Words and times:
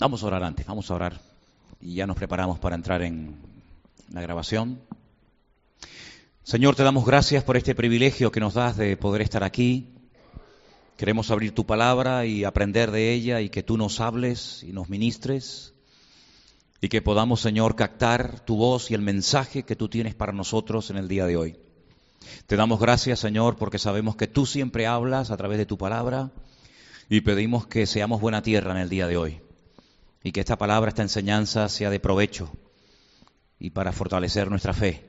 Vamos 0.00 0.22
a 0.22 0.28
orar 0.28 0.42
antes, 0.44 0.64
vamos 0.64 0.90
a 0.90 0.94
orar 0.94 1.20
y 1.78 1.96
ya 1.96 2.06
nos 2.06 2.16
preparamos 2.16 2.58
para 2.58 2.74
entrar 2.74 3.02
en 3.02 3.36
la 4.10 4.22
grabación. 4.22 4.80
Señor, 6.42 6.74
te 6.74 6.82
damos 6.82 7.04
gracias 7.04 7.44
por 7.44 7.58
este 7.58 7.74
privilegio 7.74 8.32
que 8.32 8.40
nos 8.40 8.54
das 8.54 8.78
de 8.78 8.96
poder 8.96 9.20
estar 9.20 9.44
aquí. 9.44 9.90
Queremos 10.96 11.30
abrir 11.30 11.54
tu 11.54 11.66
palabra 11.66 12.24
y 12.24 12.44
aprender 12.44 12.92
de 12.92 13.12
ella 13.12 13.42
y 13.42 13.50
que 13.50 13.62
tú 13.62 13.76
nos 13.76 14.00
hables 14.00 14.62
y 14.62 14.72
nos 14.72 14.88
ministres 14.88 15.74
y 16.80 16.88
que 16.88 17.02
podamos, 17.02 17.42
Señor, 17.42 17.76
captar 17.76 18.40
tu 18.40 18.56
voz 18.56 18.90
y 18.90 18.94
el 18.94 19.02
mensaje 19.02 19.64
que 19.64 19.76
tú 19.76 19.90
tienes 19.90 20.14
para 20.14 20.32
nosotros 20.32 20.88
en 20.88 20.96
el 20.96 21.08
día 21.08 21.26
de 21.26 21.36
hoy. 21.36 21.58
Te 22.46 22.56
damos 22.56 22.80
gracias, 22.80 23.20
Señor, 23.20 23.56
porque 23.56 23.78
sabemos 23.78 24.16
que 24.16 24.28
tú 24.28 24.46
siempre 24.46 24.86
hablas 24.86 25.30
a 25.30 25.36
través 25.36 25.58
de 25.58 25.66
tu 25.66 25.76
palabra 25.76 26.30
y 27.10 27.20
pedimos 27.20 27.66
que 27.66 27.84
seamos 27.84 28.22
buena 28.22 28.40
tierra 28.40 28.70
en 28.70 28.78
el 28.78 28.88
día 28.88 29.06
de 29.06 29.18
hoy 29.18 29.42
y 30.22 30.32
que 30.32 30.40
esta 30.40 30.58
palabra, 30.58 30.88
esta 30.88 31.02
enseñanza 31.02 31.68
sea 31.68 31.90
de 31.90 32.00
provecho 32.00 32.50
y 33.58 33.70
para 33.70 33.92
fortalecer 33.92 34.50
nuestra 34.50 34.72
fe 34.72 35.04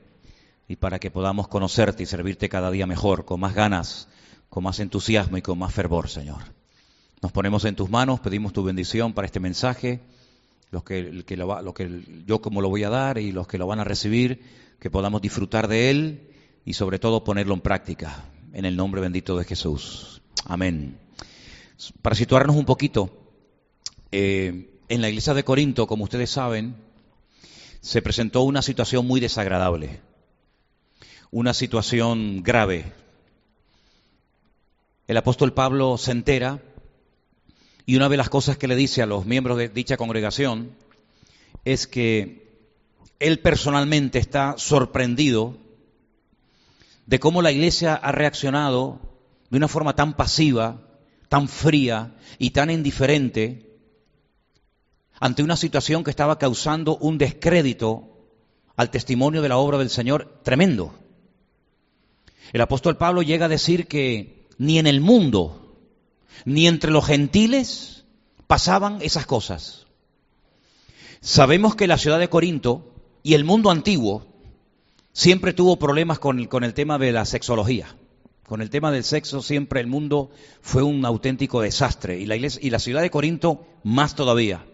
y 0.68 0.76
para 0.76 0.98
que 0.98 1.10
podamos 1.10 1.48
conocerte 1.48 2.02
y 2.02 2.06
servirte 2.06 2.48
cada 2.48 2.70
día 2.70 2.86
mejor, 2.86 3.24
con 3.24 3.40
más 3.40 3.54
ganas, 3.54 4.08
con 4.48 4.64
más 4.64 4.80
entusiasmo 4.80 5.36
y 5.36 5.42
con 5.42 5.58
más 5.58 5.72
fervor, 5.72 6.08
Señor. 6.08 6.42
Nos 7.20 7.32
ponemos 7.32 7.64
en 7.64 7.76
tus 7.76 7.90
manos, 7.90 8.20
pedimos 8.20 8.52
tu 8.52 8.62
bendición 8.62 9.12
para 9.12 9.26
este 9.26 9.40
mensaje, 9.40 10.00
los 10.70 10.82
que, 10.82 11.02
lo, 11.02 11.74
que 11.74 12.04
yo 12.26 12.40
como 12.40 12.62
lo 12.62 12.70
voy 12.70 12.84
a 12.84 12.90
dar 12.90 13.18
y 13.18 13.32
los 13.32 13.46
que 13.46 13.58
lo 13.58 13.66
van 13.66 13.80
a 13.80 13.84
recibir, 13.84 14.42
que 14.80 14.90
podamos 14.90 15.20
disfrutar 15.20 15.68
de 15.68 15.90
él 15.90 16.30
y 16.64 16.72
sobre 16.72 16.98
todo 16.98 17.22
ponerlo 17.22 17.54
en 17.54 17.60
práctica, 17.60 18.24
en 18.52 18.64
el 18.64 18.76
nombre 18.76 19.00
bendito 19.00 19.36
de 19.36 19.44
Jesús. 19.44 20.22
Amén. 20.46 20.98
Para 22.00 22.16
situarnos 22.16 22.56
un 22.56 22.64
poquito, 22.64 23.10
eh, 24.10 24.71
en 24.92 25.00
la 25.00 25.08
iglesia 25.08 25.32
de 25.32 25.42
Corinto, 25.42 25.86
como 25.86 26.04
ustedes 26.04 26.28
saben, 26.28 26.76
se 27.80 28.02
presentó 28.02 28.42
una 28.42 28.60
situación 28.60 29.06
muy 29.06 29.20
desagradable, 29.20 30.02
una 31.30 31.54
situación 31.54 32.42
grave. 32.42 32.92
El 35.08 35.16
apóstol 35.16 35.54
Pablo 35.54 35.96
se 35.96 36.10
entera 36.12 36.60
y 37.86 37.96
una 37.96 38.10
de 38.10 38.18
las 38.18 38.28
cosas 38.28 38.58
que 38.58 38.68
le 38.68 38.76
dice 38.76 39.00
a 39.00 39.06
los 39.06 39.24
miembros 39.24 39.56
de 39.56 39.70
dicha 39.70 39.96
congregación 39.96 40.76
es 41.64 41.86
que 41.86 42.68
él 43.18 43.38
personalmente 43.38 44.18
está 44.18 44.56
sorprendido 44.58 45.56
de 47.06 47.18
cómo 47.18 47.40
la 47.40 47.50
iglesia 47.50 47.94
ha 47.94 48.12
reaccionado 48.12 49.00
de 49.48 49.56
una 49.56 49.68
forma 49.68 49.96
tan 49.96 50.12
pasiva, 50.12 50.82
tan 51.30 51.48
fría 51.48 52.14
y 52.38 52.50
tan 52.50 52.68
indiferente 52.68 53.71
ante 55.22 55.44
una 55.44 55.56
situación 55.56 56.02
que 56.02 56.10
estaba 56.10 56.36
causando 56.36 56.96
un 56.96 57.16
descrédito 57.16 58.08
al 58.74 58.90
testimonio 58.90 59.40
de 59.40 59.48
la 59.48 59.56
obra 59.56 59.78
del 59.78 59.88
Señor 59.88 60.40
tremendo. 60.42 60.94
El 62.52 62.60
apóstol 62.60 62.96
Pablo 62.96 63.22
llega 63.22 63.46
a 63.46 63.48
decir 63.48 63.86
que 63.86 64.48
ni 64.58 64.80
en 64.80 64.88
el 64.88 65.00
mundo, 65.00 65.76
ni 66.44 66.66
entre 66.66 66.90
los 66.90 67.06
gentiles 67.06 68.04
pasaban 68.48 68.98
esas 69.00 69.24
cosas. 69.24 69.86
Sabemos 71.20 71.76
que 71.76 71.86
la 71.86 71.98
ciudad 71.98 72.18
de 72.18 72.28
Corinto 72.28 72.92
y 73.22 73.34
el 73.34 73.44
mundo 73.44 73.70
antiguo 73.70 74.26
siempre 75.12 75.52
tuvo 75.52 75.78
problemas 75.78 76.18
con 76.18 76.40
el, 76.40 76.48
con 76.48 76.64
el 76.64 76.74
tema 76.74 76.98
de 76.98 77.12
la 77.12 77.26
sexología. 77.26 77.94
Con 78.44 78.60
el 78.60 78.70
tema 78.70 78.90
del 78.90 79.04
sexo 79.04 79.40
siempre 79.40 79.80
el 79.80 79.86
mundo 79.86 80.30
fue 80.62 80.82
un 80.82 81.06
auténtico 81.06 81.60
desastre 81.60 82.18
y 82.18 82.26
la, 82.26 82.34
iglesia, 82.34 82.60
y 82.60 82.70
la 82.70 82.80
ciudad 82.80 83.02
de 83.02 83.10
Corinto 83.10 83.64
más 83.84 84.16
todavía. 84.16 84.66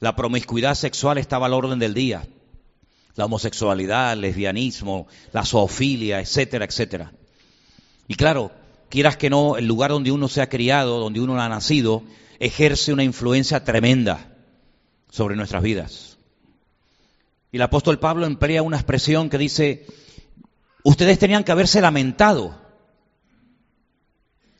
La 0.00 0.14
promiscuidad 0.14 0.74
sexual 0.74 1.18
estaba 1.18 1.46
al 1.46 1.54
orden 1.54 1.78
del 1.78 1.94
día. 1.94 2.26
La 3.16 3.24
homosexualidad, 3.24 4.12
el 4.12 4.20
lesbianismo, 4.20 5.08
la 5.32 5.44
zoofilia, 5.44 6.20
etcétera, 6.20 6.64
etcétera. 6.64 7.12
Y 8.06 8.14
claro, 8.14 8.52
quieras 8.88 9.16
que 9.16 9.28
no, 9.28 9.56
el 9.56 9.66
lugar 9.66 9.90
donde 9.90 10.12
uno 10.12 10.28
se 10.28 10.40
ha 10.40 10.48
criado, 10.48 11.00
donde 11.00 11.20
uno 11.20 11.40
ha 11.40 11.48
nacido, 11.48 12.04
ejerce 12.38 12.92
una 12.92 13.02
influencia 13.02 13.64
tremenda 13.64 14.36
sobre 15.10 15.34
nuestras 15.34 15.62
vidas. 15.62 16.18
Y 17.50 17.56
el 17.56 17.62
apóstol 17.62 17.98
Pablo 17.98 18.26
emplea 18.26 18.62
una 18.62 18.76
expresión 18.76 19.28
que 19.28 19.38
dice, 19.38 19.86
ustedes 20.84 21.18
tenían 21.18 21.42
que 21.42 21.52
haberse 21.52 21.80
lamentado 21.80 22.68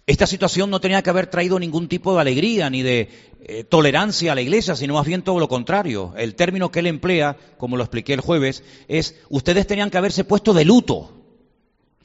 esta 0.09 0.27
situación 0.27 0.71
no 0.71 0.81
tenía 0.81 1.03
que 1.03 1.11
haber 1.11 1.27
traído 1.27 1.59
ningún 1.59 1.87
tipo 1.87 2.15
de 2.15 2.23
alegría 2.23 2.71
ni 2.71 2.83
de 2.83 3.11
eh, 3.41 3.65
tolerancia 3.65 4.33
a 4.33 4.35
la 4.35 4.41
iglesia, 4.41 4.75
sino 4.77 4.95
más 4.95 5.07
bien 5.07 5.23
todo 5.23 5.39
lo 5.39 5.49
contrario. 5.49 6.15
El 6.17 6.35
término 6.35 6.71
que 6.71 6.81
él 6.81 6.87
emplea, 6.87 7.37
como 7.57 7.77
lo 7.77 7.85
expliqué 7.85 8.13
el 8.15 8.21
jueves, 8.21 8.63
es 8.89 9.17
ustedes 9.29 9.67
tenían 9.67 9.91
que 9.91 9.99
haberse 9.99 10.25
puesto 10.25 10.55
de 10.55 10.65
luto. 10.65 11.13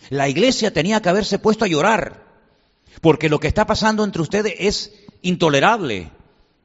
La 0.10 0.30
iglesia 0.30 0.72
tenía 0.72 1.02
que 1.02 1.10
haberse 1.10 1.40
puesto 1.40 1.66
a 1.66 1.68
llorar, 1.68 2.24
porque 3.02 3.30
lo 3.30 3.40
que 3.40 3.48
está 3.48 3.66
pasando 3.66 4.04
entre 4.04 4.22
ustedes 4.22 4.54
es 4.60 4.94
intolerable, 5.22 6.12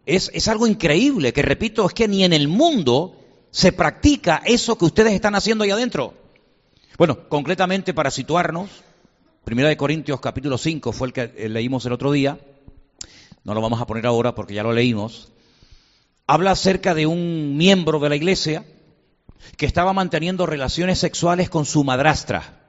es, 0.06 0.30
es 0.34 0.48
algo 0.48 0.66
increíble, 0.66 1.32
que 1.32 1.42
repito, 1.42 1.86
es 1.86 1.94
que 1.94 2.08
ni 2.08 2.24
en 2.24 2.32
el 2.32 2.48
mundo 2.48 3.14
se 3.50 3.72
practica 3.72 4.42
eso 4.44 4.76
que 4.76 4.86
ustedes 4.86 5.12
están 5.12 5.34
haciendo 5.34 5.64
ahí 5.64 5.70
adentro. 5.70 6.14
Bueno, 6.96 7.28
concretamente 7.28 7.94
para 7.94 8.10
situarnos, 8.10 8.68
Primera 9.48 9.70
de 9.70 9.78
Corintios 9.78 10.20
capítulo 10.20 10.58
5 10.58 10.92
fue 10.92 11.06
el 11.06 11.12
que 11.14 11.32
eh, 11.34 11.48
leímos 11.48 11.86
el 11.86 11.92
otro 11.94 12.12
día. 12.12 12.38
No 13.48 13.54
lo 13.54 13.62
vamos 13.62 13.80
a 13.80 13.86
poner 13.86 14.04
ahora 14.04 14.34
porque 14.34 14.52
ya 14.52 14.62
lo 14.62 14.74
leímos. 14.74 15.32
Habla 16.26 16.50
acerca 16.50 16.94
de 16.94 17.06
un 17.06 17.56
miembro 17.56 17.98
de 17.98 18.10
la 18.10 18.16
iglesia 18.16 18.66
que 19.56 19.64
estaba 19.64 19.94
manteniendo 19.94 20.44
relaciones 20.44 20.98
sexuales 20.98 21.48
con 21.48 21.64
su 21.64 21.82
madrastra. 21.82 22.68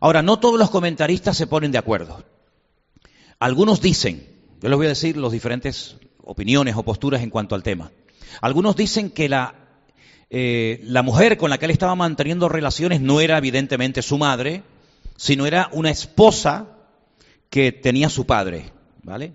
Ahora, 0.00 0.22
no 0.22 0.40
todos 0.40 0.58
los 0.58 0.70
comentaristas 0.70 1.36
se 1.36 1.46
ponen 1.46 1.70
de 1.70 1.78
acuerdo. 1.78 2.24
Algunos 3.38 3.80
dicen, 3.80 4.26
yo 4.60 4.68
les 4.68 4.76
voy 4.76 4.86
a 4.86 4.96
decir 4.96 5.16
las 5.16 5.30
diferentes 5.30 5.94
opiniones 6.24 6.74
o 6.74 6.82
posturas 6.82 7.22
en 7.22 7.30
cuanto 7.30 7.54
al 7.54 7.62
tema. 7.62 7.92
Algunos 8.40 8.74
dicen 8.74 9.10
que 9.10 9.28
la, 9.28 9.54
eh, 10.28 10.80
la 10.82 11.04
mujer 11.04 11.36
con 11.36 11.50
la 11.50 11.58
que 11.58 11.66
él 11.66 11.70
estaba 11.70 11.94
manteniendo 11.94 12.48
relaciones 12.48 13.00
no 13.00 13.20
era 13.20 13.38
evidentemente 13.38 14.02
su 14.02 14.18
madre, 14.18 14.64
sino 15.16 15.46
era 15.46 15.68
una 15.70 15.90
esposa 15.90 16.66
que 17.48 17.70
tenía 17.70 18.08
su 18.08 18.26
padre, 18.26 18.72
¿vale? 19.02 19.34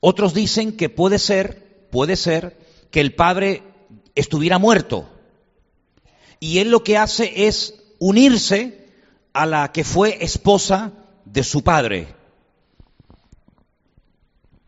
Otros 0.00 0.34
dicen 0.34 0.76
que 0.76 0.88
puede 0.88 1.18
ser, 1.18 1.88
puede 1.90 2.16
ser 2.16 2.58
que 2.90 3.00
el 3.00 3.14
padre 3.14 3.62
estuviera 4.14 4.58
muerto 4.58 5.08
y 6.42 6.58
él 6.58 6.70
lo 6.70 6.82
que 6.82 6.98
hace 6.98 7.46
es 7.46 7.74
unirse 8.00 8.88
a 9.32 9.46
la 9.46 9.70
que 9.70 9.84
fue 9.84 10.24
esposa 10.24 10.92
de 11.24 11.44
su 11.44 11.62
padre. 11.62 12.08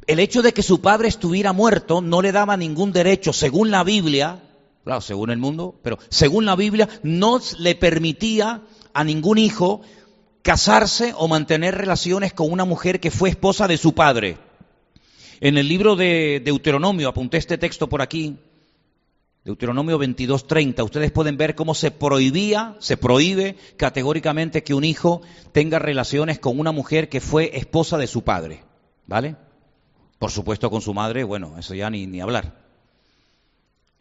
El 0.07 0.21
hecho 0.21 0.41
de 0.41 0.53
que 0.53 0.63
su 0.63 0.81
padre 0.81 1.09
estuviera 1.09 1.53
muerto 1.53 2.01
no 2.01 2.23
le 2.23 2.31
daba 2.31 2.57
ningún 2.57 2.93
derecho, 2.93 3.33
según 3.33 3.73
la 3.73 3.83
Biblia, 3.83 4.41
claro, 4.85 5.01
según 5.01 5.31
el 5.31 5.39
mundo, 5.39 5.75
pero 5.83 5.99
según 6.11 6.45
la 6.45 6.55
Biblia, 6.55 6.89
no 7.03 7.41
le 7.59 7.75
permitía 7.75 8.63
a 8.93 9.03
ningún 9.03 9.39
hijo 9.39 9.81
casarse 10.45 11.15
o 11.17 11.27
mantener 11.27 11.75
relaciones 11.75 12.35
con 12.35 12.53
una 12.53 12.67
mujer 12.67 13.01
que 13.01 13.11
fue 13.11 13.31
esposa 13.31 13.67
de 13.67 13.79
su 13.79 13.95
padre. 13.95 14.37
En 15.41 15.57
el 15.57 15.67
libro 15.67 15.97
de 15.97 16.43
Deuteronomio, 16.45 17.09
apunté 17.09 17.39
este 17.39 17.57
texto 17.57 17.89
por 17.89 18.03
aquí, 18.03 18.37
Deuteronomio 19.43 19.99
22:30, 19.99 20.85
ustedes 20.85 21.11
pueden 21.13 21.39
ver 21.39 21.55
cómo 21.55 21.75
se 21.75 21.91
prohibía, 21.91 22.77
se 22.79 22.99
prohíbe 22.99 23.57
categóricamente 23.79 24.63
que 24.63 24.75
un 24.75 24.85
hijo 24.85 25.23
tenga 25.53 25.79
relaciones 25.79 26.39
con 26.39 26.61
una 26.61 26.73
mujer 26.73 27.09
que 27.09 27.23
fue 27.23 27.57
esposa 27.57 27.97
de 27.97 28.07
su 28.07 28.23
padre, 28.23 28.65
¿vale? 29.07 29.37
Por 30.19 30.31
supuesto 30.31 30.71
con 30.71 30.83
su 30.83 30.93
madre, 30.93 31.25
bueno, 31.25 31.59
eso 31.59 31.75
ya 31.75 31.89
ni, 31.89 32.07
ni 32.07 32.21
hablar. 32.21 32.63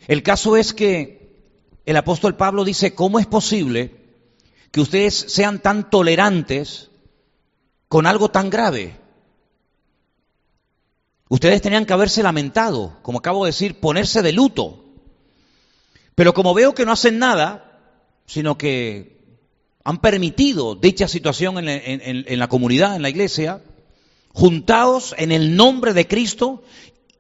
El 0.08 0.24
caso 0.24 0.58
es 0.58 0.74
que 0.74 1.38
el 1.86 1.96
apóstol 1.96 2.36
Pablo 2.36 2.66
dice, 2.66 2.94
¿cómo 2.94 3.18
es 3.18 3.28
posible 3.28 4.03
que 4.74 4.82
ustedes 4.82 5.14
sean 5.14 5.62
tan 5.62 5.92
tolerantes 5.92 6.90
con 7.88 8.08
algo 8.08 8.32
tan 8.32 8.50
grave. 8.50 9.00
Ustedes 11.30 11.62
tenían 11.62 11.86
que 11.86 11.94
haberse 11.94 12.24
lamentado, 12.24 12.98
como 13.04 13.20
acabo 13.20 13.46
de 13.46 13.50
decir, 13.50 13.80
ponerse 13.80 14.24
de 14.24 14.32
luto. 14.32 14.84
Pero 16.16 16.34
como 16.34 16.56
veo 16.56 16.74
que 16.74 16.88
no 16.88 16.92
hacen 16.92 17.20
nada, 17.20 17.84
sino 18.26 18.58
que 18.58 19.38
han 19.84 20.02
permitido 20.02 20.74
dicha 20.74 21.08
situación 21.08 21.60
en, 21.60 22.40
la 22.40 22.50
comunidad, 22.50 22.96
en 22.96 23.04
la 23.04 23.10
iglesia, 23.12 23.62
juntados 24.34 25.14
en 25.20 25.32
el 25.32 25.56
nombre 25.56 25.94
de 25.94 26.08
Cristo, 26.08 26.64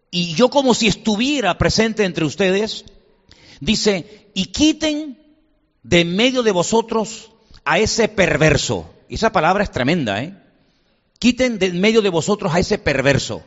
y 0.09 0.33
yo 0.33 0.49
como 0.49 0.73
si 0.73 0.87
estuviera 0.87 1.59
presente 1.59 2.03
entre 2.03 2.25
ustedes, 2.25 2.85
dice, 3.59 4.31
y 4.33 4.45
quiten 4.45 5.19
de 5.83 6.01
en 6.01 6.15
medio 6.15 6.41
de 6.41 6.51
vosotros 6.51 7.29
a 7.65 7.79
ese 7.79 8.07
perverso. 8.07 8.93
Y 9.07 9.15
esa 9.15 9.31
palabra 9.31 9.63
es 9.63 9.71
tremenda, 9.71 10.21
¿eh? 10.21 10.37
Quiten 11.19 11.59
de 11.59 11.71
medio 11.71 12.01
de 12.01 12.09
vosotros 12.09 12.53
a 12.53 12.59
ese 12.59 12.77
perverso. 12.77 13.43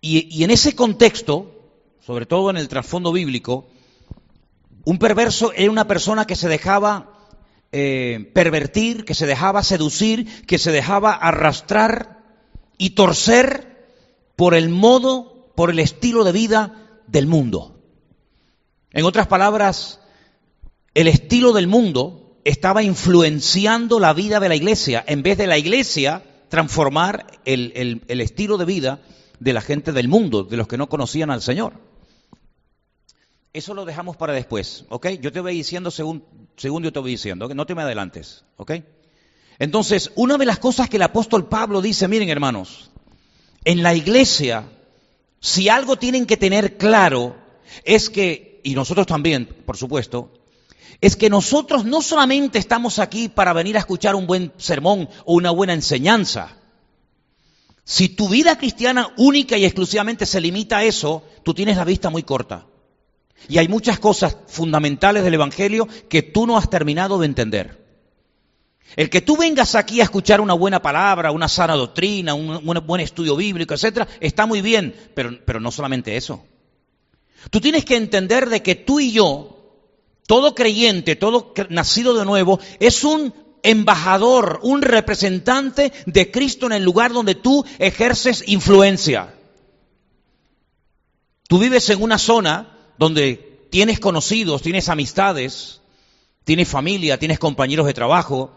Y, 0.00 0.44
en 0.44 0.50
ese 0.50 0.76
contexto, 0.76 1.72
sobre 2.04 2.26
todo 2.26 2.50
en 2.50 2.56
el 2.56 2.68
trasfondo 2.68 3.10
bíblico, 3.10 3.68
un 4.84 4.98
perverso 4.98 5.52
era 5.54 5.70
una 5.70 5.88
persona 5.88 6.26
que 6.26 6.36
se 6.36 6.48
dejaba 6.48 7.28
eh, 7.72 8.30
pervertir, 8.34 9.04
que 9.04 9.14
se 9.14 9.26
dejaba 9.26 9.62
seducir, 9.62 10.46
que 10.46 10.58
se 10.58 10.70
dejaba 10.70 11.12
arrastrar 11.12 12.22
y 12.76 12.90
torcer 12.90 13.88
por 14.36 14.54
el 14.54 14.68
modo, 14.68 15.52
por 15.56 15.70
el 15.70 15.80
estilo 15.80 16.22
de 16.22 16.32
vida 16.32 17.00
del 17.06 17.26
mundo. 17.26 17.82
En 18.92 19.04
otras 19.04 19.26
palabras, 19.26 20.00
el 20.94 21.08
estilo 21.08 21.52
del 21.52 21.66
mundo 21.66 22.27
estaba 22.48 22.82
influenciando 22.82 24.00
la 24.00 24.14
vida 24.14 24.40
de 24.40 24.48
la 24.48 24.56
iglesia, 24.56 25.04
en 25.06 25.22
vez 25.22 25.36
de 25.36 25.46
la 25.46 25.58
iglesia 25.58 26.22
transformar 26.48 27.26
el, 27.44 28.02
estilo 28.08 28.56
de 28.56 28.64
vida 28.64 29.00
de 29.38 29.52
la 29.52 29.60
gente 29.60 29.92
del 29.92 30.08
mundo, 30.08 30.44
de 30.44 30.56
los 30.56 30.66
que 30.66 30.78
no 30.78 30.88
conocían 30.88 31.30
al 31.30 31.42
Señor. 31.42 31.74
Eso 33.52 33.74
lo 33.74 33.84
dejamos 33.84 34.16
para 34.16 34.32
después, 34.32 34.86
¿ok? 34.88 35.08
Yo 35.20 35.30
te 35.30 35.40
voy 35.40 35.56
diciendo 35.56 35.90
según, 35.90 36.24
según 36.56 36.82
yo 36.82 36.90
te 36.90 37.00
voy 37.00 37.10
diciendo, 37.10 37.52
no 37.54 37.66
te 37.66 37.74
me 37.74 37.82
adelantes, 37.82 38.44
¿ok? 38.56 38.72
Entonces, 39.58 40.10
una 40.14 40.38
de 40.38 40.46
las 40.46 40.58
cosas 40.58 40.88
que 40.88 40.96
el 40.96 41.02
apóstol 41.02 41.48
Pablo 41.48 41.82
dice, 41.82 42.08
miren 42.08 42.30
hermanos, 42.30 42.90
en 43.64 43.82
la 43.82 43.94
iglesia, 43.94 44.64
si 45.40 45.68
algo 45.68 45.96
tienen 45.96 46.24
que 46.24 46.38
tener 46.38 46.78
claro, 46.78 47.36
es 47.84 48.08
que, 48.08 48.62
y 48.64 48.74
nosotros 48.74 49.06
también, 49.06 49.46
por 49.66 49.76
supuesto, 49.76 50.32
es 51.00 51.16
que 51.16 51.30
nosotros 51.30 51.84
no 51.84 52.02
solamente 52.02 52.58
estamos 52.58 52.98
aquí 52.98 53.28
para 53.28 53.52
venir 53.52 53.76
a 53.76 53.80
escuchar 53.80 54.14
un 54.14 54.26
buen 54.26 54.52
sermón 54.56 55.08
o 55.24 55.34
una 55.34 55.50
buena 55.50 55.72
enseñanza. 55.72 56.56
Si 57.84 58.08
tu 58.08 58.28
vida 58.28 58.58
cristiana 58.58 59.12
única 59.16 59.56
y 59.56 59.64
exclusivamente 59.64 60.26
se 60.26 60.40
limita 60.40 60.78
a 60.78 60.84
eso, 60.84 61.24
tú 61.42 61.54
tienes 61.54 61.76
la 61.76 61.84
vista 61.84 62.10
muy 62.10 62.22
corta. 62.22 62.66
Y 63.48 63.58
hay 63.58 63.68
muchas 63.68 63.98
cosas 63.98 64.36
fundamentales 64.48 65.24
del 65.24 65.34
Evangelio 65.34 65.88
que 66.08 66.22
tú 66.22 66.46
no 66.46 66.58
has 66.58 66.68
terminado 66.68 67.18
de 67.18 67.26
entender. 67.26 67.86
El 68.96 69.10
que 69.10 69.20
tú 69.20 69.36
vengas 69.36 69.74
aquí 69.74 70.00
a 70.00 70.04
escuchar 70.04 70.40
una 70.40 70.54
buena 70.54 70.82
palabra, 70.82 71.30
una 71.30 71.48
sana 71.48 71.74
doctrina, 71.74 72.34
un, 72.34 72.62
buen 72.86 73.00
estudio 73.00 73.36
bíblico, 73.36 73.74
etcétera, 73.74 74.08
está 74.20 74.46
muy 74.46 74.60
bien, 74.60 74.94
pero, 75.14 75.38
pero 75.44 75.60
no 75.60 75.70
solamente 75.70 76.16
eso. 76.16 76.44
Tú 77.50 77.60
tienes 77.60 77.84
que 77.84 77.96
entender 77.96 78.48
de 78.48 78.62
que 78.62 78.74
tú 78.74 78.98
y 78.98 79.12
yo 79.12 79.57
todo 80.28 80.54
creyente, 80.54 81.16
todo 81.16 81.54
nacido 81.70 82.12
de 82.12 82.26
nuevo, 82.26 82.60
es 82.80 83.02
un 83.02 83.32
embajador, 83.62 84.60
un 84.62 84.82
representante 84.82 85.90
de 86.04 86.30
Cristo 86.30 86.66
en 86.66 86.72
el 86.72 86.84
lugar 86.84 87.14
donde 87.14 87.34
tú 87.34 87.64
ejerces 87.78 88.44
influencia. 88.46 89.34
Tú 91.48 91.58
vives 91.58 91.88
en 91.88 92.02
una 92.02 92.18
zona 92.18 92.76
donde 92.98 93.68
tienes 93.70 94.00
conocidos, 94.00 94.60
tienes 94.60 94.90
amistades, 94.90 95.80
tienes 96.44 96.68
familia, 96.68 97.18
tienes 97.18 97.38
compañeros 97.38 97.86
de 97.86 97.94
trabajo, 97.94 98.50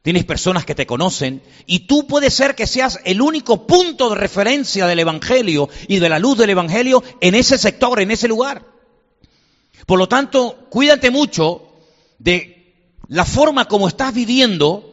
tienes 0.00 0.24
personas 0.24 0.64
que 0.64 0.74
te 0.74 0.86
conocen, 0.86 1.42
y 1.66 1.80
tú 1.80 2.06
puedes 2.06 2.32
ser 2.32 2.54
que 2.54 2.66
seas 2.66 2.98
el 3.04 3.20
único 3.20 3.66
punto 3.66 4.08
de 4.08 4.16
referencia 4.16 4.86
del 4.86 5.00
Evangelio 5.00 5.68
y 5.86 5.98
de 5.98 6.08
la 6.08 6.18
luz 6.18 6.38
del 6.38 6.48
Evangelio 6.48 7.04
en 7.20 7.34
ese 7.34 7.58
sector, 7.58 8.00
en 8.00 8.10
ese 8.10 8.26
lugar. 8.26 8.79
Por 9.86 9.98
lo 9.98 10.08
tanto, 10.08 10.66
cuídate 10.70 11.10
mucho 11.10 11.62
de 12.18 12.60
la 13.08 13.24
forma 13.24 13.66
como 13.66 13.88
estás 13.88 14.14
viviendo, 14.14 14.86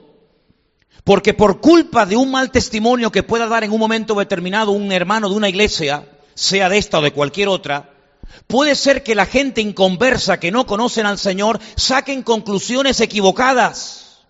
porque 1.04 1.34
por 1.34 1.62
culpa 1.62 2.06
de 2.06 2.16
un 2.16 2.32
mal 2.32 2.52
testimonio 2.52 3.12
que 3.12 3.24
pueda 3.24 3.48
dar 3.48 3.64
en 3.64 3.72
un 3.72 3.80
momento 3.80 4.16
determinado 4.16 4.72
un 4.72 4.92
hermano 4.92 5.30
de 5.30 5.36
una 5.36 5.50
iglesia, 5.50 6.10
sea 6.34 6.70
de 6.70 6.78
esta 6.78 7.00
o 7.00 7.02
de 7.02 7.12
cualquier 7.12 7.48
otra, 7.48 7.94
puede 8.48 8.76
ser 8.76 9.04
que 9.04 9.16
la 9.16 9.26
gente 9.26 9.62
inconversa 9.62 10.40
que 10.40 10.52
no 10.52 10.66
conocen 10.66 11.06
al 11.06 11.18
Señor 11.18 11.60
saquen 11.76 12.24
conclusiones 12.24 13.00
equivocadas 13.02 14.26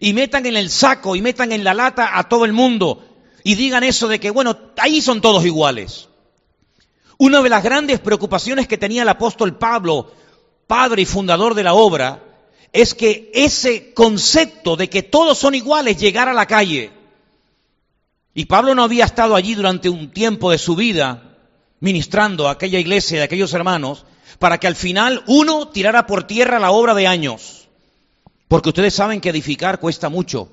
y 0.00 0.12
metan 0.12 0.46
en 0.46 0.56
el 0.56 0.70
saco 0.70 1.16
y 1.16 1.22
metan 1.22 1.52
en 1.52 1.64
la 1.64 1.74
lata 1.74 2.18
a 2.18 2.28
todo 2.28 2.44
el 2.44 2.52
mundo 2.52 3.04
y 3.44 3.54
digan 3.54 3.84
eso 3.84 4.08
de 4.08 4.18
que, 4.18 4.30
bueno, 4.30 4.58
ahí 4.76 5.00
son 5.00 5.20
todos 5.20 5.44
iguales. 5.44 6.08
Una 7.18 7.42
de 7.42 7.48
las 7.48 7.62
grandes 7.62 8.00
preocupaciones 8.00 8.68
que 8.68 8.78
tenía 8.78 9.02
el 9.02 9.08
apóstol 9.08 9.56
Pablo, 9.56 10.12
padre 10.66 11.02
y 11.02 11.06
fundador 11.06 11.54
de 11.54 11.62
la 11.62 11.74
obra, 11.74 12.22
es 12.72 12.94
que 12.94 13.30
ese 13.32 13.94
concepto 13.94 14.76
de 14.76 14.90
que 14.90 15.02
todos 15.02 15.38
son 15.38 15.54
iguales 15.54 15.96
llegara 15.96 16.32
a 16.32 16.34
la 16.34 16.46
calle. 16.46 16.90
Y 18.34 18.44
Pablo 18.44 18.74
no 18.74 18.82
había 18.82 19.06
estado 19.06 19.34
allí 19.34 19.54
durante 19.54 19.88
un 19.88 20.10
tiempo 20.10 20.50
de 20.50 20.58
su 20.58 20.76
vida 20.76 21.38
ministrando 21.80 22.48
a 22.48 22.52
aquella 22.52 22.78
iglesia 22.78 23.18
de 23.18 23.24
aquellos 23.24 23.54
hermanos 23.54 24.04
para 24.38 24.58
que 24.58 24.66
al 24.66 24.76
final 24.76 25.22
uno 25.26 25.68
tirara 25.68 26.06
por 26.06 26.24
tierra 26.24 26.58
la 26.58 26.70
obra 26.70 26.94
de 26.94 27.06
años. 27.06 27.68
Porque 28.48 28.68
ustedes 28.68 28.94
saben 28.94 29.20
que 29.20 29.30
edificar 29.30 29.80
cuesta 29.80 30.08
mucho 30.08 30.50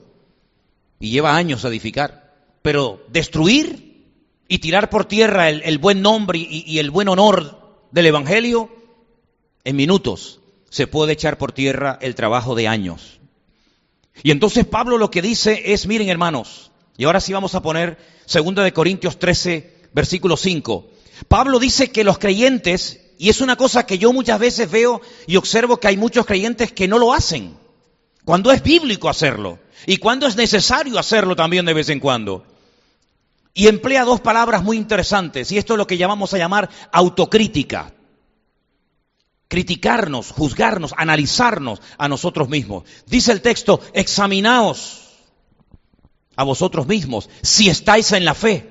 y 0.99 1.09
lleva 1.09 1.35
años 1.35 1.65
edificar. 1.65 2.33
Pero 2.61 3.03
destruir 3.09 3.92
y 4.47 4.59
tirar 4.59 4.89
por 4.89 5.05
tierra 5.05 5.49
el, 5.49 5.77
buen 5.77 6.01
nombre 6.01 6.39
y, 6.39 6.79
el 6.79 6.91
buen 6.91 7.07
honor 7.07 7.87
del 7.91 8.07
Evangelio, 8.07 8.69
en 9.63 9.75
minutos 9.75 10.39
se 10.69 10.87
puede 10.87 11.13
echar 11.13 11.37
por 11.37 11.51
tierra 11.51 11.97
el 12.01 12.15
trabajo 12.15 12.55
de 12.55 12.67
años. 12.67 13.19
Y 14.23 14.31
entonces 14.31 14.65
Pablo 14.65 14.97
lo 14.97 15.11
que 15.11 15.21
dice 15.21 15.73
es, 15.73 15.87
miren 15.87 16.09
hermanos, 16.09 16.71
y 16.97 17.05
ahora 17.05 17.19
sí 17.19 17.33
vamos 17.33 17.55
a 17.55 17.61
poner 17.61 17.97
2 18.31 18.55
de 18.55 18.73
Corintios 18.73 19.17
13, 19.17 19.89
versículo 19.93 20.37
5. 20.37 20.87
Pablo 21.27 21.59
dice 21.59 21.91
que 21.91 22.03
los 22.03 22.17
creyentes, 22.17 23.01
y 23.17 23.29
es 23.29 23.41
una 23.41 23.55
cosa 23.55 23.85
que 23.85 23.97
yo 23.97 24.13
muchas 24.13 24.39
veces 24.39 24.69
veo 24.69 25.01
y 25.27 25.37
observo 25.37 25.77
que 25.77 25.87
hay 25.87 25.97
muchos 25.97 26.25
creyentes 26.25 26.71
que 26.71 26.87
no 26.87 26.99
lo 26.99 27.13
hacen, 27.13 27.55
cuando 28.25 28.51
es 28.51 28.63
bíblico 28.63 29.09
hacerlo, 29.09 29.59
y 29.85 29.97
cuando 29.97 30.27
es 30.27 30.35
necesario 30.35 30.99
hacerlo 30.99 31.35
también 31.35 31.65
de 31.65 31.73
vez 31.73 31.89
en 31.89 31.99
cuando. 31.99 32.45
Y 33.53 33.67
emplea 33.67 34.03
dos 34.03 34.21
palabras 34.21 34.63
muy 34.63 34.77
interesantes, 34.77 35.51
y 35.51 35.57
esto 35.57 35.73
es 35.73 35.77
lo 35.77 35.87
que 35.87 35.97
llamamos 35.97 36.33
a 36.33 36.37
llamar 36.37 36.69
autocrítica. 36.91 37.93
Criticarnos, 39.47 40.31
juzgarnos, 40.31 40.93
analizarnos 40.97 41.79
a 41.97 42.07
nosotros 42.07 42.49
mismos. 42.49 42.83
Dice 43.05 43.31
el 43.31 43.41
texto, 43.41 43.79
examinaos 43.93 45.01
a 46.35 46.43
vosotros 46.43 46.87
mismos 46.87 47.29
si 47.43 47.69
estáis 47.69 48.11
en 48.13 48.25
la 48.25 48.33
fe. 48.33 48.69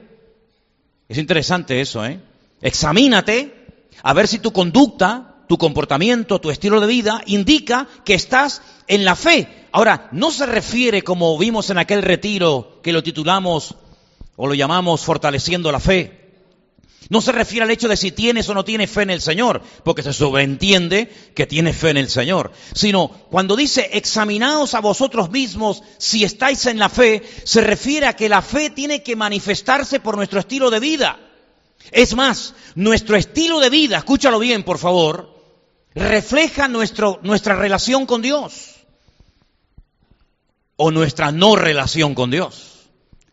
Es 1.08 1.18
interesante 1.18 1.80
eso, 1.80 2.04
¿eh? 2.04 2.20
Examínate 2.60 3.62
a 4.02 4.12
ver 4.14 4.26
si 4.26 4.38
tu 4.38 4.52
conducta, 4.52 5.44
tu 5.48 5.58
comportamiento, 5.58 6.40
tu 6.40 6.50
estilo 6.50 6.80
de 6.80 6.86
vida 6.86 7.22
indica 7.26 7.86
que 8.04 8.14
estás 8.14 8.62
en 8.88 9.04
la 9.04 9.14
fe. 9.14 9.68
Ahora, 9.70 10.08
no 10.12 10.30
se 10.30 10.46
refiere, 10.46 11.02
como 11.02 11.36
vimos 11.38 11.70
en 11.70 11.78
aquel 11.78 12.02
retiro 12.02 12.80
que 12.82 12.92
lo 12.92 13.02
titulamos 13.02 13.76
o 14.36 14.46
lo 14.46 14.54
llamamos 14.54 15.02
fortaleciendo 15.02 15.70
la 15.70 15.80
fe. 15.80 16.22
No 17.08 17.20
se 17.20 17.32
refiere 17.32 17.64
al 17.64 17.70
hecho 17.70 17.88
de 17.88 17.96
si 17.96 18.12
tienes 18.12 18.48
o 18.48 18.54
no 18.54 18.64
tienes 18.64 18.90
fe 18.90 19.02
en 19.02 19.10
el 19.10 19.20
Señor, 19.20 19.60
porque 19.84 20.02
se 20.02 20.12
sobreentiende 20.12 21.12
que 21.34 21.46
tienes 21.46 21.76
fe 21.76 21.90
en 21.90 21.96
el 21.96 22.08
Señor, 22.08 22.52
sino 22.74 23.08
cuando 23.08 23.56
dice 23.56 23.90
examinaos 23.92 24.74
a 24.74 24.80
vosotros 24.80 25.30
mismos 25.30 25.82
si 25.98 26.24
estáis 26.24 26.64
en 26.66 26.78
la 26.78 26.88
fe, 26.88 27.22
se 27.44 27.60
refiere 27.60 28.06
a 28.06 28.16
que 28.16 28.28
la 28.28 28.40
fe 28.40 28.70
tiene 28.70 29.02
que 29.02 29.16
manifestarse 29.16 30.00
por 30.00 30.16
nuestro 30.16 30.40
estilo 30.40 30.70
de 30.70 30.80
vida. 30.80 31.20
Es 31.90 32.14
más, 32.14 32.54
nuestro 32.76 33.16
estilo 33.16 33.60
de 33.60 33.68
vida, 33.68 33.98
escúchalo 33.98 34.38
bien 34.38 34.62
por 34.62 34.78
favor, 34.78 35.34
refleja 35.94 36.68
nuestro, 36.68 37.20
nuestra 37.22 37.56
relación 37.56 38.06
con 38.06 38.22
Dios 38.22 38.76
o 40.76 40.90
nuestra 40.90 41.32
no 41.32 41.56
relación 41.56 42.14
con 42.14 42.30
Dios. 42.30 42.71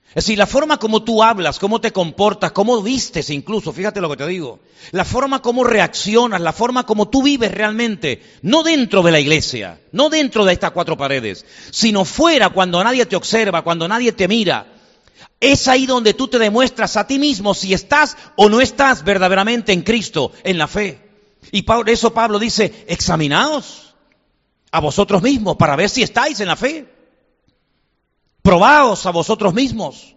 Es 0.10 0.26
decir, 0.26 0.40
la 0.40 0.48
forma 0.48 0.78
como 0.78 1.04
tú 1.04 1.22
hablas, 1.22 1.60
cómo 1.60 1.80
te 1.80 1.92
comportas, 1.92 2.52
cómo 2.52 2.82
vistes 2.82 3.30
incluso, 3.30 3.72
fíjate 3.72 4.02
lo 4.02 4.10
que 4.10 4.18
te 4.18 4.26
digo, 4.26 4.60
la 4.92 5.06
forma 5.06 5.40
como 5.40 5.64
reaccionas, 5.64 6.42
la 6.42 6.52
forma 6.52 6.84
como 6.88 7.10
tú 7.10 7.22
vives 7.22 7.52
realmente, 7.52 8.24
no 8.42 8.64
dentro 8.64 9.04
de 9.04 9.12
la 9.12 9.20
iglesia, 9.20 9.80
no 9.92 10.10
dentro 10.10 10.46
de 10.46 10.54
estas 10.54 10.72
cuatro 10.72 10.98
paredes, 10.98 11.46
sino 11.70 12.06
fuera 12.06 12.50
cuando 12.50 12.84
nadie 12.84 13.06
te 13.06 13.16
observa, 13.16 13.62
cuando 13.62 13.88
nadie 13.88 14.12
te 14.12 14.28
mira. 14.28 14.66
Es 15.40 15.68
ahí 15.68 15.86
donde 15.86 16.16
tú 16.16 16.28
te 16.28 16.40
demuestras 16.40 16.98
a 16.98 17.06
ti 17.06 17.20
mismo 17.20 17.54
si 17.54 17.76
estás 17.76 18.18
o 18.36 18.50
no 18.50 18.62
estás 18.62 19.04
verdaderamente 19.04 19.74
en 19.74 19.84
Cristo, 19.84 20.32
en 20.44 20.58
la 20.58 20.68
fe. 20.68 21.08
Y 21.52 21.62
por 21.62 21.88
eso 21.88 22.14
Pablo 22.14 22.40
dice, 22.40 22.86
examinaos 22.88 23.96
a 24.72 24.80
vosotros 24.80 25.22
mismos 25.22 25.56
para 25.56 25.76
ver 25.76 25.90
si 25.90 26.02
estáis 26.02 26.40
en 26.40 26.48
la 26.48 26.56
fe. 26.56 26.99
Probaos 28.50 29.06
a 29.06 29.12
vosotros 29.12 29.54
mismos. 29.54 30.16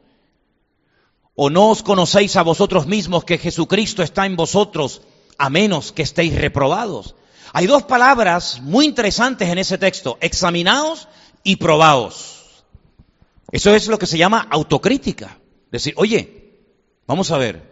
¿O 1.34 1.50
no 1.50 1.70
os 1.70 1.82
conocéis 1.82 2.36
a 2.36 2.42
vosotros 2.42 2.86
mismos 2.86 3.24
que 3.24 3.38
Jesucristo 3.38 4.02
está 4.02 4.26
en 4.26 4.36
vosotros, 4.36 5.02
a 5.38 5.50
menos 5.50 5.92
que 5.92 6.02
estéis 6.02 6.34
reprobados? 6.34 7.14
Hay 7.52 7.66
dos 7.66 7.82
palabras 7.82 8.60
muy 8.62 8.86
interesantes 8.86 9.48
en 9.48 9.58
ese 9.58 9.78
texto, 9.78 10.18
examinaos 10.20 11.08
y 11.42 11.56
probaos. 11.56 12.64
Eso 13.50 13.74
es 13.74 13.88
lo 13.88 13.98
que 13.98 14.06
se 14.06 14.18
llama 14.18 14.46
autocrítica. 14.50 15.38
Decir, 15.70 15.94
oye, 15.96 16.42
Vamos 17.06 17.30
a 17.30 17.38
ver. 17.38 17.70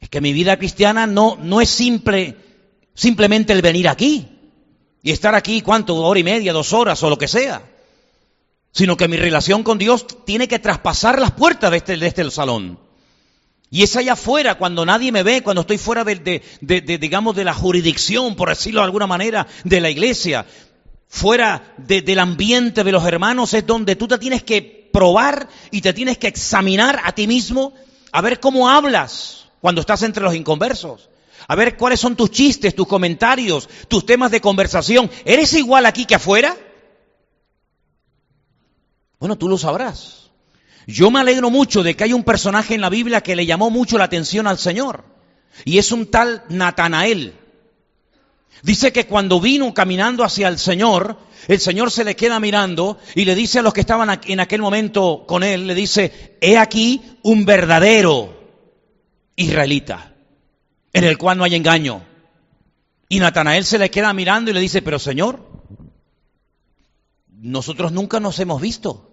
Es 0.00 0.08
que 0.08 0.20
mi 0.20 0.32
vida 0.32 0.56
cristiana 0.56 1.06
no, 1.06 1.36
no 1.36 1.60
es 1.60 1.68
simple, 1.68 2.36
simplemente 2.94 3.52
el 3.52 3.60
venir 3.60 3.88
aquí 3.88 4.28
y 5.02 5.10
estar 5.10 5.34
aquí, 5.34 5.60
¿cuánto? 5.60 5.96
Hora 5.96 6.20
y 6.20 6.24
media, 6.24 6.52
dos 6.52 6.72
horas 6.72 7.02
o 7.02 7.10
lo 7.10 7.18
que 7.18 7.28
sea. 7.28 7.69
Sino 8.72 8.96
que 8.96 9.08
mi 9.08 9.16
relación 9.16 9.62
con 9.62 9.78
Dios 9.78 10.06
tiene 10.24 10.48
que 10.48 10.58
traspasar 10.58 11.18
las 11.18 11.32
puertas 11.32 11.70
de 11.70 11.76
este, 11.78 11.96
de 11.96 12.06
este 12.06 12.30
salón. 12.30 12.78
Y 13.70 13.84
es 13.84 13.94
allá 13.94 14.14
afuera, 14.14 14.56
cuando 14.56 14.84
nadie 14.84 15.12
me 15.12 15.22
ve, 15.22 15.42
cuando 15.42 15.60
estoy 15.60 15.78
fuera 15.78 16.02
de, 16.02 16.42
digamos, 17.00 17.36
de 17.36 17.44
la 17.44 17.54
jurisdicción, 17.54 18.34
por 18.34 18.48
decirlo 18.48 18.80
de 18.80 18.86
alguna 18.86 19.06
manera, 19.06 19.46
de 19.62 19.80
la 19.80 19.90
iglesia, 19.90 20.44
fuera 21.08 21.74
del 21.76 22.18
ambiente 22.18 22.82
de 22.82 22.92
los 22.92 23.04
hermanos, 23.04 23.54
es 23.54 23.64
donde 23.64 23.94
tú 23.94 24.08
te 24.08 24.18
tienes 24.18 24.42
que 24.42 24.90
probar 24.92 25.48
y 25.70 25.82
te 25.82 25.92
tienes 25.92 26.18
que 26.18 26.26
examinar 26.26 27.00
a 27.04 27.12
ti 27.12 27.28
mismo, 27.28 27.72
a 28.10 28.20
ver 28.20 28.40
cómo 28.40 28.68
hablas 28.68 29.46
cuando 29.60 29.82
estás 29.82 30.02
entre 30.02 30.24
los 30.24 30.34
inconversos. 30.34 31.08
A 31.46 31.54
ver 31.54 31.76
cuáles 31.76 32.00
son 32.00 32.16
tus 32.16 32.30
chistes, 32.30 32.74
tus 32.74 32.86
comentarios, 32.86 33.68
tus 33.88 34.04
temas 34.04 34.30
de 34.30 34.40
conversación. 34.40 35.10
¿Eres 35.24 35.52
igual 35.54 35.86
aquí 35.86 36.04
que 36.04 36.16
afuera? 36.16 36.56
Bueno, 39.20 39.36
tú 39.36 39.48
lo 39.48 39.58
sabrás. 39.58 40.30
Yo 40.86 41.10
me 41.10 41.20
alegro 41.20 41.50
mucho 41.50 41.82
de 41.82 41.94
que 41.94 42.04
hay 42.04 42.14
un 42.14 42.24
personaje 42.24 42.74
en 42.74 42.80
la 42.80 42.88
Biblia 42.88 43.20
que 43.20 43.36
le 43.36 43.46
llamó 43.46 43.70
mucho 43.70 43.98
la 43.98 44.04
atención 44.04 44.46
al 44.46 44.58
Señor. 44.58 45.04
Y 45.66 45.78
es 45.78 45.92
un 45.92 46.06
tal 46.06 46.42
Natanael. 46.48 47.34
Dice 48.62 48.92
que 48.92 49.06
cuando 49.06 49.40
vino 49.40 49.72
caminando 49.74 50.24
hacia 50.24 50.48
el 50.48 50.58
Señor, 50.58 51.18
el 51.48 51.60
Señor 51.60 51.90
se 51.90 52.04
le 52.04 52.16
queda 52.16 52.40
mirando 52.40 52.98
y 53.14 53.26
le 53.26 53.34
dice 53.34 53.58
a 53.58 53.62
los 53.62 53.74
que 53.74 53.80
estaban 53.80 54.20
en 54.24 54.40
aquel 54.40 54.62
momento 54.62 55.24
con 55.26 55.42
él, 55.42 55.66
le 55.66 55.74
dice, 55.74 56.38
he 56.40 56.56
aquí 56.56 57.02
un 57.22 57.44
verdadero 57.44 58.38
israelita, 59.36 60.14
en 60.92 61.04
el 61.04 61.18
cual 61.18 61.38
no 61.38 61.44
hay 61.44 61.54
engaño. 61.54 62.02
Y 63.08 63.18
Natanael 63.18 63.64
se 63.64 63.78
le 63.78 63.90
queda 63.90 64.12
mirando 64.14 64.50
y 64.50 64.54
le 64.54 64.60
dice, 64.60 64.82
pero 64.82 64.98
Señor, 64.98 65.46
nosotros 67.28 67.92
nunca 67.92 68.18
nos 68.20 68.38
hemos 68.38 68.60
visto. 68.60 69.09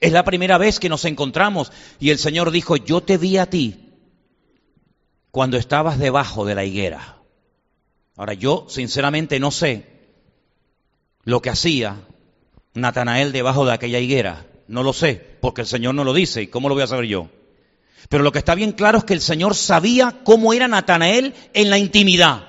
Es 0.00 0.12
la 0.12 0.24
primera 0.24 0.58
vez 0.58 0.78
que 0.78 0.88
nos 0.88 1.04
encontramos 1.04 1.72
y 1.98 2.10
el 2.10 2.18
Señor 2.18 2.50
dijo, 2.50 2.76
yo 2.76 3.00
te 3.00 3.18
vi 3.18 3.36
a 3.36 3.46
ti 3.46 3.88
cuando 5.30 5.56
estabas 5.56 5.98
debajo 5.98 6.44
de 6.44 6.54
la 6.54 6.64
higuera. 6.64 7.18
Ahora 8.16 8.34
yo 8.34 8.66
sinceramente 8.68 9.40
no 9.40 9.50
sé 9.50 9.86
lo 11.24 11.42
que 11.42 11.50
hacía 11.50 11.96
Natanael 12.74 13.32
debajo 13.32 13.66
de 13.66 13.72
aquella 13.72 13.98
higuera. 13.98 14.46
No 14.68 14.82
lo 14.82 14.92
sé, 14.92 15.38
porque 15.40 15.62
el 15.62 15.66
Señor 15.66 15.94
no 15.94 16.04
lo 16.04 16.14
dice. 16.14 16.42
¿Y 16.42 16.46
cómo 16.46 16.68
lo 16.68 16.74
voy 16.74 16.84
a 16.84 16.88
saber 16.88 17.06
yo? 17.06 17.28
Pero 18.08 18.22
lo 18.22 18.32
que 18.32 18.38
está 18.38 18.54
bien 18.54 18.72
claro 18.72 18.98
es 18.98 19.04
que 19.04 19.14
el 19.14 19.20
Señor 19.20 19.54
sabía 19.54 20.20
cómo 20.24 20.52
era 20.52 20.68
Natanael 20.68 21.34
en 21.54 21.70
la 21.70 21.78
intimidad. 21.78 22.46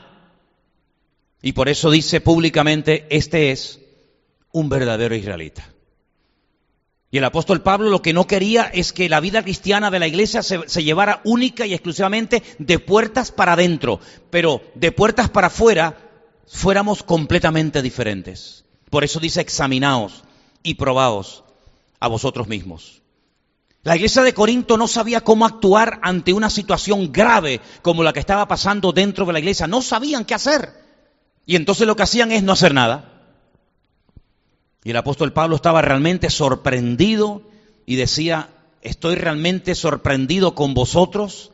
Y 1.42 1.54
por 1.54 1.70
eso 1.70 1.90
dice 1.90 2.22
públicamente, 2.22 3.08
este 3.10 3.52
es 3.52 3.80
un 4.52 4.70
verdadero 4.70 5.16
israelita. 5.16 5.68
Y 7.12 7.18
el 7.18 7.24
apóstol 7.24 7.62
Pablo 7.62 7.90
lo 7.90 8.02
que 8.02 8.14
no 8.14 8.28
quería 8.28 8.64
es 8.66 8.94
que 8.94 9.10
la 9.10 9.20
vida 9.20 9.42
cristiana 9.42 9.90
de 9.90 10.00
la 10.00 10.08
iglesia 10.08 10.44
se, 10.44 10.84
llevara 10.84 11.22
única 11.24 11.66
y 11.66 11.74
exclusivamente 11.74 12.44
de 12.60 12.78
puertas 12.78 13.32
para 13.32 13.54
adentro, 13.54 14.00
pero 14.30 14.62
de 14.76 14.92
puertas 14.92 15.30
para 15.30 15.48
afuera 15.48 15.98
fuéramos 16.48 17.02
completamente 17.02 17.82
diferentes. 17.82 18.66
Por 18.92 19.04
eso 19.04 19.20
dice 19.20 19.42
examinaos 19.42 20.24
y 20.62 20.76
probaos 20.76 21.44
a 22.00 22.08
vosotros 22.08 22.48
mismos. 22.48 23.02
La 23.82 23.96
iglesia 23.96 24.22
de 24.22 24.34
Corinto 24.34 24.78
no 24.78 24.88
sabía 24.88 25.22
cómo 25.22 25.46
actuar 25.46 26.00
ante 26.04 26.34
una 26.34 26.50
situación 26.50 27.12
grave 27.12 27.60
como 27.82 28.04
la 28.04 28.14
que 28.14 28.20
estaba 28.20 28.48
pasando 28.48 28.92
dentro 28.92 29.26
de 29.26 29.34
la 29.34 29.40
iglesia. 29.40 29.68
No 29.68 29.82
sabían 29.82 30.26
qué 30.26 30.36
hacer. 30.36 30.74
Y 31.46 31.56
entonces 31.56 31.88
lo 31.88 31.96
que 31.96 32.04
hacían 32.04 32.32
es 32.32 32.44
no 32.44 32.52
hacer 32.52 32.74
nada. 32.74 33.09
Y 34.84 34.92
el 34.92 34.98
apóstol 34.98 35.34
Pablo 35.34 35.56
estaba 35.56 35.82
realmente 35.82 36.30
sorprendido 36.30 37.42
y 37.86 37.96
decía, 37.96 38.50
estoy 38.82 39.16
realmente 39.16 39.76
sorprendido 39.76 40.56
con 40.56 40.74
vosotros 40.74 41.52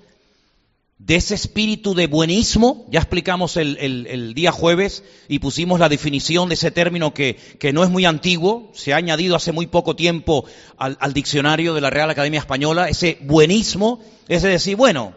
de 0.99 1.15
ese 1.15 1.33
espíritu 1.33 1.95
de 1.95 2.05
buenismo. 2.05 2.85
Ya 2.89 2.99
explicamos 2.99 3.57
el, 3.57 4.33
día 4.35 4.51
jueves 4.51 5.03
y 5.27 5.39
pusimos 5.39 5.79
la 5.79 5.89
definición 5.89 6.49
de 6.49 6.55
ese 6.55 6.69
término 6.69 7.15
que, 7.15 7.37
no 7.73 7.83
es 7.83 7.89
muy 7.89 8.05
antiguo, 8.05 8.69
se 8.73 8.93
ha 8.93 8.97
añadido 8.97 9.35
hace 9.35 9.51
muy 9.51 9.65
poco 9.65 9.95
tiempo 9.95 10.45
al, 10.77 10.95
al 10.99 11.13
diccionario 11.13 11.73
de 11.73 11.81
la 11.81 11.89
Real 11.89 12.11
Academia 12.11 12.39
Española, 12.39 12.89
ese 12.89 13.17
buenismo, 13.21 14.01
es 14.27 14.43
decir, 14.43 14.75
bueno, 14.75 15.13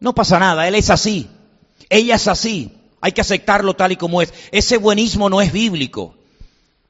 no 0.00 0.16
pasa 0.16 0.40
nada, 0.40 0.66
él 0.66 0.74
es 0.74 0.90
así, 0.90 1.28
ella 1.90 2.16
es 2.16 2.26
así, 2.26 2.72
hay 3.00 3.12
que 3.12 3.20
aceptarlo 3.20 3.74
tal 3.74 3.92
y 3.92 3.96
como 3.96 4.20
es. 4.20 4.34
Ese 4.50 4.78
buenismo 4.78 5.30
no 5.30 5.40
es 5.40 5.52
bíblico 5.52 6.15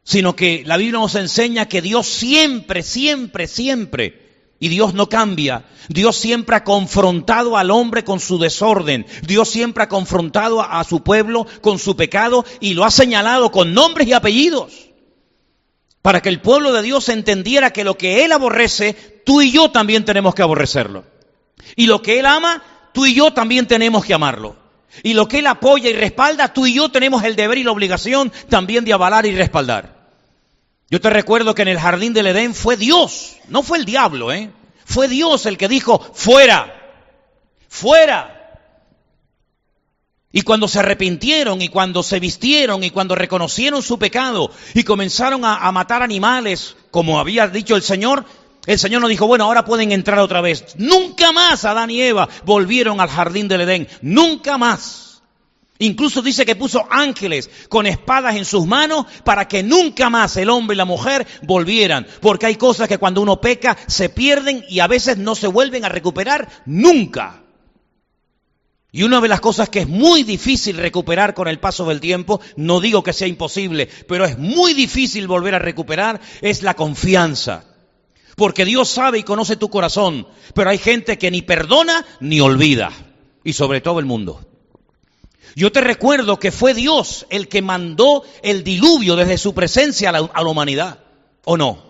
sino 0.06 0.36
que 0.36 0.62
la 0.64 0.76
Biblia 0.76 1.00
nos 1.00 1.16
enseña 1.16 1.66
que 1.66 1.82
Dios 1.82 2.06
siempre, 2.06 2.84
siempre, 2.84 3.48
siempre, 3.48 4.54
y 4.60 4.68
Dios 4.68 4.94
no 4.94 5.08
cambia, 5.08 5.64
Dios 5.88 6.16
siempre 6.16 6.54
ha 6.54 6.62
confrontado 6.62 7.56
al 7.56 7.72
hombre 7.72 8.04
con 8.04 8.20
su 8.20 8.38
desorden, 8.38 9.04
Dios 9.26 9.48
siempre 9.48 9.82
ha 9.82 9.88
confrontado 9.88 10.62
a, 10.62 10.84
su 10.84 11.02
pueblo 11.02 11.48
con 11.60 11.80
su 11.80 11.96
pecado 11.96 12.44
y 12.60 12.74
lo 12.74 12.84
ha 12.84 12.92
señalado 12.92 13.50
con 13.50 13.74
nombres 13.74 14.06
y 14.06 14.12
apellidos, 14.12 14.72
para 16.02 16.22
que 16.22 16.28
el 16.28 16.40
pueblo 16.40 16.72
de 16.72 16.82
Dios 16.82 17.08
entendiera 17.08 17.72
que 17.72 17.82
lo 17.82 17.98
que 17.98 18.24
Él 18.24 18.30
aborrece, 18.30 18.94
tú 19.26 19.42
y 19.42 19.50
yo 19.50 19.72
también 19.72 20.04
tenemos 20.04 20.36
que 20.36 20.42
aborrecerlo. 20.42 21.04
Y 21.74 21.88
lo 21.88 22.00
que 22.00 22.20
Él 22.20 22.26
ama, 22.26 22.62
tú 22.94 23.06
y 23.06 23.14
yo 23.14 23.32
también 23.32 23.66
tenemos 23.66 24.04
que 24.04 24.14
amarlo. 24.14 24.54
Y 25.02 25.14
lo 25.14 25.26
que 25.26 25.40
Él 25.40 25.48
apoya 25.48 25.90
y 25.90 25.94
respalda, 25.94 26.52
tú 26.52 26.64
y 26.64 26.74
yo 26.74 26.90
tenemos 26.90 27.24
el 27.24 27.34
deber 27.34 27.58
y 27.58 27.64
la 27.64 27.72
obligación 27.72 28.32
también 28.48 28.84
de 28.84 28.92
avalar 28.92 29.26
y 29.26 29.34
respaldar. 29.34 29.95
Yo 30.88 31.00
te 31.00 31.10
recuerdo 31.10 31.54
que 31.54 31.62
en 31.62 31.68
el 31.68 31.80
jardín 31.80 32.12
del 32.12 32.28
Edén 32.28 32.54
fue 32.54 32.76
Dios, 32.76 33.36
no 33.48 33.62
fue 33.62 33.78
el 33.78 33.84
diablo, 33.84 34.32
¿eh? 34.32 34.50
Fue 34.84 35.08
Dios 35.08 35.46
el 35.46 35.58
que 35.58 35.66
dijo, 35.68 35.98
fuera, 36.14 36.72
fuera. 37.68 38.32
Y 40.30 40.42
cuando 40.42 40.68
se 40.68 40.78
arrepintieron 40.78 41.60
y 41.60 41.68
cuando 41.68 42.02
se 42.02 42.20
vistieron 42.20 42.84
y 42.84 42.90
cuando 42.90 43.14
reconocieron 43.14 43.82
su 43.82 43.98
pecado 43.98 44.50
y 44.74 44.84
comenzaron 44.84 45.44
a, 45.44 45.56
a 45.56 45.72
matar 45.72 46.02
animales, 46.02 46.76
como 46.90 47.18
había 47.18 47.48
dicho 47.48 47.74
el 47.74 47.82
Señor, 47.82 48.24
el 48.66 48.78
Señor 48.78 49.00
nos 49.00 49.10
dijo, 49.10 49.26
bueno, 49.26 49.44
ahora 49.44 49.64
pueden 49.64 49.92
entrar 49.92 50.18
otra 50.18 50.40
vez. 50.40 50.74
Nunca 50.76 51.32
más 51.32 51.64
Adán 51.64 51.90
y 51.90 52.02
Eva 52.02 52.28
volvieron 52.44 53.00
al 53.00 53.08
jardín 53.08 53.48
del 53.48 53.62
Edén. 53.62 53.88
Nunca 54.02 54.58
más. 54.58 55.05
Incluso 55.78 56.22
dice 56.22 56.46
que 56.46 56.56
puso 56.56 56.86
ángeles 56.90 57.50
con 57.68 57.86
espadas 57.86 58.36
en 58.36 58.44
sus 58.44 58.66
manos 58.66 59.06
para 59.24 59.46
que 59.46 59.62
nunca 59.62 60.08
más 60.10 60.36
el 60.36 60.50
hombre 60.50 60.74
y 60.74 60.78
la 60.78 60.84
mujer 60.84 61.26
volvieran. 61.42 62.06
Porque 62.20 62.46
hay 62.46 62.56
cosas 62.56 62.88
que 62.88 62.98
cuando 62.98 63.20
uno 63.20 63.40
peca 63.40 63.76
se 63.86 64.08
pierden 64.08 64.64
y 64.68 64.80
a 64.80 64.86
veces 64.86 65.18
no 65.18 65.34
se 65.34 65.46
vuelven 65.46 65.84
a 65.84 65.88
recuperar 65.88 66.48
nunca. 66.64 67.42
Y 68.96 69.02
una 69.02 69.20
de 69.20 69.28
las 69.28 69.42
cosas 69.42 69.68
que 69.68 69.80
es 69.80 69.88
muy 69.88 70.22
difícil 70.22 70.78
recuperar 70.78 71.34
con 71.34 71.48
el 71.48 71.58
paso 71.58 71.84
del 71.84 72.00
tiempo, 72.00 72.40
no 72.56 72.80
digo 72.80 73.02
que 73.02 73.12
sea 73.12 73.28
imposible, 73.28 73.90
pero 74.08 74.24
es 74.24 74.38
muy 74.38 74.72
difícil 74.72 75.26
volver 75.26 75.54
a 75.54 75.58
recuperar, 75.58 76.18
es 76.40 76.62
la 76.62 76.72
confianza. 76.72 77.64
Porque 78.36 78.64
Dios 78.64 78.88
sabe 78.88 79.18
y 79.18 79.22
conoce 79.22 79.56
tu 79.56 79.68
corazón, 79.68 80.26
pero 80.54 80.70
hay 80.70 80.78
gente 80.78 81.18
que 81.18 81.30
ni 81.30 81.42
perdona 81.42 82.06
ni 82.20 82.40
olvida. 82.40 82.90
Y 83.44 83.52
sobre 83.52 83.82
todo 83.82 84.00
el 84.00 84.06
mundo. 84.06 84.55
Yo 85.56 85.72
te 85.72 85.80
recuerdo 85.80 86.38
que 86.38 86.52
fue 86.52 86.74
Dios 86.74 87.26
el 87.30 87.48
que 87.48 87.62
mandó 87.62 88.24
el 88.42 88.62
diluvio 88.62 89.16
desde 89.16 89.38
su 89.38 89.54
presencia 89.54 90.10
a 90.10 90.12
la, 90.12 90.50
humanidad, 90.50 90.98
¿o 91.46 91.56
no? 91.56 91.82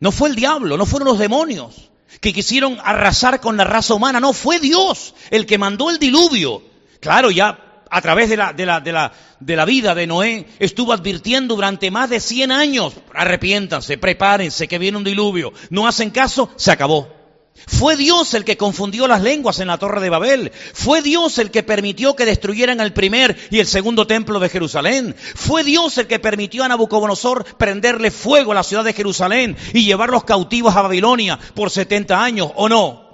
No 0.00 0.10
fue 0.10 0.30
el 0.30 0.34
diablo, 0.34 0.78
no 0.78 0.86
fueron 0.86 1.08
los 1.08 1.18
demonios 1.18 1.90
que 2.22 2.32
quisieron 2.32 2.78
arrasar 2.82 3.40
con 3.40 3.58
la 3.58 3.64
raza 3.64 3.92
humana, 3.92 4.20
no, 4.20 4.32
fue 4.32 4.58
Dios 4.58 5.14
el 5.30 5.44
que 5.44 5.58
mandó 5.58 5.90
el 5.90 5.98
diluvio. 5.98 6.62
Claro, 7.00 7.30
ya 7.30 7.82
a 7.90 8.00
través 8.00 8.30
de 8.30 8.38
la, 8.38 8.54
de 8.54 8.64
la, 8.64 8.80
de 8.80 8.92
la, 8.92 9.12
de 9.38 9.56
la 9.56 9.66
vida 9.66 9.94
de 9.94 10.06
Noé 10.06 10.46
estuvo 10.60 10.94
advirtiendo 10.94 11.56
durante 11.56 11.90
más 11.90 12.08
de 12.08 12.20
100 12.20 12.52
años, 12.52 12.94
arrepiéntanse, 13.12 13.98
prepárense, 13.98 14.66
que 14.66 14.78
viene 14.78 14.96
un 14.96 15.04
diluvio. 15.04 15.52
No 15.68 15.86
hacen 15.86 16.08
caso, 16.08 16.48
se 16.56 16.72
acabó. 16.72 17.17
Fue 17.66 17.96
Dios 17.96 18.34
el 18.34 18.44
que 18.44 18.56
confundió 18.56 19.06
las 19.06 19.22
lenguas 19.22 19.60
en 19.60 19.68
la 19.68 19.78
torre 19.78 20.00
de 20.00 20.10
Babel. 20.10 20.52
Fue 20.72 21.02
Dios 21.02 21.38
el 21.38 21.50
que 21.50 21.62
permitió 21.62 22.14
que 22.16 22.24
destruyeran 22.24 22.80
el 22.80 22.92
primer 22.92 23.36
y 23.50 23.58
el 23.58 23.66
segundo 23.66 24.06
templo 24.06 24.38
de 24.38 24.48
Jerusalén. 24.48 25.16
Fue 25.34 25.64
Dios 25.64 25.98
el 25.98 26.06
que 26.06 26.18
permitió 26.18 26.64
a 26.64 26.68
Nabucodonosor 26.68 27.44
prenderle 27.56 28.10
fuego 28.10 28.52
a 28.52 28.56
la 28.56 28.62
ciudad 28.62 28.84
de 28.84 28.92
Jerusalén 28.92 29.56
y 29.72 29.84
llevarlos 29.84 30.24
cautivos 30.24 30.76
a 30.76 30.82
Babilonia 30.82 31.38
por 31.54 31.70
70 31.70 32.22
años, 32.22 32.50
¿o 32.54 32.68
no? 32.68 33.08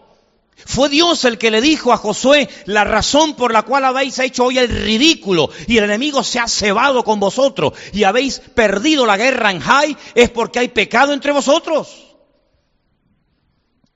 Fue 0.67 0.89
Dios 0.89 1.25
el 1.25 1.37
que 1.37 1.51
le 1.51 1.61
dijo 1.61 1.93
a 1.93 1.97
Josué 1.97 2.49
la 2.67 2.85
razón 2.85 3.35
por 3.35 3.53
la 3.53 3.63
cual 3.63 3.85
habéis 3.85 4.19
hecho 4.19 4.45
hoy 4.45 4.59
el 4.59 4.69
ridículo 4.69 5.51
y 5.67 5.77
el 5.77 5.85
enemigo 5.85 6.23
se 6.23 6.39
ha 6.39 6.49
cebado 6.49 7.05
con 7.05 7.21
vosotros 7.21 7.75
y 7.93 8.05
habéis 8.05 8.39
perdido 8.39 9.05
la 9.05 9.17
guerra 9.17 9.51
en 9.51 9.61
Jai 9.61 9.97
es 10.15 10.31
porque 10.31 10.61
hay 10.61 10.69
pecado 10.69 11.13
entre 11.13 11.33
vosotros. 11.33 12.14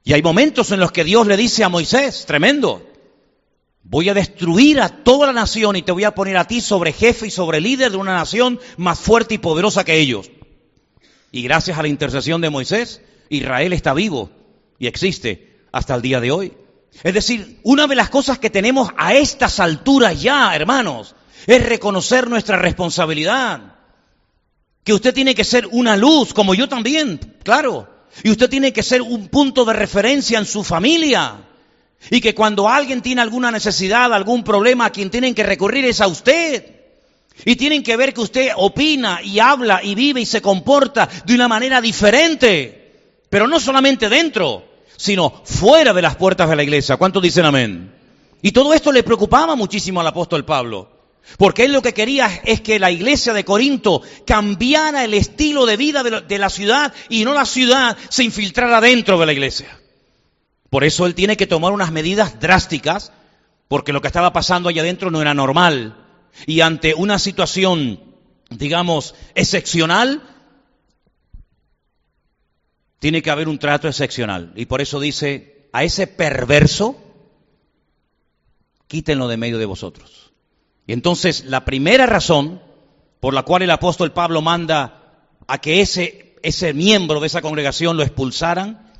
Y 0.09 0.15
hay 0.15 0.23
momentos 0.23 0.73
en 0.73 0.81
los 0.81 0.91
que 0.91 1.05
Dios 1.05 1.27
le 1.27 1.37
dice 1.37 1.65
a 1.65 1.69
Moisés, 1.69 2.25
tremendo, 2.25 2.83
voy 3.83 4.09
a 4.09 4.15
destruir 4.15 4.81
a 4.81 4.89
toda 4.89 5.27
la 5.27 5.35
nación 5.35 5.77
y 5.77 5.83
te 5.83 5.93
voy 5.93 6.05
a 6.05 6.15
poner 6.15 6.39
a 6.39 6.47
ti 6.47 6.63
sobre 6.63 6.95
jefe 6.95 7.27
y 7.27 7.31
sobre 7.31 7.61
líder 7.61 7.91
de 7.91 7.99
una 7.99 8.15
nación 8.15 8.59
más 8.79 8.99
fuerte 8.99 9.35
y 9.35 9.39
poderosa 9.39 9.85
que 9.85 10.01
ellos. 10.01 10.31
Y 11.31 11.43
gracias 11.43 11.77
a 11.77 11.83
la 11.83 11.89
intercesión 11.89 12.41
de 12.41 12.49
Moisés, 12.49 13.03
Israel 13.29 13.75
está 13.75 13.93
vivo 13.93 14.31
y 14.79 14.87
existe 14.87 15.59
hasta 15.73 15.95
el 15.95 16.01
día 16.01 16.23
de 16.23 16.31
hoy. 16.31 16.55
Es 17.03 17.13
decir, 17.13 17.61
una 17.63 17.87
de 17.87 17.97
las 17.97 18.09
cosas 18.09 18.39
que 18.39 18.49
tenemos 18.49 18.89
a 18.97 19.13
estas 19.13 19.61
alturas 19.61 20.23
ya, 20.23 20.57
hermanos, 20.57 21.17
es 21.47 21.69
reconocer 21.69 22.31
nuestra 22.31 22.57
responsabilidad. 22.57 23.75
Que 24.85 24.95
usted 24.95 25.13
tiene 25.13 25.35
que 25.35 25.45
ser 25.45 25.69
una 25.71 25.99
luz, 25.99 26.33
como 26.33 26.55
yo 26.55 26.67
también, 26.67 27.37
claro. 27.43 27.98
Y 28.23 28.31
usted 28.31 28.49
tiene 28.49 28.73
que 28.73 28.83
ser 28.83 29.03
un 29.03 29.29
punto 29.29 29.65
de 29.65 29.73
referencia 29.73 30.39
en 30.39 30.47
su 30.47 30.65
familia. 30.65 31.37
Y 32.11 32.21
que 32.21 32.35
cuando 32.35 32.69
alguien 32.69 33.03
tiene 33.03 33.21
alguna 33.21 33.51
necesidad, 33.51 34.13
algún 34.13 34.45
problema, 34.45 34.87
a 34.87 34.91
quien 34.91 35.11
tienen 35.11 35.35
que 35.35 35.43
recurrir 35.43 35.85
es 35.85 36.01
a 36.01 36.07
usted. 36.07 36.65
Y 37.45 37.57
tienen 37.57 37.83
que 37.83 37.97
ver 37.97 38.15
que 38.15 38.21
usted 38.21 38.51
opina 38.57 39.21
y 39.23 39.39
habla 39.39 39.83
y 39.83 39.95
vive 39.95 40.21
y 40.21 40.27
se 40.27 40.43
comporta 40.43 41.09
de 41.25 41.35
una 41.35 41.49
manera 41.49 41.81
diferente. 41.81 42.93
Pero 43.31 43.47
no 43.47 43.61
solamente 43.61 44.09
dentro, 44.09 44.65
sino 44.97 45.43
fuera 45.45 45.93
de 45.93 46.03
las 46.03 46.17
puertas 46.17 46.49
de 46.49 46.57
la 46.57 46.63
iglesia. 46.63 46.97
¿Cuántos 46.97 47.23
dicen 47.23 47.45
amén? 47.45 47.95
Y 48.43 48.53
todo 48.53 48.73
esto 48.73 48.93
le 48.93 49.03
preocupaba 49.03 49.55
muchísimo 49.55 50.01
al 50.01 50.07
apóstol 50.07 50.45
Pablo. 50.45 50.98
Porque 51.37 51.65
él 51.65 51.73
lo 51.73 51.83
que 51.83 51.95
quería 51.95 52.41
es 52.45 52.61
que 52.61 52.79
la 52.79 52.91
iglesia 52.91 53.33
de 53.33 53.45
Corinto 53.45 54.03
cambiara 54.27 55.05
el 55.05 55.15
estilo 55.15 55.67
de 55.67 55.77
vida 55.77 56.03
de 56.03 56.39
la 56.39 56.51
ciudad 56.51 56.93
y 57.09 57.25
no 57.25 57.35
la 57.35 57.45
ciudad 57.45 57.97
se 58.09 58.25
infiltrara 58.25 58.81
dentro 58.81 59.19
de 59.19 59.27
la 59.27 59.33
iglesia. 59.33 59.79
Por 60.71 60.85
eso 60.85 61.07
él 61.07 61.15
tiene 61.15 61.37
que 61.37 61.47
tomar 61.47 61.73
unas 61.73 61.93
medidas 61.93 62.41
drásticas, 62.41 63.13
porque 63.69 63.93
lo 63.93 64.01
que 64.01 64.09
estaba 64.09 64.33
pasando 64.33 64.69
allá 64.69 64.83
adentro 64.83 65.11
no 65.11 65.21
era 65.21 65.35
normal. 65.35 66.05
Y 66.47 66.61
ante 66.61 66.95
una 66.95 67.19
situación, 67.19 68.01
digamos, 68.51 69.15
excepcional, 69.35 70.23
tiene 72.99 73.23
que 73.23 73.31
haber 73.31 73.49
un 73.49 73.59
trato 73.59 73.89
excepcional. 73.89 74.53
Y 74.57 74.67
por 74.67 74.81
eso 74.81 75.01
dice, 75.01 75.69
a 75.73 75.85
ese 75.85 76.07
perverso, 76.07 77.01
quítenlo 78.87 79.29
de 79.29 79.37
medio 79.37 79.59
de 79.59 79.67
vosotros. 79.67 80.28
Y 80.89 80.95
entonces 80.95 81.45
la 81.45 81.67
primera 81.67 82.07
razón 82.07 82.63
por 83.21 83.35
la 83.35 83.43
cual 83.43 83.63
el 83.63 83.71
apóstol 83.71 84.13
Pablo 84.13 84.41
manda 84.41 85.29
a 85.47 85.59
que 85.59 85.83
ese, 85.83 86.35
ese 86.43 86.73
miembro 86.73 87.21
de 87.21 87.27
esa 87.27 87.43
congregación 87.43 87.99
lo 87.99 88.03
expulsaran, 88.03 88.91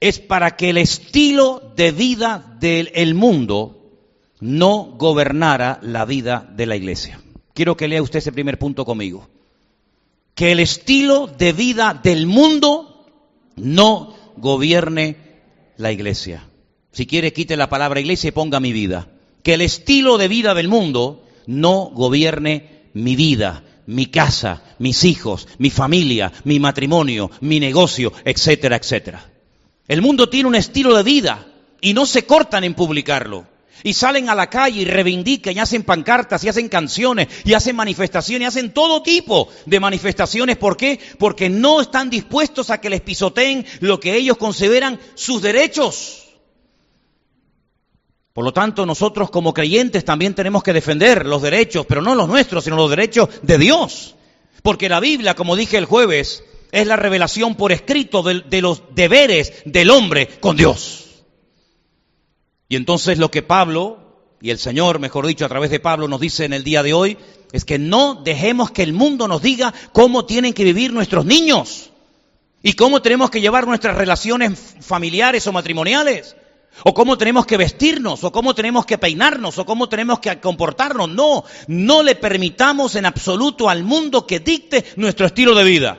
es 0.00 0.20
para 0.20 0.56
que 0.56 0.70
el 0.70 0.78
estilo 0.78 1.72
de 1.76 1.92
vida 1.92 2.56
del 2.58 3.14
mundo 3.14 3.92
no 4.40 4.94
gobernara 4.96 5.78
la 5.82 6.06
vida 6.06 6.48
de 6.56 6.64
la 6.64 6.76
iglesia. 6.76 7.20
Quiero 7.52 7.76
que 7.76 7.88
lea 7.88 8.02
usted 8.02 8.20
ese 8.20 8.32
primer 8.32 8.58
punto 8.58 8.86
conmigo. 8.86 9.28
Que 10.34 10.52
el 10.52 10.60
estilo 10.60 11.26
de 11.26 11.52
vida 11.52 12.00
del 12.02 12.26
mundo 12.26 13.06
no 13.56 14.14
gobierne 14.38 15.16
la 15.76 15.92
iglesia. 15.92 16.48
Si 16.90 17.06
quiere, 17.06 17.34
quite 17.34 17.56
la 17.58 17.68
palabra 17.68 18.00
iglesia 18.00 18.28
y 18.28 18.32
ponga 18.32 18.60
mi 18.60 18.72
vida. 18.72 19.08
Que 19.48 19.54
el 19.54 19.62
estilo 19.62 20.18
de 20.18 20.28
vida 20.28 20.52
del 20.52 20.68
mundo 20.68 21.24
no 21.46 21.90
gobierne 21.94 22.90
mi 22.92 23.16
vida, 23.16 23.64
mi 23.86 24.04
casa, 24.04 24.62
mis 24.78 25.04
hijos, 25.04 25.48
mi 25.56 25.70
familia, 25.70 26.30
mi 26.44 26.60
matrimonio, 26.60 27.30
mi 27.40 27.58
negocio, 27.58 28.12
etcétera, 28.26 28.76
etcétera. 28.76 29.26
El 29.86 30.02
mundo 30.02 30.28
tiene 30.28 30.50
un 30.50 30.54
estilo 30.54 30.94
de 30.94 31.02
vida 31.02 31.46
y 31.80 31.94
no 31.94 32.04
se 32.04 32.26
cortan 32.26 32.62
en 32.64 32.74
publicarlo. 32.74 33.46
Y 33.84 33.94
salen 33.94 34.28
a 34.28 34.34
la 34.34 34.50
calle 34.50 34.82
y 34.82 34.84
reivindican 34.84 35.56
y 35.56 35.60
hacen 35.60 35.82
pancartas 35.82 36.44
y 36.44 36.50
hacen 36.50 36.68
canciones 36.68 37.28
y 37.46 37.54
hacen 37.54 37.74
manifestaciones 37.74 38.42
y 38.42 38.48
hacen 38.48 38.74
todo 38.74 39.02
tipo 39.02 39.48
de 39.64 39.80
manifestaciones. 39.80 40.58
¿Por 40.58 40.76
qué? 40.76 41.00
Porque 41.18 41.48
no 41.48 41.80
están 41.80 42.10
dispuestos 42.10 42.68
a 42.68 42.82
que 42.82 42.90
les 42.90 43.00
pisoteen 43.00 43.64
lo 43.80 43.98
que 43.98 44.14
ellos 44.14 44.36
consideran 44.36 45.00
sus 45.14 45.40
derechos. 45.40 46.27
Por 48.38 48.44
lo 48.44 48.52
tanto, 48.52 48.86
nosotros 48.86 49.30
como 49.30 49.52
creyentes 49.52 50.04
también 50.04 50.32
tenemos 50.32 50.62
que 50.62 50.72
defender 50.72 51.26
los 51.26 51.42
derechos, 51.42 51.84
pero 51.86 52.00
no 52.00 52.14
los 52.14 52.28
nuestros, 52.28 52.62
sino 52.62 52.76
los 52.76 52.88
derechos 52.88 53.28
de 53.42 53.58
Dios. 53.58 54.14
Porque 54.62 54.88
la 54.88 55.00
Biblia, 55.00 55.34
como 55.34 55.56
dije 55.56 55.76
el 55.76 55.86
jueves, 55.86 56.44
es 56.70 56.86
la 56.86 56.94
revelación 56.94 57.56
por 57.56 57.72
escrito 57.72 58.22
de, 58.22 58.42
de 58.42 58.62
los 58.62 58.94
deberes 58.94 59.54
del 59.64 59.90
hombre 59.90 60.28
con 60.38 60.56
Dios. 60.56 61.24
Y 62.68 62.76
entonces 62.76 63.18
lo 63.18 63.28
que 63.28 63.42
Pablo, 63.42 64.36
y 64.40 64.50
el 64.50 64.60
Señor, 64.60 65.00
mejor 65.00 65.26
dicho, 65.26 65.44
a 65.44 65.48
través 65.48 65.72
de 65.72 65.80
Pablo 65.80 66.06
nos 66.06 66.20
dice 66.20 66.44
en 66.44 66.52
el 66.52 66.62
día 66.62 66.84
de 66.84 66.94
hoy, 66.94 67.18
es 67.50 67.64
que 67.64 67.80
no 67.80 68.22
dejemos 68.22 68.70
que 68.70 68.84
el 68.84 68.92
mundo 68.92 69.26
nos 69.26 69.42
diga 69.42 69.74
cómo 69.92 70.26
tienen 70.26 70.52
que 70.52 70.62
vivir 70.62 70.92
nuestros 70.92 71.24
niños 71.24 71.90
y 72.62 72.74
cómo 72.74 73.02
tenemos 73.02 73.30
que 73.30 73.40
llevar 73.40 73.66
nuestras 73.66 73.96
relaciones 73.96 74.76
familiares 74.80 75.44
o 75.48 75.52
matrimoniales, 75.52 76.36
o 76.84 76.94
cómo 76.94 77.18
tenemos 77.18 77.46
que 77.46 77.56
vestirnos, 77.56 78.22
o 78.24 78.32
cómo 78.32 78.54
tenemos 78.54 78.86
que 78.86 78.98
peinarnos, 78.98 79.58
o 79.58 79.66
cómo 79.66 79.88
tenemos 79.88 80.20
que 80.20 80.38
comportarnos. 80.40 81.08
No, 81.08 81.44
no 81.66 82.02
le 82.02 82.14
permitamos 82.14 82.94
en 82.94 83.06
absoluto 83.06 83.68
al 83.68 83.82
mundo 83.82 84.26
que 84.26 84.40
dicte 84.40 84.84
nuestro 84.96 85.26
estilo 85.26 85.54
de 85.54 85.64
vida. 85.64 85.98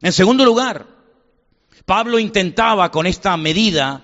En 0.00 0.12
segundo 0.12 0.44
lugar, 0.44 0.86
Pablo 1.84 2.18
intentaba 2.18 2.90
con 2.90 3.06
esta 3.06 3.36
medida 3.36 4.02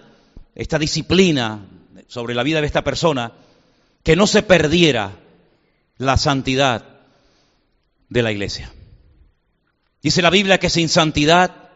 esta 0.54 0.78
disciplina 0.78 1.64
sobre 2.08 2.34
la 2.34 2.42
vida 2.42 2.60
de 2.60 2.66
esta 2.66 2.82
persona, 2.82 3.32
que 4.02 4.16
no 4.16 4.26
se 4.26 4.42
perdiera 4.42 5.12
la 5.98 6.16
santidad 6.16 6.84
de 8.08 8.22
la 8.22 8.32
iglesia. 8.32 8.72
Dice 10.02 10.22
la 10.22 10.30
Biblia 10.30 10.58
que 10.58 10.70
sin 10.70 10.88
santidad 10.88 11.70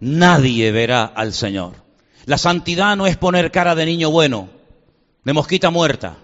nadie 0.00 0.70
verá 0.72 1.04
al 1.04 1.32
Señor. 1.32 1.83
La 2.26 2.38
santidad 2.38 2.96
no 2.96 3.06
es 3.06 3.16
poner 3.16 3.50
cara 3.50 3.74
de 3.74 3.84
niño 3.84 4.10
bueno, 4.10 4.48
de 5.24 5.32
mosquita 5.32 5.70
muerta. 5.70 6.16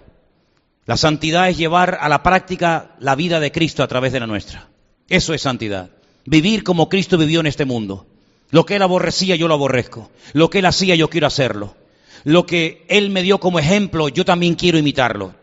La 0.87 0.97
santidad 0.97 1.49
es 1.49 1.59
llevar 1.59 1.99
a 2.01 2.09
la 2.09 2.23
práctica 2.23 2.97
la 3.01 3.15
vida 3.15 3.39
de 3.39 3.53
Cristo 3.53 3.83
a 3.83 3.89
través 3.89 4.13
de 4.13 4.21
la 4.21 4.27
nuestra. 4.27 4.69
Eso 5.09 5.35
es 5.35 5.43
santidad. 5.43 5.91
Vivir 6.25 6.65
como 6.65 6.89
Cristo 6.89 7.19
vivió 7.19 7.41
en 7.41 7.47
este 7.47 7.65
mundo. 7.65 8.07
Lo 8.51 8.65
que 8.65 8.77
él 8.77 8.83
aborrecía, 8.83 9.37
yo 9.37 9.47
lo 9.47 9.55
aborrezco. 9.55 10.11
Lo 10.33 10.49
que 10.49 10.61
él 10.61 10.67
hacía, 10.67 10.95
yo 10.95 11.11
quiero 11.11 11.27
hacerlo. 11.27 11.77
Lo 12.25 12.47
que 12.47 12.85
él 12.89 13.11
me 13.11 13.23
dio 13.23 13.39
como 13.39 13.59
ejemplo, 13.59 14.09
yo 14.09 14.25
también 14.25 14.55
quiero 14.55 14.79
imitarlo. 14.79 15.35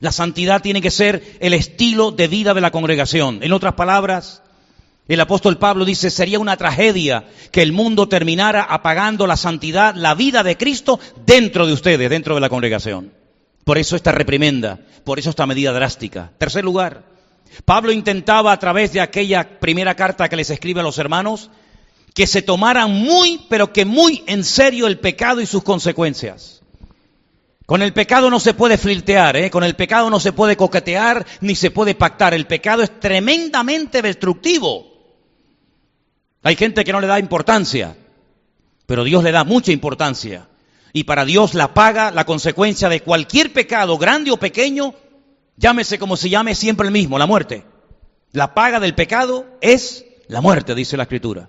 La 0.00 0.12
santidad 0.12 0.62
tiene 0.62 0.82
que 0.82 0.90
ser 0.90 1.36
el 1.40 1.54
estilo 1.54 2.10
de 2.10 2.28
vida 2.28 2.54
de 2.54 2.60
la 2.60 2.70
congregación. 2.70 3.42
En 3.42 3.52
otras 3.52 3.74
palabras, 3.74 4.42
el 5.12 5.20
apóstol 5.20 5.58
Pablo 5.58 5.84
dice, 5.84 6.10
sería 6.10 6.38
una 6.38 6.56
tragedia 6.56 7.24
que 7.50 7.62
el 7.62 7.72
mundo 7.72 8.08
terminara 8.08 8.62
apagando 8.62 9.26
la 9.26 9.36
santidad, 9.36 9.94
la 9.94 10.14
vida 10.14 10.42
de 10.42 10.56
Cristo 10.56 10.98
dentro 11.26 11.66
de 11.66 11.74
ustedes, 11.74 12.08
dentro 12.08 12.34
de 12.34 12.40
la 12.40 12.48
congregación. 12.48 13.12
Por 13.64 13.76
eso 13.78 13.96
esta 13.96 14.12
reprimenda, 14.12 14.80
por 15.04 15.18
eso 15.18 15.30
esta 15.30 15.46
medida 15.46 15.72
drástica. 15.72 16.32
Tercer 16.38 16.64
lugar, 16.64 17.04
Pablo 17.64 17.92
intentaba 17.92 18.52
a 18.52 18.58
través 18.58 18.92
de 18.92 19.00
aquella 19.00 19.60
primera 19.60 19.94
carta 19.94 20.28
que 20.28 20.36
les 20.36 20.50
escribe 20.50 20.80
a 20.80 20.84
los 20.84 20.98
hermanos, 20.98 21.50
que 22.14 22.26
se 22.26 22.42
tomaran 22.42 22.90
muy, 22.90 23.44
pero 23.48 23.72
que 23.72 23.84
muy 23.84 24.22
en 24.26 24.44
serio 24.44 24.86
el 24.86 25.00
pecado 25.00 25.40
y 25.40 25.46
sus 25.46 25.62
consecuencias. 25.62 26.62
Con 27.66 27.80
el 27.80 27.94
pecado 27.94 28.30
no 28.30 28.40
se 28.40 28.52
puede 28.52 28.76
flirtear, 28.76 29.36
¿eh? 29.36 29.50
con 29.50 29.64
el 29.64 29.74
pecado 29.74 30.10
no 30.10 30.20
se 30.20 30.32
puede 30.32 30.56
coquetear 30.56 31.24
ni 31.40 31.54
se 31.54 31.70
puede 31.70 31.94
pactar. 31.94 32.34
El 32.34 32.46
pecado 32.46 32.82
es 32.82 33.00
tremendamente 33.00 34.02
destructivo. 34.02 34.93
Hay 36.44 36.56
gente 36.56 36.84
que 36.84 36.92
no 36.92 37.00
le 37.00 37.06
da 37.06 37.18
importancia, 37.18 37.96
pero 38.86 39.02
Dios 39.02 39.24
le 39.24 39.32
da 39.32 39.44
mucha 39.44 39.72
importancia. 39.72 40.46
Y 40.92 41.04
para 41.04 41.24
Dios 41.24 41.54
la 41.54 41.74
paga, 41.74 42.10
la 42.12 42.26
consecuencia 42.26 42.88
de 42.88 43.00
cualquier 43.00 43.52
pecado, 43.52 43.98
grande 43.98 44.30
o 44.30 44.36
pequeño, 44.36 44.94
llámese 45.56 45.98
como 45.98 46.16
se 46.16 46.28
llame, 46.28 46.54
siempre 46.54 46.86
el 46.86 46.92
mismo, 46.92 47.18
la 47.18 47.26
muerte. 47.26 47.64
La 48.30 48.54
paga 48.54 48.78
del 48.78 48.94
pecado 48.94 49.46
es 49.62 50.04
la 50.28 50.42
muerte, 50.42 50.74
dice 50.74 50.98
la 50.98 51.04
Escritura. 51.04 51.48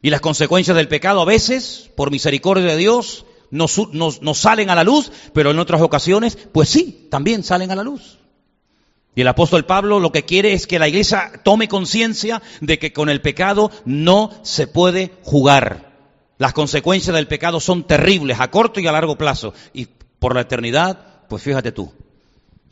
Y 0.00 0.08
las 0.08 0.22
consecuencias 0.22 0.76
del 0.76 0.88
pecado 0.88 1.20
a 1.20 1.26
veces, 1.26 1.90
por 1.94 2.10
misericordia 2.10 2.66
de 2.66 2.76
Dios, 2.78 3.26
no, 3.50 3.68
salen 4.34 4.70
a 4.70 4.74
la 4.74 4.84
luz, 4.84 5.12
pero 5.34 5.50
en 5.50 5.58
otras 5.58 5.82
ocasiones, 5.82 6.38
pues 6.50 6.70
sí, 6.70 7.08
también 7.10 7.44
salen 7.44 7.70
a 7.70 7.76
la 7.76 7.82
luz. 7.82 8.18
Y 9.14 9.20
el 9.20 9.28
apóstol 9.28 9.66
Pablo 9.66 10.00
lo 10.00 10.12
que 10.12 10.24
quiere 10.24 10.54
es 10.54 10.66
que 10.66 10.78
la 10.78 10.88
iglesia 10.88 11.32
tome 11.44 11.68
conciencia 11.68 12.40
de 12.60 12.78
que 12.78 12.92
con 12.92 13.10
el 13.10 13.20
pecado 13.20 13.70
no 13.84 14.30
se 14.42 14.66
puede 14.66 15.12
jugar. 15.22 15.92
Las 16.38 16.54
consecuencias 16.54 17.14
del 17.14 17.28
pecado 17.28 17.60
son 17.60 17.84
terribles 17.84 18.40
a 18.40 18.50
corto 18.50 18.80
y 18.80 18.86
a 18.86 18.92
largo 18.92 19.18
plazo. 19.18 19.52
Y 19.74 19.88
por 20.18 20.34
la 20.34 20.42
eternidad, 20.42 21.26
pues 21.28 21.42
fíjate 21.42 21.72
tú. 21.72 21.92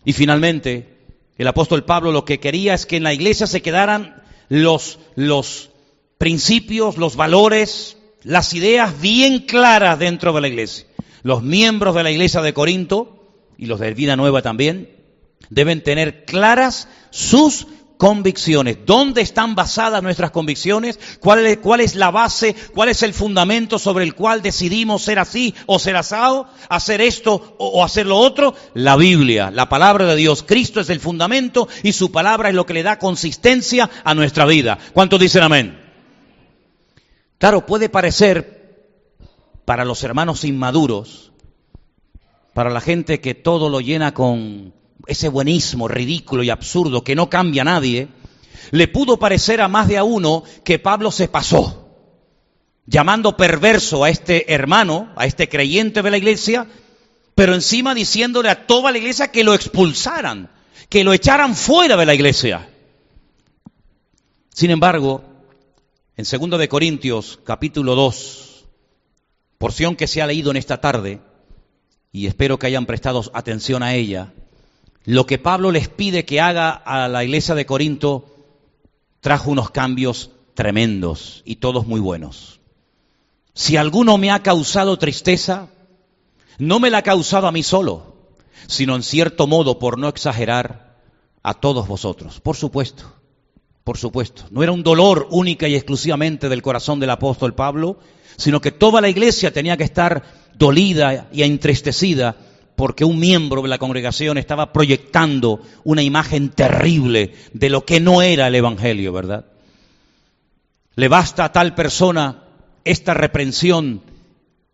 Y 0.05 0.14
finalmente, 0.14 0.98
el 1.37 1.46
apóstol 1.46 1.85
Pablo 1.85 2.11
lo 2.11 2.24
que 2.24 2.40
quería 2.40 2.72
es 2.74 2.87
que 2.87 2.96
en 2.96 3.03
la 3.03 3.12
iglesia 3.12 3.46
se 3.46 3.61
quedaran 3.61 4.22
los, 4.48 4.98
los 5.14 5.70
principios, 6.16 6.96
los 6.96 7.16
valores 7.16 7.98
las 8.22 8.53
ideas 8.55 9.00
bien 9.00 9.40
claras 9.40 9.98
dentro 9.98 10.33
de 10.33 10.40
la 10.40 10.48
iglesia. 10.48 10.87
Los 11.22 11.42
miembros 11.42 11.94
de 11.94 12.03
la 12.03 12.11
iglesia 12.11 12.40
de 12.40 12.53
Corinto 12.53 13.29
y 13.57 13.66
los 13.66 13.81
de 13.81 13.94
Vida 13.94 14.16
Nueva 14.16 14.42
también 14.42 14.99
deben 15.48 15.83
tener 15.83 16.24
claras 16.24 16.88
sus 17.11 17.66
convicciones. 18.00 18.79
¿Dónde 18.87 19.20
están 19.20 19.55
basadas 19.55 20.03
nuestras 20.03 20.31
convicciones? 20.31 20.98
¿Cuál 21.20 21.44
es, 21.44 21.59
¿Cuál 21.59 21.81
es, 21.81 21.94
la 21.94 22.11
base? 22.11 22.55
¿Cuál 22.74 22.88
es 22.88 23.03
el 23.03 23.12
fundamento 23.12 23.79
sobre 23.79 24.05
el 24.05 24.14
cual 24.14 24.40
decidimos 24.40 25.03
ser 25.03 25.18
así 25.18 25.55
o 25.66 25.79
ser 25.79 25.96
asado? 25.96 26.48
¿Hacer 26.70 27.03
esto 27.03 27.57
o, 27.59 27.66
o 27.68 27.85
hacer 27.85 28.07
lo 28.07 28.16
otro? 28.16 28.55
La 28.72 28.96
Biblia, 28.96 29.50
la 29.50 29.68
palabra 29.68 30.07
de 30.07 30.16
Dios. 30.16 30.42
Cristo 30.42 30.81
es 30.81 30.88
el 30.88 30.98
fundamento 30.98 31.68
y 31.83 31.92
su 31.92 32.11
palabra 32.11 32.48
es 32.48 32.55
lo 32.55 32.64
que 32.64 32.72
le 32.72 32.83
da 32.83 32.98
consistencia 32.98 33.90
a 34.03 34.14
nuestra 34.14 34.46
vida. 34.46 34.79
¿Cuántos 34.94 35.20
dicen 35.20 35.42
amén? 35.42 35.79
Claro, 37.37 37.66
puede 37.66 37.90
parecer 37.90 38.61
para 39.66 39.85
los 39.85 40.03
hermanos 40.05 40.44
inmaduros, 40.44 41.33
para 42.55 42.70
la 42.70 42.81
gente 42.81 43.20
que 43.20 43.35
todo 43.35 43.68
lo 43.68 43.81
llena 43.81 44.14
con 44.14 44.72
ese 45.06 45.28
buenismo 45.28 45.88
ridículo 45.88 46.42
y 46.42 46.50
absurdo 46.50 47.04
que 47.04 47.14
no 47.14 47.30
cambia 47.30 47.62
a 47.62 47.66
nadie, 47.66 48.08
le 48.70 48.88
pudo 48.88 49.18
parecer 49.18 49.60
a 49.60 49.68
más 49.68 49.88
de 49.88 49.98
a 49.98 50.04
uno 50.04 50.44
que 50.64 50.78
Pablo 50.78 51.10
se 51.10 51.28
pasó, 51.28 51.88
llamando 52.86 53.36
perverso 53.36 54.04
a 54.04 54.10
este 54.10 54.52
hermano, 54.52 55.12
a 55.16 55.26
este 55.26 55.48
creyente 55.48 56.02
de 56.02 56.10
la 56.10 56.18
iglesia, 56.18 56.66
pero 57.34 57.54
encima 57.54 57.94
diciéndole 57.94 58.50
a 58.50 58.66
toda 58.66 58.92
la 58.92 58.98
iglesia 58.98 59.32
que 59.32 59.44
lo 59.44 59.54
expulsaran, 59.54 60.50
que 60.88 61.04
lo 61.04 61.12
echaran 61.12 61.54
fuera 61.54 61.96
de 61.96 62.06
la 62.06 62.14
iglesia. 62.14 62.68
Sin 64.52 64.70
embargo, 64.70 65.24
en 66.16 66.24
2 66.50 66.58
de 66.58 66.68
Corintios 66.68 67.38
capítulo 67.44 67.94
2, 67.94 68.66
porción 69.58 69.96
que 69.96 70.06
se 70.06 70.20
ha 70.20 70.26
leído 70.26 70.50
en 70.50 70.56
esta 70.56 70.80
tarde, 70.80 71.20
y 72.12 72.26
espero 72.26 72.58
que 72.58 72.66
hayan 72.66 72.86
prestado 72.86 73.22
atención 73.32 73.82
a 73.82 73.94
ella, 73.94 74.32
lo 75.11 75.27
que 75.27 75.38
Pablo 75.38 75.73
les 75.73 75.88
pide 75.88 76.25
que 76.25 76.40
haga 76.40 76.70
a 76.70 77.09
la 77.09 77.25
iglesia 77.25 77.57
de 77.57 77.66
Corinto 77.66 78.27
trajo 79.20 79.51
unos 79.51 79.73
cambios 79.73 80.31
tremendos 80.55 81.42
y 81.44 81.57
todos 81.57 81.85
muy 81.85 81.99
buenos. 81.99 82.61
Si 83.53 83.77
alguno 83.77 84.18
me 84.18 84.31
ha 84.31 84.44
causado 84.44 85.01
tristeza, 85.01 85.66
no 86.59 86.79
me 86.79 86.90
la 86.90 86.99
ha 86.99 87.03
causado 87.03 87.49
a 87.49 87.53
mí 87.53 87.64
solo, 87.64 88.14
sino 88.68 88.94
en 88.94 89.03
cierto 89.03 89.49
modo, 89.49 89.81
por 89.81 89.99
no 89.99 90.07
exagerar, 90.07 91.01
a 91.42 91.55
todos 91.55 91.88
vosotros. 91.88 92.38
Por 92.38 92.55
supuesto, 92.55 93.12
por 93.83 93.99
supuesto. 93.99 94.44
No 94.53 94.62
era 94.62 94.70
un 94.70 94.85
dolor 94.85 95.27
única 95.33 95.66
y 95.66 95.75
exclusivamente 95.75 96.49
del 96.49 96.62
corazón 96.62 97.01
del 97.01 97.11
apóstol 97.11 97.57
Pablo, 97.57 97.99
sino 98.37 98.61
que 98.61 98.70
toda 98.70 99.01
la 99.01 99.09
iglesia 99.09 99.53
tenía 99.53 99.77
que 99.77 99.83
estar 99.83 100.23
dolida 100.55 101.29
y 101.33 101.42
entristecida 101.42 102.37
porque 102.81 103.05
un 103.05 103.21
miembro 103.21 103.61
de 103.61 103.69
la 103.69 103.77
congregación 103.77 104.38
estaba 104.38 104.73
proyectando 104.73 105.61
una 105.85 106.03
imagen 106.03 106.49
terrible 106.49 107.35
de 107.53 107.69
lo 107.69 107.85
que 107.85 108.01
no 108.01 108.23
era 108.23 108.47
el 108.47 108.55
Evangelio, 108.55 109.12
¿verdad? 109.12 109.45
Le 110.95 111.09
basta 111.09 111.45
a 111.45 111.53
tal 111.53 111.75
persona 111.75 112.43
esta 112.83 113.12
reprensión 113.12 114.01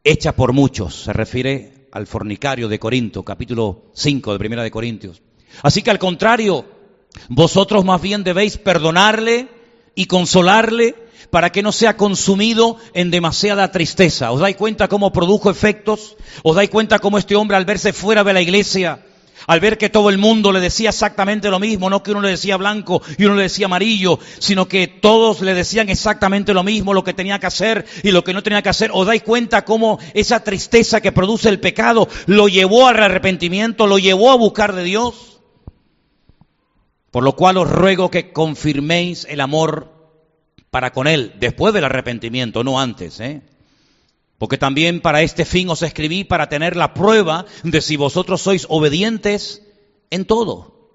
hecha 0.05 0.37
por 0.37 0.53
muchos, 0.53 1.03
se 1.03 1.13
refiere 1.13 1.89
al 1.91 2.07
fornicario 2.07 2.69
de 2.69 2.79
Corinto, 2.79 3.25
capítulo 3.25 3.87
5 3.95 4.35
de 4.35 4.39
Primera 4.39 4.63
de 4.63 4.71
Corintios. 4.71 5.21
Así 5.63 5.83
que 5.83 5.91
al 5.91 5.99
contrario, 5.99 6.65
vosotros 7.29 7.85
más 7.85 8.01
bien 8.01 8.23
debéis 8.23 8.57
perdonarle 8.57 9.49
y 9.97 10.07
consolarle 10.07 10.95
para 11.37 11.53
que 11.53 11.63
no 11.63 11.71
sea 11.71 11.99
consumido 11.99 12.79
en 12.95 13.11
demasiada 13.11 13.71
tristeza. 13.71 14.33
¿Os 14.33 14.41
dais 14.41 14.57
cuenta 14.57 14.89
cómo 14.89 15.13
produjo 15.13 15.51
efectos? 15.51 16.17
¿Os 16.43 16.57
dais 16.57 16.71
cuenta 16.71 16.99
cómo 16.99 17.19
este 17.19 17.37
hombre 17.37 17.59
al 17.59 17.67
verse 17.67 17.93
fuera 17.93 18.25
de 18.25 18.33
la 18.33 18.41
iglesia, 18.41 19.05
al 19.47 19.61
ver 19.61 19.77
que 19.77 19.91
todo 19.91 20.09
el 20.09 20.17
mundo 20.17 20.51
le 20.51 20.61
decía 20.61 20.89
exactamente 20.89 21.51
lo 21.51 21.61
mismo, 21.61 21.91
no 21.91 22.03
que 22.03 22.13
uno 22.13 22.23
le 22.23 22.31
decía 22.31 22.57
blanco 22.57 23.03
y 23.19 23.27
uno 23.27 23.35
le 23.35 23.43
decía 23.43 23.67
amarillo, 23.67 24.19
sino 24.39 24.67
que 24.67 24.87
todos 24.87 25.43
le 25.43 25.53
decían 25.53 25.91
exactamente 25.91 26.55
lo 26.55 26.63
mismo, 26.63 26.95
lo 26.95 27.05
que 27.05 27.13
tenía 27.13 27.39
que 27.39 27.49
hacer 27.49 27.85
y 28.03 28.13
lo 28.13 28.25
que 28.25 28.33
no 28.33 28.43
tenía 28.43 28.63
que 28.63 28.71
hacer. 28.71 28.91
¿Os 28.95 29.07
dais 29.07 29.23
cuenta 29.23 29.67
cómo 29.67 29.99
esa 30.15 30.43
tristeza 30.43 31.03
que 31.03 31.13
produce 31.13 31.51
el 31.51 31.61
pecado 31.61 32.09
lo 32.25 32.49
llevó 32.49 32.89
al 32.89 33.03
arrepentimiento, 33.03 33.87
lo 33.87 33.99
llevó 33.99 34.31
a 34.31 34.37
buscar 34.37 34.75
de 34.75 34.85
Dios? 34.85 35.43
Por 37.11 37.25
lo 37.25 37.37
cual 37.37 37.59
os 37.59 37.69
ruego 37.71 38.11
que 38.11 38.33
confirméis 38.33 39.27
el 39.29 39.43
amor 39.43 39.96
para 40.77 40.93
con 40.93 41.07
Él, 41.07 41.33
después 41.41 41.73
del 41.73 41.87
arrepentimiento, 41.87 42.63
no 42.63 42.79
antes. 42.79 43.19
¿eh? 43.21 43.41
Porque 44.37 44.59
también 44.59 45.01
para 45.01 45.23
este 45.23 45.47
fin 45.47 45.71
os 45.71 45.81
escribí 45.81 46.23
para 46.23 46.51
tener 46.51 46.77
la 46.77 46.93
prueba 46.93 47.47
de 47.63 47.81
si 47.81 47.97
vosotros 47.97 48.43
sois 48.43 48.67
obedientes 48.69 49.63
en 50.11 50.27
todo. 50.27 50.91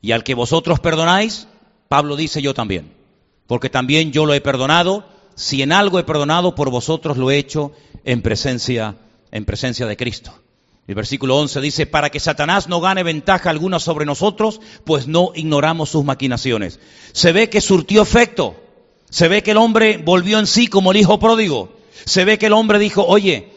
Y 0.00 0.10
al 0.10 0.24
que 0.24 0.34
vosotros 0.34 0.80
perdonáis, 0.80 1.46
Pablo 1.86 2.16
dice 2.16 2.42
yo 2.42 2.54
también. 2.54 2.92
Porque 3.46 3.70
también 3.70 4.10
yo 4.10 4.26
lo 4.26 4.34
he 4.34 4.40
perdonado. 4.40 5.04
Si 5.36 5.62
en 5.62 5.70
algo 5.70 6.00
he 6.00 6.02
perdonado, 6.02 6.56
por 6.56 6.68
vosotros 6.70 7.16
lo 7.16 7.30
he 7.30 7.36
hecho 7.36 7.70
en 8.02 8.20
presencia, 8.20 8.96
en 9.30 9.44
presencia 9.44 9.86
de 9.86 9.96
Cristo. 9.96 10.34
El 10.88 10.96
versículo 10.96 11.36
11 11.38 11.60
dice, 11.60 11.86
para 11.86 12.10
que 12.10 12.18
Satanás 12.18 12.68
no 12.68 12.80
gane 12.80 13.04
ventaja 13.04 13.48
alguna 13.48 13.78
sobre 13.78 14.06
nosotros, 14.06 14.60
pues 14.84 15.06
no 15.06 15.30
ignoramos 15.36 15.90
sus 15.90 16.04
maquinaciones. 16.04 16.80
Se 17.12 17.30
ve 17.30 17.48
que 17.48 17.60
surtió 17.60 18.02
efecto. 18.02 18.56
Se 19.12 19.28
ve 19.28 19.42
que 19.42 19.50
el 19.50 19.58
hombre 19.58 19.98
volvió 19.98 20.38
en 20.38 20.46
sí 20.46 20.68
como 20.68 20.90
el 20.90 20.96
hijo 20.96 21.18
pródigo. 21.18 21.76
Se 22.06 22.24
ve 22.24 22.38
que 22.38 22.46
el 22.46 22.54
hombre 22.54 22.78
dijo, 22.78 23.04
oye, 23.04 23.50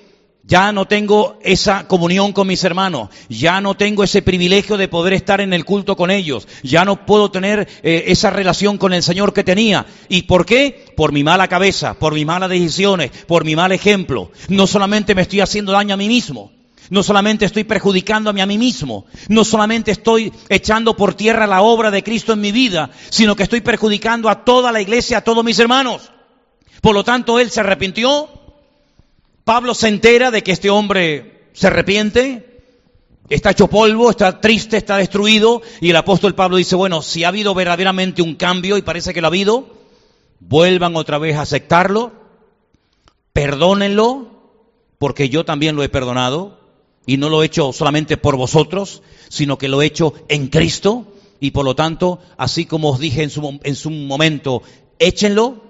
ya 0.43 0.73
no 0.73 0.85
tengo 0.85 1.39
esa 1.41 1.87
comunión 1.87 2.33
con 2.33 2.45
mis 2.47 2.61
hermanos, 2.65 3.07
ya 3.29 3.61
no 3.61 3.75
tengo 3.75 4.03
ese 4.03 4.21
privilegio 4.21 4.75
de 4.75 4.89
poder 4.89 5.13
estar 5.13 5.39
en 5.39 5.53
el 5.53 5.63
culto 5.63 5.95
con 5.95 6.11
ellos, 6.11 6.45
ya 6.61 6.83
no 6.83 7.05
puedo 7.05 7.31
tener 7.31 7.69
eh, 7.83 8.03
esa 8.07 8.31
relación 8.31 8.77
con 8.77 8.91
el 8.91 9.01
Señor 9.01 9.31
que 9.31 9.45
tenía. 9.45 9.85
¿Y 10.09 10.23
por 10.23 10.45
qué? 10.45 10.87
Por 10.97 11.13
mi 11.13 11.23
mala 11.23 11.47
cabeza, 11.47 11.93
por 11.93 12.13
mis 12.13 12.25
malas 12.25 12.49
decisiones, 12.49 13.11
por 13.25 13.45
mi 13.45 13.55
mal 13.55 13.71
ejemplo. 13.71 14.31
No 14.49 14.67
solamente 14.67 15.15
me 15.15 15.21
estoy 15.21 15.39
haciendo 15.39 15.71
daño 15.71 15.93
a 15.93 15.97
mí 15.97 16.09
mismo, 16.09 16.51
no 16.89 17.03
solamente 17.03 17.45
estoy 17.45 17.63
perjudicándome 17.63 18.41
a 18.41 18.45
mí 18.45 18.57
mismo, 18.57 19.05
no 19.29 19.43
solamente 19.43 19.91
estoy 19.91 20.31
echando 20.49 20.95
por 20.95 21.13
tierra 21.13 21.47
la 21.47 21.61
obra 21.61 21.91
de 21.91 22.03
Cristo 22.03 22.33
en 22.33 22.41
mi 22.41 22.51
vida, 22.51 22.91
sino 23.09 23.35
que 23.35 23.43
estoy 23.43 23.61
perjudicando 23.61 24.29
a 24.29 24.43
toda 24.45 24.71
la 24.71 24.81
iglesia, 24.81 25.19
a 25.19 25.23
todos 25.23 25.43
mis 25.43 25.59
hermanos. 25.59 26.11
Por 26.81 26.93
lo 26.93 27.03
tanto, 27.03 27.39
él 27.39 27.49
se 27.49 27.61
arrepintió. 27.61 28.29
Pablo 29.43 29.73
se 29.73 29.87
entera 29.87 30.31
de 30.31 30.43
que 30.43 30.51
este 30.51 30.69
hombre 30.69 31.49
se 31.53 31.67
arrepiente, 31.67 32.63
está 33.29 33.51
hecho 33.51 33.67
polvo, 33.67 34.09
está 34.09 34.41
triste, 34.41 34.77
está 34.77 34.97
destruido, 34.97 35.61
y 35.81 35.89
el 35.89 35.95
apóstol 35.95 36.35
Pablo 36.35 36.57
dice, 36.57 36.75
bueno, 36.75 37.01
si 37.01 37.23
ha 37.23 37.29
habido 37.29 37.53
verdaderamente 37.53 38.21
un 38.21 38.35
cambio, 38.35 38.77
y 38.77 38.81
parece 38.81 39.13
que 39.13 39.21
lo 39.21 39.27
ha 39.27 39.29
habido, 39.29 39.67
vuelvan 40.39 40.95
otra 40.95 41.17
vez 41.17 41.37
a 41.37 41.41
aceptarlo, 41.41 42.11
perdónenlo, 43.33 44.35
porque 44.97 45.29
yo 45.29 45.45
también 45.45 45.75
lo 45.75 45.83
he 45.83 45.89
perdonado, 45.89 46.64
y 47.05 47.17
no 47.17 47.29
lo 47.29 47.43
he 47.43 47.45
hecho 47.45 47.71
solamente 47.73 48.17
por 48.17 48.35
vosotros, 48.35 49.01
sino 49.29 49.57
que 49.57 49.69
lo 49.69 49.81
he 49.81 49.85
hecho 49.85 50.13
en 50.27 50.47
Cristo. 50.47 51.07
Y 51.39 51.51
por 51.51 51.65
lo 51.65 51.75
tanto, 51.75 52.19
así 52.37 52.65
como 52.65 52.91
os 52.91 52.99
dije 52.99 53.23
en 53.23 53.29
su, 53.29 53.59
en 53.63 53.75
su 53.75 53.91
momento, 53.91 54.63
échenlo, 54.99 55.63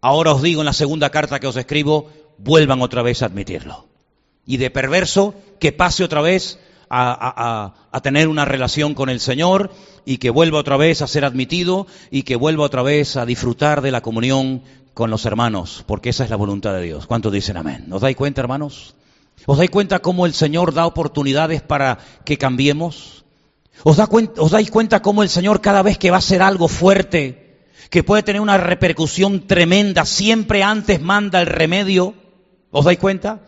ahora 0.00 0.32
os 0.32 0.42
digo 0.42 0.60
en 0.60 0.66
la 0.66 0.72
segunda 0.72 1.10
carta 1.10 1.40
que 1.40 1.46
os 1.46 1.56
escribo, 1.56 2.10
vuelvan 2.38 2.82
otra 2.82 3.02
vez 3.02 3.22
a 3.22 3.26
admitirlo. 3.26 3.86
Y 4.44 4.56
de 4.56 4.70
perverso, 4.70 5.34
que 5.60 5.72
pase 5.72 6.04
otra 6.04 6.20
vez 6.20 6.58
a, 6.90 7.12
a, 7.12 7.74
a, 7.90 8.00
tener 8.02 8.28
una 8.28 8.44
relación 8.44 8.94
con 8.94 9.08
el 9.08 9.20
Señor 9.20 9.70
y 10.04 10.18
que 10.18 10.30
vuelva 10.30 10.58
otra 10.58 10.76
vez 10.76 11.00
a 11.00 11.06
ser 11.06 11.24
admitido 11.24 11.86
y 12.10 12.24
que 12.24 12.36
vuelva 12.36 12.64
otra 12.64 12.82
vez 12.82 13.16
a 13.16 13.24
disfrutar 13.24 13.80
de 13.80 13.92
la 13.92 14.02
comunión 14.02 14.62
con 14.92 15.10
los 15.10 15.24
hermanos, 15.24 15.84
porque 15.86 16.10
esa 16.10 16.24
es 16.24 16.30
la 16.30 16.36
voluntad 16.36 16.74
de 16.74 16.82
Dios. 16.82 17.06
¿Cuántos 17.06 17.32
dicen 17.32 17.56
amén? 17.56 17.84
¿Nos 17.86 18.02
dais 18.02 18.16
cuenta, 18.16 18.42
hermanos? 18.42 18.94
¿Os 19.46 19.58
dais 19.58 19.70
cuenta 19.70 20.00
cómo 20.00 20.26
el 20.26 20.34
Señor 20.34 20.72
da 20.72 20.86
oportunidades 20.86 21.62
para 21.62 21.98
que 22.24 22.38
cambiemos? 22.38 23.24
¿Os, 23.82 23.96
da 23.96 24.06
cuenta, 24.06 24.40
¿Os, 24.40 24.52
dais 24.52 24.70
cuenta 24.70 25.02
cómo 25.02 25.22
el 25.22 25.28
Señor 25.28 25.60
cada 25.60 25.82
vez 25.82 25.98
que 25.98 26.10
va 26.10 26.16
a 26.16 26.18
hacer 26.18 26.42
algo 26.42 26.68
fuerte, 26.68 27.66
que 27.90 28.04
puede 28.04 28.22
tener 28.22 28.40
una 28.40 28.56
repercusión 28.56 29.46
tremenda, 29.46 30.04
siempre 30.04 30.62
antes 30.62 31.00
manda 31.00 31.40
el 31.40 31.46
remedio? 31.46 32.14
¿Os 32.70 32.84
dais 32.84 32.98
cuenta? 32.98 33.40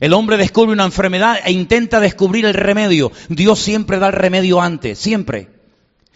El 0.00 0.12
hombre 0.12 0.36
descubre 0.36 0.72
una 0.72 0.84
enfermedad 0.84 1.38
e 1.44 1.52
intenta 1.52 2.00
descubrir 2.00 2.46
el 2.46 2.54
remedio. 2.54 3.12
Dios 3.28 3.58
siempre 3.60 3.98
da 3.98 4.08
el 4.08 4.12
remedio 4.14 4.60
antes, 4.60 4.98
siempre. 4.98 5.50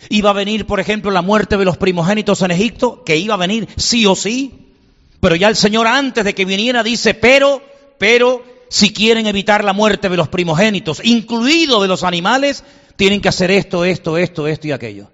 Iba 0.08 0.30
a 0.30 0.34
venir, 0.34 0.66
por 0.66 0.80
ejemplo, 0.80 1.10
la 1.10 1.22
muerte 1.22 1.56
de 1.56 1.64
los 1.64 1.76
primogénitos 1.76 2.42
en 2.42 2.50
Egipto, 2.50 3.04
que 3.04 3.16
iba 3.16 3.34
a 3.34 3.38
venir 3.38 3.68
sí 3.76 4.06
o 4.06 4.14
sí. 4.14 4.74
Pero 5.20 5.36
ya 5.36 5.48
el 5.48 5.56
Señor 5.56 5.86
antes 5.86 6.24
de 6.24 6.34
que 6.34 6.44
viniera 6.44 6.82
dice, 6.82 7.14
pero, 7.14 7.62
pero, 7.98 8.42
si 8.68 8.92
quieren 8.92 9.26
evitar 9.26 9.64
la 9.64 9.72
muerte 9.72 10.08
de 10.08 10.16
los 10.16 10.28
primogénitos, 10.28 11.00
incluido 11.04 11.80
de 11.82 11.88
los 11.88 12.04
animales, 12.04 12.64
tienen 12.96 13.20
que 13.20 13.28
hacer 13.28 13.50
esto, 13.50 13.84
esto, 13.84 14.16
esto, 14.18 14.46
esto 14.46 14.66
y 14.66 14.72
aquello. 14.72 15.10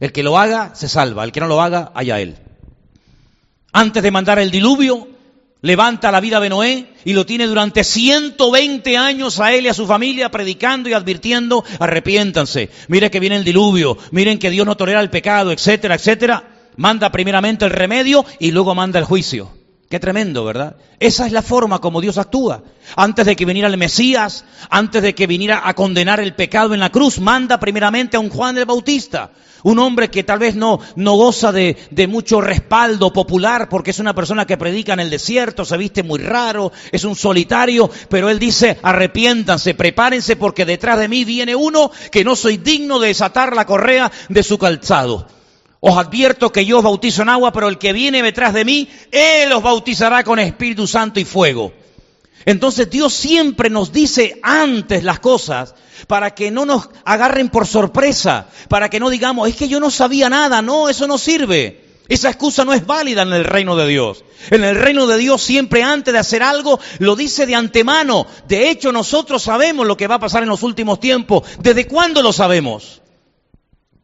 El 0.00 0.12
que 0.12 0.22
lo 0.22 0.38
haga, 0.38 0.74
se 0.74 0.88
salva. 0.88 1.24
El 1.24 1.32
que 1.32 1.40
no 1.40 1.46
lo 1.46 1.60
haga, 1.60 1.92
allá 1.94 2.20
él. 2.20 2.36
Antes 3.72 4.02
de 4.02 4.10
mandar 4.10 4.38
el 4.38 4.50
diluvio, 4.50 5.08
levanta 5.60 6.12
la 6.12 6.20
vida 6.20 6.40
de 6.40 6.48
Noé 6.48 6.86
y 7.04 7.12
lo 7.12 7.26
tiene 7.26 7.46
durante 7.46 7.84
120 7.84 8.96
años 8.96 9.40
a 9.40 9.52
él 9.52 9.66
y 9.66 9.68
a 9.68 9.74
su 9.74 9.86
familia 9.86 10.30
predicando 10.30 10.88
y 10.88 10.92
advirtiendo, 10.92 11.64
arrepiéntanse, 11.78 12.70
miren 12.88 13.10
que 13.10 13.20
viene 13.20 13.36
el 13.36 13.44
diluvio, 13.44 13.98
miren 14.12 14.38
que 14.38 14.50
Dios 14.50 14.66
no 14.66 14.76
tolera 14.76 15.00
el 15.00 15.10
pecado, 15.10 15.52
etcétera, 15.52 15.96
etcétera. 15.96 16.44
Manda 16.76 17.10
primeramente 17.10 17.64
el 17.64 17.72
remedio 17.72 18.24
y 18.38 18.52
luego 18.52 18.74
manda 18.74 19.00
el 19.00 19.04
juicio. 19.04 19.57
Qué 19.88 19.98
tremendo, 19.98 20.44
¿verdad? 20.44 20.76
Esa 21.00 21.24
es 21.24 21.32
la 21.32 21.40
forma 21.40 21.80
como 21.80 22.02
Dios 22.02 22.18
actúa. 22.18 22.62
Antes 22.94 23.24
de 23.24 23.34
que 23.34 23.46
viniera 23.46 23.68
el 23.68 23.78
Mesías, 23.78 24.44
antes 24.68 25.02
de 25.02 25.14
que 25.14 25.26
viniera 25.26 25.62
a 25.64 25.72
condenar 25.72 26.20
el 26.20 26.34
pecado 26.34 26.74
en 26.74 26.80
la 26.80 26.90
cruz, 26.90 27.18
manda 27.20 27.58
primeramente 27.58 28.18
a 28.18 28.20
un 28.20 28.28
Juan 28.28 28.58
el 28.58 28.66
Bautista, 28.66 29.30
un 29.62 29.78
hombre 29.78 30.10
que 30.10 30.24
tal 30.24 30.40
vez 30.40 30.56
no, 30.56 30.80
goza 30.94 31.52
de, 31.52 31.78
de, 31.90 32.06
mucho 32.06 32.42
respaldo 32.42 33.14
popular 33.14 33.70
porque 33.70 33.92
es 33.92 33.98
una 33.98 34.14
persona 34.14 34.46
que 34.46 34.58
predica 34.58 34.92
en 34.92 35.00
el 35.00 35.08
desierto, 35.08 35.64
se 35.64 35.78
viste 35.78 36.02
muy 36.02 36.18
raro, 36.18 36.70
es 36.92 37.04
un 37.04 37.16
solitario, 37.16 37.90
pero 38.10 38.28
él 38.28 38.38
dice, 38.38 38.78
arrepiéntanse, 38.82 39.72
prepárense 39.72 40.36
porque 40.36 40.66
detrás 40.66 40.98
de 40.98 41.08
mí 41.08 41.24
viene 41.24 41.56
uno 41.56 41.90
que 42.12 42.24
no 42.24 42.36
soy 42.36 42.58
digno 42.58 42.98
de 42.98 43.08
desatar 43.08 43.56
la 43.56 43.64
correa 43.64 44.12
de 44.28 44.42
su 44.42 44.58
calzado. 44.58 45.37
Os 45.80 45.96
advierto 45.96 46.50
que 46.50 46.64
yo 46.64 46.78
os 46.78 46.84
bautizo 46.84 47.22
en 47.22 47.28
agua, 47.28 47.52
pero 47.52 47.68
el 47.68 47.78
que 47.78 47.92
viene 47.92 48.22
detrás 48.22 48.52
de 48.52 48.64
mí, 48.64 48.88
él 49.12 49.52
os 49.52 49.62
bautizará 49.62 50.24
con 50.24 50.38
Espíritu 50.38 50.86
Santo 50.86 51.20
y 51.20 51.24
fuego. 51.24 51.72
Entonces 52.44 52.88
Dios 52.90 53.12
siempre 53.12 53.70
nos 53.70 53.92
dice 53.92 54.40
antes 54.42 55.04
las 55.04 55.20
cosas 55.20 55.74
para 56.06 56.34
que 56.34 56.50
no 56.50 56.64
nos 56.64 56.88
agarren 57.04 57.48
por 57.48 57.66
sorpresa, 57.66 58.48
para 58.68 58.88
que 58.88 59.00
no 59.00 59.10
digamos, 59.10 59.48
es 59.48 59.56
que 59.56 59.68
yo 59.68 59.80
no 59.80 59.90
sabía 59.90 60.28
nada, 60.30 60.62
no, 60.62 60.88
eso 60.88 61.06
no 61.06 61.18
sirve. 61.18 61.84
Esa 62.08 62.30
excusa 62.30 62.64
no 62.64 62.72
es 62.72 62.86
válida 62.86 63.22
en 63.22 63.34
el 63.34 63.44
reino 63.44 63.76
de 63.76 63.86
Dios. 63.86 64.24
En 64.50 64.64
el 64.64 64.76
reino 64.76 65.06
de 65.06 65.18
Dios 65.18 65.42
siempre 65.42 65.82
antes 65.82 66.12
de 66.12 66.18
hacer 66.18 66.42
algo 66.42 66.80
lo 67.00 67.16
dice 67.16 67.44
de 67.44 67.54
antemano. 67.54 68.26
De 68.48 68.70
hecho 68.70 68.92
nosotros 68.92 69.42
sabemos 69.42 69.86
lo 69.86 69.96
que 69.96 70.06
va 70.06 70.14
a 70.14 70.20
pasar 70.20 70.42
en 70.42 70.48
los 70.48 70.62
últimos 70.62 71.00
tiempos. 71.00 71.42
¿Desde 71.60 71.86
cuándo 71.86 72.22
lo 72.22 72.32
sabemos? 72.32 73.02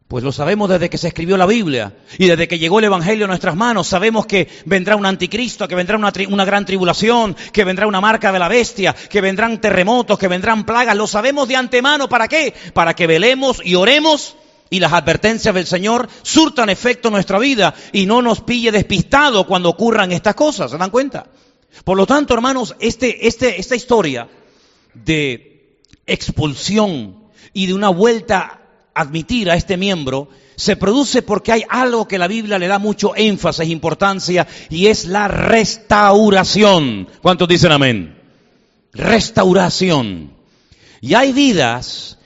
Pues 0.07 0.23
lo 0.23 0.31
sabemos 0.31 0.69
desde 0.69 0.87
que 0.87 0.99
se 0.99 1.07
escribió 1.07 1.35
la 1.35 1.47
Biblia 1.47 1.93
y 2.19 2.27
desde 2.27 2.47
que 2.47 2.59
llegó 2.59 2.77
el 2.77 2.85
Evangelio 2.85 3.25
a 3.25 3.27
nuestras 3.27 3.55
manos. 3.55 3.87
Sabemos 3.87 4.27
que 4.27 4.47
vendrá 4.65 4.95
un 4.95 5.05
anticristo, 5.07 5.67
que 5.67 5.73
vendrá 5.73 5.97
una, 5.97 6.45
gran 6.45 6.63
tribulación, 6.63 7.35
que 7.51 7.63
vendrá 7.63 7.87
una 7.87 8.01
marca 8.01 8.31
de 8.31 8.37
la 8.37 8.47
bestia, 8.47 8.93
que 8.93 9.19
vendrán 9.19 9.59
terremotos, 9.59 10.19
que 10.19 10.27
vendrán 10.27 10.63
plagas. 10.63 10.95
Lo 10.95 11.07
sabemos 11.07 11.47
de 11.47 11.55
antemano. 11.55 12.07
¿Para 12.07 12.27
qué? 12.27 12.53
Para 12.73 12.93
que 12.93 13.07
velemos 13.07 13.59
y 13.65 13.73
oremos 13.73 14.35
y 14.69 14.79
las 14.79 14.93
advertencias 14.93 15.55
del 15.55 15.65
Señor 15.65 16.07
surtan 16.21 16.69
efecto 16.69 17.07
en 17.07 17.13
nuestra 17.13 17.39
vida 17.39 17.73
y 17.91 18.05
no 18.05 18.21
nos 18.21 18.41
pille 18.41 18.71
despistado 18.71 19.47
cuando 19.47 19.69
ocurran 19.69 20.11
estas 20.11 20.35
cosas. 20.35 20.69
¿Se 20.69 20.77
dan 20.77 20.91
cuenta? 20.91 21.25
Por 21.83 21.97
lo 21.97 22.05
tanto, 22.05 22.35
hermanos, 22.35 22.75
este, 22.79 23.27
este, 23.27 23.59
esta 23.59 23.75
historia 23.75 24.29
de 24.93 25.79
expulsión 26.05 27.23
y 27.53 27.65
de 27.65 27.73
una 27.73 27.89
vuelta 27.89 28.61
admitir 28.95 29.51
a 29.51 29.55
este 29.55 29.77
miembro 29.77 30.29
se 30.55 30.77
produce 30.77 31.21
porque 31.21 31.51
hay 31.51 31.63
algo 31.69 32.07
que 32.07 32.17
la 32.17 32.27
Biblia 32.27 32.57
le 32.57 32.67
da 32.67 32.79
mucho 32.79 33.15
énfasis, 33.15 33.69
importancia, 33.69 34.47
y 34.69 34.87
es 34.87 35.05
la 35.05 35.27
restauración. 35.27 37.07
¿Cuántos 37.21 37.47
dicen 37.47 37.73
amén? 37.73 38.17
Restauración. 38.93 40.31
Y 41.01 41.13
hay 41.13 41.33
vidas 41.33 42.17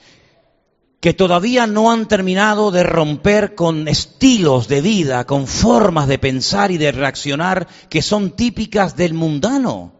que 1.00 1.14
todavía 1.14 1.66
no 1.66 1.90
han 1.90 2.06
terminado 2.06 2.70
de 2.70 2.82
romper 2.82 3.54
con 3.54 3.88
estilos 3.88 4.68
de 4.68 4.82
vida, 4.82 5.26
con 5.26 5.46
formas 5.46 6.06
de 6.06 6.18
pensar 6.18 6.70
y 6.70 6.78
de 6.78 6.92
reaccionar 6.92 7.66
que 7.88 8.02
son 8.02 8.30
típicas 8.36 8.96
del 8.96 9.14
mundano. 9.14 9.92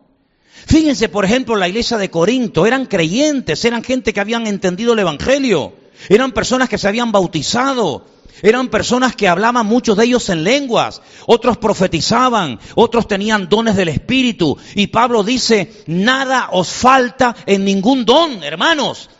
Fíjense, 0.67 1.09
por 1.09 1.25
ejemplo, 1.25 1.57
la 1.57 1.69
iglesia 1.69 1.97
de 1.97 2.11
Corinto, 2.11 2.67
eran 2.67 2.85
creyentes, 2.85 3.65
eran 3.65 3.83
gente 3.83 4.13
que 4.13 4.21
habían 4.21 4.47
entendido 4.47 4.93
el 4.93 4.99
Evangelio, 4.99 5.73
eran 6.09 6.33
personas 6.33 6.69
que 6.69 6.79
se 6.79 6.89
habían 6.89 7.13
bautizado. 7.13 8.05
Eran 8.43 8.69
personas 8.69 9.15
que 9.15 9.29
hablaban 9.29 9.67
muchos 9.67 9.97
de 9.97 10.05
ellos 10.05 10.29
en 10.31 10.45
lenguas, 10.45 11.03
otros 11.27 11.59
profetizaban, 11.59 12.59
otros 12.75 13.07
tenían 13.07 13.51
dones 13.51 13.77
del 13.77 13.89
Espíritu. 13.89 14.57
Y 14.75 14.87
Pablo 14.87 15.23
dice, 15.23 15.85
nada 15.87 16.49
os 16.53 16.69
falta 16.71 17.37
en 17.45 17.65
ningún 17.65 18.07
don, 18.07 18.43
hermanos. 18.43 19.11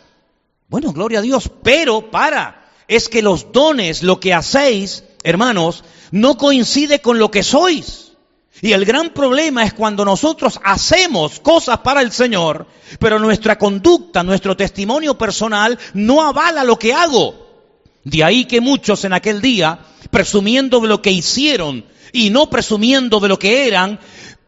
Bueno, 0.69 0.91
gloria 0.91 1.19
a 1.19 1.21
Dios, 1.21 1.51
pero 1.61 2.09
para, 2.09 2.65
es 2.87 3.09
que 3.09 3.21
los 3.21 3.51
dones, 3.51 4.01
lo 4.01 4.19
que 4.19 4.33
hacéis, 4.33 5.03
hermanos, 5.23 5.83
no 6.11 6.37
coincide 6.37 6.99
con 6.99 7.19
lo 7.19 7.29
que 7.29 7.43
sois. 7.43 8.10
Y 8.61 8.73
el 8.73 8.85
gran 8.85 9.09
problema 9.09 9.63
es 9.63 9.73
cuando 9.73 10.05
nosotros 10.05 10.59
hacemos 10.63 11.39
cosas 11.39 11.79
para 11.79 12.01
el 12.01 12.11
Señor, 12.11 12.67
pero 12.99 13.17
nuestra 13.17 13.57
conducta, 13.57 14.21
nuestro 14.23 14.55
testimonio 14.55 15.17
personal 15.17 15.77
no 15.95 16.21
avala 16.21 16.63
lo 16.63 16.77
que 16.77 16.93
hago. 16.93 17.47
De 18.03 18.23
ahí 18.23 18.45
que 18.45 18.61
muchos 18.61 19.03
en 19.03 19.13
aquel 19.13 19.41
día, 19.41 19.79
presumiendo 20.11 20.79
de 20.79 20.87
lo 20.87 21.01
que 21.01 21.11
hicieron 21.11 21.85
y 22.13 22.29
no 22.29 22.49
presumiendo 22.51 23.19
de 23.19 23.29
lo 23.29 23.39
que 23.39 23.67
eran, 23.67 23.99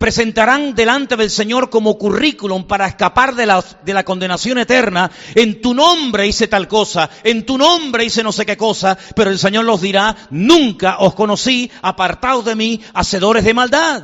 presentarán 0.03 0.75
delante 0.75 1.15
del 1.15 1.29
Señor 1.29 1.69
como 1.69 1.97
currículum 1.97 2.65
para 2.65 2.87
escapar 2.87 3.35
de 3.35 3.45
la, 3.45 3.63
de 3.85 3.93
la 3.93 4.03
condenación 4.03 4.57
eterna. 4.57 5.09
En 5.33 5.61
tu 5.61 5.73
nombre 5.73 6.27
hice 6.27 6.49
tal 6.49 6.67
cosa, 6.67 7.09
en 7.23 7.45
tu 7.45 7.57
nombre 7.57 8.03
hice 8.03 8.21
no 8.21 8.33
sé 8.33 8.45
qué 8.45 8.57
cosa, 8.57 8.97
pero 9.15 9.31
el 9.31 9.39
Señor 9.39 9.63
los 9.63 9.79
dirá, 9.79 10.13
nunca 10.29 10.97
os 10.99 11.13
conocí, 11.13 11.71
apartados 11.81 12.43
de 12.43 12.53
mí, 12.53 12.81
hacedores 12.93 13.45
de 13.45 13.53
maldad. 13.53 14.03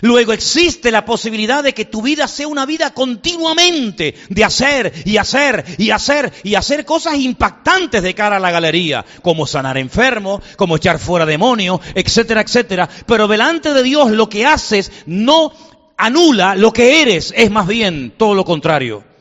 Luego 0.00 0.32
existe 0.32 0.90
la 0.90 1.04
posibilidad 1.04 1.62
de 1.62 1.74
que 1.74 1.84
tu 1.84 2.02
vida 2.02 2.26
sea 2.26 2.48
una 2.48 2.66
vida 2.66 2.94
continuamente 2.94 4.14
de 4.28 4.44
hacer 4.44 4.92
y 5.04 5.16
hacer 5.16 5.64
y 5.78 5.90
hacer 5.90 6.32
y 6.42 6.54
hacer 6.54 6.84
cosas 6.84 7.16
impactantes 7.18 8.02
de 8.02 8.14
cara 8.14 8.36
a 8.36 8.40
la 8.40 8.50
galería, 8.50 9.04
como 9.22 9.46
sanar 9.46 9.78
enfermos, 9.78 10.42
como 10.56 10.76
echar 10.76 10.98
fuera 10.98 11.26
demonios, 11.26 11.80
etcétera, 11.94 12.40
etcétera. 12.40 12.88
Pero 13.06 13.28
delante 13.28 13.72
de 13.74 13.82
Dios 13.82 14.10
lo 14.10 14.28
que 14.28 14.46
haces 14.46 14.90
no 15.06 15.52
anula 15.96 16.56
lo 16.56 16.72
que 16.72 17.02
eres, 17.02 17.32
es 17.36 17.50
más 17.50 17.66
bien 17.66 18.12
todo 18.16 18.34
lo 18.34 18.44
contrario. 18.44 19.11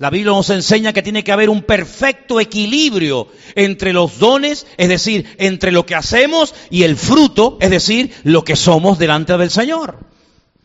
La 0.00 0.08
Biblia 0.08 0.32
nos 0.32 0.48
enseña 0.48 0.94
que 0.94 1.02
tiene 1.02 1.22
que 1.22 1.30
haber 1.30 1.50
un 1.50 1.60
perfecto 1.60 2.40
equilibrio 2.40 3.28
entre 3.54 3.92
los 3.92 4.18
dones, 4.18 4.66
es 4.78 4.88
decir, 4.88 5.26
entre 5.36 5.72
lo 5.72 5.84
que 5.84 5.94
hacemos 5.94 6.54
y 6.70 6.84
el 6.84 6.96
fruto, 6.96 7.58
es 7.60 7.68
decir, 7.68 8.10
lo 8.24 8.42
que 8.42 8.56
somos 8.56 8.98
delante 8.98 9.36
del 9.36 9.50
Señor. 9.50 9.98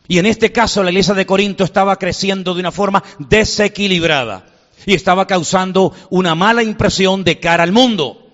Y 0.08 0.16
en 0.16 0.24
este 0.24 0.52
caso 0.52 0.82
la 0.82 0.88
iglesia 0.88 1.12
de 1.12 1.26
Corinto 1.26 1.64
estaba 1.64 1.98
creciendo 1.98 2.54
de 2.54 2.60
una 2.60 2.72
forma 2.72 3.04
desequilibrada 3.18 4.46
y 4.86 4.94
estaba 4.94 5.26
causando 5.26 5.92
una 6.08 6.34
mala 6.34 6.62
impresión 6.62 7.22
de 7.22 7.38
cara 7.38 7.62
al 7.62 7.72
mundo. 7.72 8.30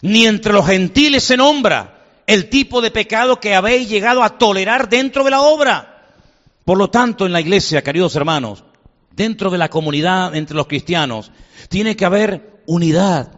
Ni 0.00 0.26
entre 0.26 0.52
los 0.52 0.64
gentiles 0.64 1.24
se 1.24 1.36
nombra 1.36 2.04
el 2.28 2.48
tipo 2.48 2.80
de 2.80 2.92
pecado 2.92 3.40
que 3.40 3.56
habéis 3.56 3.88
llegado 3.88 4.22
a 4.22 4.38
tolerar 4.38 4.88
dentro 4.88 5.24
de 5.24 5.32
la 5.32 5.40
obra. 5.40 6.06
Por 6.64 6.78
lo 6.78 6.88
tanto, 6.88 7.26
en 7.26 7.32
la 7.32 7.40
iglesia, 7.40 7.82
queridos 7.82 8.14
hermanos, 8.14 8.62
dentro 9.20 9.50
de 9.50 9.58
la 9.58 9.68
comunidad 9.68 10.34
entre 10.34 10.56
los 10.56 10.66
cristianos, 10.66 11.30
tiene 11.68 11.94
que 11.94 12.06
haber 12.06 12.62
unidad. 12.64 13.30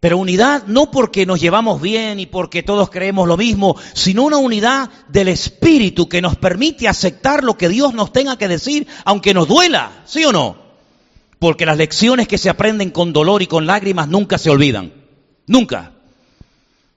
Pero 0.00 0.18
unidad 0.18 0.64
no 0.66 0.90
porque 0.90 1.24
nos 1.24 1.40
llevamos 1.40 1.80
bien 1.80 2.18
y 2.18 2.26
porque 2.26 2.64
todos 2.64 2.90
creemos 2.90 3.28
lo 3.28 3.36
mismo, 3.36 3.76
sino 3.92 4.24
una 4.24 4.38
unidad 4.38 4.90
del 5.06 5.28
espíritu 5.28 6.08
que 6.08 6.20
nos 6.20 6.34
permite 6.34 6.88
aceptar 6.88 7.44
lo 7.44 7.56
que 7.56 7.68
Dios 7.68 7.94
nos 7.94 8.12
tenga 8.12 8.36
que 8.38 8.48
decir, 8.48 8.88
aunque 9.04 9.34
nos 9.34 9.46
duela, 9.46 10.02
¿sí 10.04 10.24
o 10.24 10.32
no? 10.32 10.56
Porque 11.38 11.64
las 11.64 11.78
lecciones 11.78 12.26
que 12.26 12.38
se 12.38 12.50
aprenden 12.50 12.90
con 12.90 13.12
dolor 13.12 13.40
y 13.42 13.46
con 13.46 13.66
lágrimas 13.66 14.08
nunca 14.08 14.36
se 14.36 14.50
olvidan. 14.50 14.92
Nunca. 15.46 15.92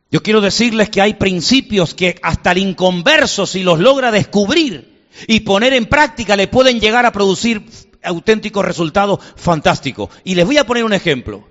Yo 0.09 0.23
quiero 0.23 0.41
decirles 0.41 0.89
que 0.89 1.01
hay 1.01 1.13
principios 1.13 1.93
que 1.93 2.19
hasta 2.23 2.51
el 2.51 2.57
inconverso, 2.57 3.45
si 3.45 3.61
los 3.61 3.79
logra 3.79 4.09
descubrir 4.11 5.05
y 5.27 5.41
poner 5.41 5.73
en 5.73 5.85
práctica, 5.85 6.35
le 6.35 6.47
pueden 6.47 6.79
llegar 6.79 7.05
a 7.05 7.11
producir 7.11 7.63
auténticos 8.03 8.65
resultados 8.65 9.19
fantásticos. 9.35 10.09
Y 10.23 10.35
les 10.35 10.45
voy 10.45 10.57
a 10.57 10.65
poner 10.65 10.83
un 10.83 10.93
ejemplo. 10.93 11.47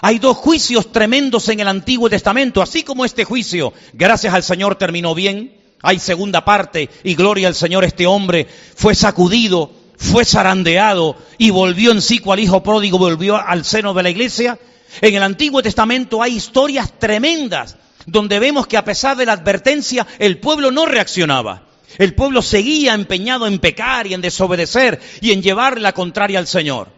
Hay 0.00 0.18
dos 0.18 0.36
juicios 0.36 0.90
tremendos 0.92 1.48
en 1.48 1.60
el 1.60 1.68
Antiguo 1.68 2.10
Testamento, 2.10 2.62
así 2.62 2.82
como 2.82 3.04
este 3.04 3.24
juicio, 3.24 3.72
gracias 3.92 4.34
al 4.34 4.42
Señor, 4.42 4.76
terminó 4.76 5.14
bien. 5.14 5.56
Hay 5.82 5.98
segunda 5.98 6.44
parte 6.44 6.88
y 7.04 7.14
gloria 7.14 7.48
al 7.48 7.54
Señor, 7.54 7.84
este 7.84 8.06
hombre 8.06 8.48
fue 8.74 8.94
sacudido, 8.94 9.70
fue 9.96 10.24
zarandeado 10.24 11.16
y 11.38 11.50
volvió 11.50 11.92
en 11.92 12.02
sí 12.02 12.18
cual 12.18 12.40
hijo 12.40 12.62
pródigo, 12.62 12.98
volvió 12.98 13.36
al 13.36 13.64
seno 13.64 13.94
de 13.94 14.02
la 14.02 14.10
iglesia. 14.10 14.58
En 15.00 15.14
el 15.14 15.22
Antiguo 15.22 15.62
Testamento 15.62 16.22
hay 16.22 16.36
historias 16.36 16.98
tremendas 16.98 17.76
donde 18.06 18.38
vemos 18.38 18.66
que 18.66 18.76
a 18.76 18.84
pesar 18.84 19.16
de 19.16 19.26
la 19.26 19.32
advertencia 19.32 20.06
el 20.18 20.38
pueblo 20.38 20.70
no 20.70 20.86
reaccionaba. 20.86 21.63
El 21.98 22.14
pueblo 22.14 22.42
seguía 22.42 22.94
empeñado 22.94 23.46
en 23.46 23.58
pecar 23.58 24.06
y 24.06 24.14
en 24.14 24.20
desobedecer 24.20 25.00
y 25.20 25.32
en 25.32 25.42
llevar 25.42 25.80
la 25.80 25.92
contraria 25.92 26.38
al 26.38 26.46
Señor. 26.46 26.88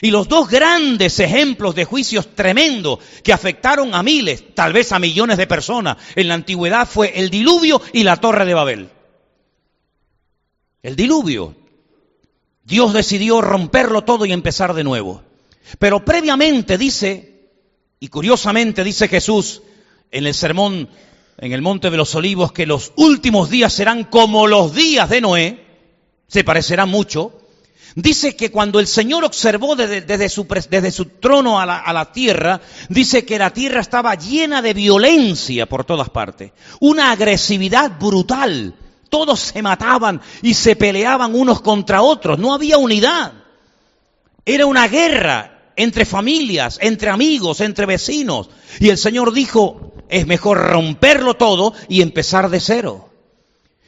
Y 0.00 0.10
los 0.10 0.28
dos 0.28 0.48
grandes 0.48 1.20
ejemplos 1.20 1.74
de 1.74 1.84
juicios 1.84 2.34
tremendos 2.34 2.98
que 3.22 3.32
afectaron 3.32 3.94
a 3.94 4.02
miles, 4.02 4.54
tal 4.54 4.72
vez 4.72 4.90
a 4.92 4.98
millones 4.98 5.36
de 5.36 5.46
personas 5.46 5.98
en 6.16 6.28
la 6.28 6.34
antigüedad 6.34 6.88
fue 6.88 7.12
el 7.14 7.28
diluvio 7.28 7.80
y 7.92 8.02
la 8.02 8.16
torre 8.16 8.46
de 8.46 8.54
Babel. 8.54 8.88
el 10.82 10.96
diluvio. 10.96 11.54
Dios 12.64 12.92
decidió 12.92 13.40
romperlo 13.40 14.02
todo 14.02 14.24
y 14.24 14.32
empezar 14.32 14.72
de 14.72 14.84
nuevo. 14.84 15.22
Pero 15.78 16.04
previamente 16.04 16.78
dice, 16.78 17.50
y 18.00 18.08
curiosamente 18.08 18.84
dice 18.84 19.08
Jesús 19.08 19.62
en 20.10 20.26
el 20.26 20.34
sermón 20.34 20.88
en 21.42 21.52
el 21.52 21.60
Monte 21.60 21.90
de 21.90 21.96
los 21.96 22.14
Olivos, 22.14 22.52
que 22.52 22.66
los 22.66 22.92
últimos 22.94 23.50
días 23.50 23.72
serán 23.72 24.04
como 24.04 24.46
los 24.46 24.74
días 24.76 25.10
de 25.10 25.20
Noé, 25.20 25.66
se 26.28 26.44
parecerá 26.44 26.86
mucho, 26.86 27.38
Dice 27.94 28.36
que 28.36 28.50
cuando 28.50 28.80
el 28.80 28.86
Señor 28.86 29.22
observó 29.22 29.76
desde, 29.76 30.30
su, 30.30 31.04
trono 31.20 31.60
a 31.60 31.66
la, 31.66 31.76
a 31.76 31.92
la, 31.92 32.10
tierra, 32.10 32.58
dice 32.88 33.26
que 33.26 33.38
la 33.38 33.50
tierra 33.50 33.82
estaba 33.82 34.14
llena 34.14 34.62
de 34.62 34.72
violencia 34.72 35.66
por 35.66 35.84
todas 35.84 36.08
partes, 36.08 36.52
una 36.80 37.12
agresividad 37.12 37.98
brutal. 37.98 38.74
Todos 39.10 39.40
se 39.40 39.60
mataban 39.60 40.22
y 40.40 40.54
se 40.54 40.74
peleaban 40.74 41.34
unos 41.34 41.60
contra 41.60 42.00
otros, 42.00 42.38
no 42.38 42.54
había 42.54 42.78
unidad. 42.78 43.34
Era 44.46 44.64
una 44.64 44.88
guerra 44.88 45.72
entre 45.76 46.06
familias, 46.06 46.78
entre 46.80 47.10
amigos, 47.10 47.60
entre 47.60 47.84
vecinos. 47.84 48.48
Y 48.80 48.88
el 48.88 48.96
Señor 48.96 49.34
dijo, 49.34 49.91
es 50.12 50.26
mejor 50.26 50.58
romperlo 50.58 51.34
todo 51.34 51.72
y 51.88 52.02
empezar 52.02 52.50
de 52.50 52.60
cero. 52.60 53.08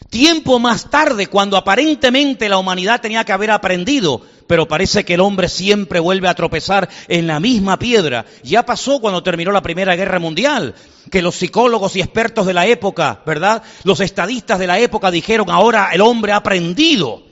Tiempo 0.09 0.59
más 0.59 0.91
tarde, 0.91 1.27
cuando 1.27 1.59
aparentemente 1.59 2.49
la 2.49 2.57
humanidad 2.57 3.01
tenía 3.01 3.25
que 3.25 3.33
haber 3.33 3.51
aprendido, 3.51 4.23
pero 4.47 4.67
parece 4.67 5.05
que 5.05 5.15
el 5.15 5.21
hombre 5.21 5.49
siempre 5.49 6.01
vuelve 6.01 6.29
a 6.29 6.35
tropezar 6.35 6.89
en 7.09 7.27
la 7.27 7.41
misma 7.41 7.79
piedra. 7.79 8.25
Ya 8.43 8.65
pasó 8.65 9.01
cuando 9.01 9.23
terminó 9.23 9.53
la 9.53 9.63
Primera 9.63 9.97
Guerra 9.97 10.19
Mundial, 10.19 10.75
que 11.11 11.21
los 11.21 11.35
psicólogos 11.35 11.95
y 11.97 12.01
expertos 12.01 12.47
de 12.47 12.55
la 12.55 12.67
época, 12.67 13.21
¿verdad? 13.27 13.63
Los 13.83 14.01
estadistas 14.01 14.59
de 14.59 14.67
la 14.67 14.79
época 14.79 15.11
dijeron, 15.11 15.51
ahora 15.51 15.91
el 15.93 16.01
hombre 16.01 16.33
ha 16.33 16.37
aprendido 16.37 17.24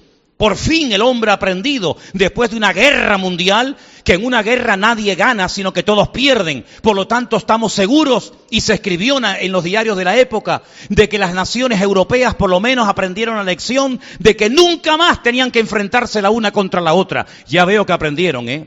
por 0.42 0.56
fin 0.56 0.92
el 0.92 1.02
hombre 1.02 1.30
ha 1.30 1.34
aprendido, 1.34 1.96
después 2.14 2.50
de 2.50 2.56
una 2.56 2.72
guerra 2.72 3.16
mundial, 3.16 3.76
que 4.02 4.14
en 4.14 4.24
una 4.24 4.42
guerra 4.42 4.76
nadie 4.76 5.14
gana, 5.14 5.48
sino 5.48 5.72
que 5.72 5.84
todos 5.84 6.08
pierden. 6.08 6.64
Por 6.82 6.96
lo 6.96 7.06
tanto, 7.06 7.36
estamos 7.36 7.72
seguros, 7.72 8.32
y 8.50 8.60
se 8.60 8.74
escribió 8.74 9.20
en 9.22 9.52
los 9.52 9.62
diarios 9.62 9.96
de 9.96 10.02
la 10.02 10.16
época, 10.16 10.64
de 10.88 11.08
que 11.08 11.16
las 11.16 11.32
naciones 11.32 11.80
europeas 11.80 12.34
por 12.34 12.50
lo 12.50 12.58
menos 12.58 12.88
aprendieron 12.88 13.36
la 13.36 13.44
lección 13.44 14.00
de 14.18 14.34
que 14.34 14.50
nunca 14.50 14.96
más 14.96 15.22
tenían 15.22 15.52
que 15.52 15.60
enfrentarse 15.60 16.20
la 16.20 16.30
una 16.30 16.50
contra 16.50 16.80
la 16.80 16.94
otra. 16.94 17.24
Ya 17.46 17.64
veo 17.64 17.86
que 17.86 17.92
aprendieron, 17.92 18.48
¿eh? 18.48 18.66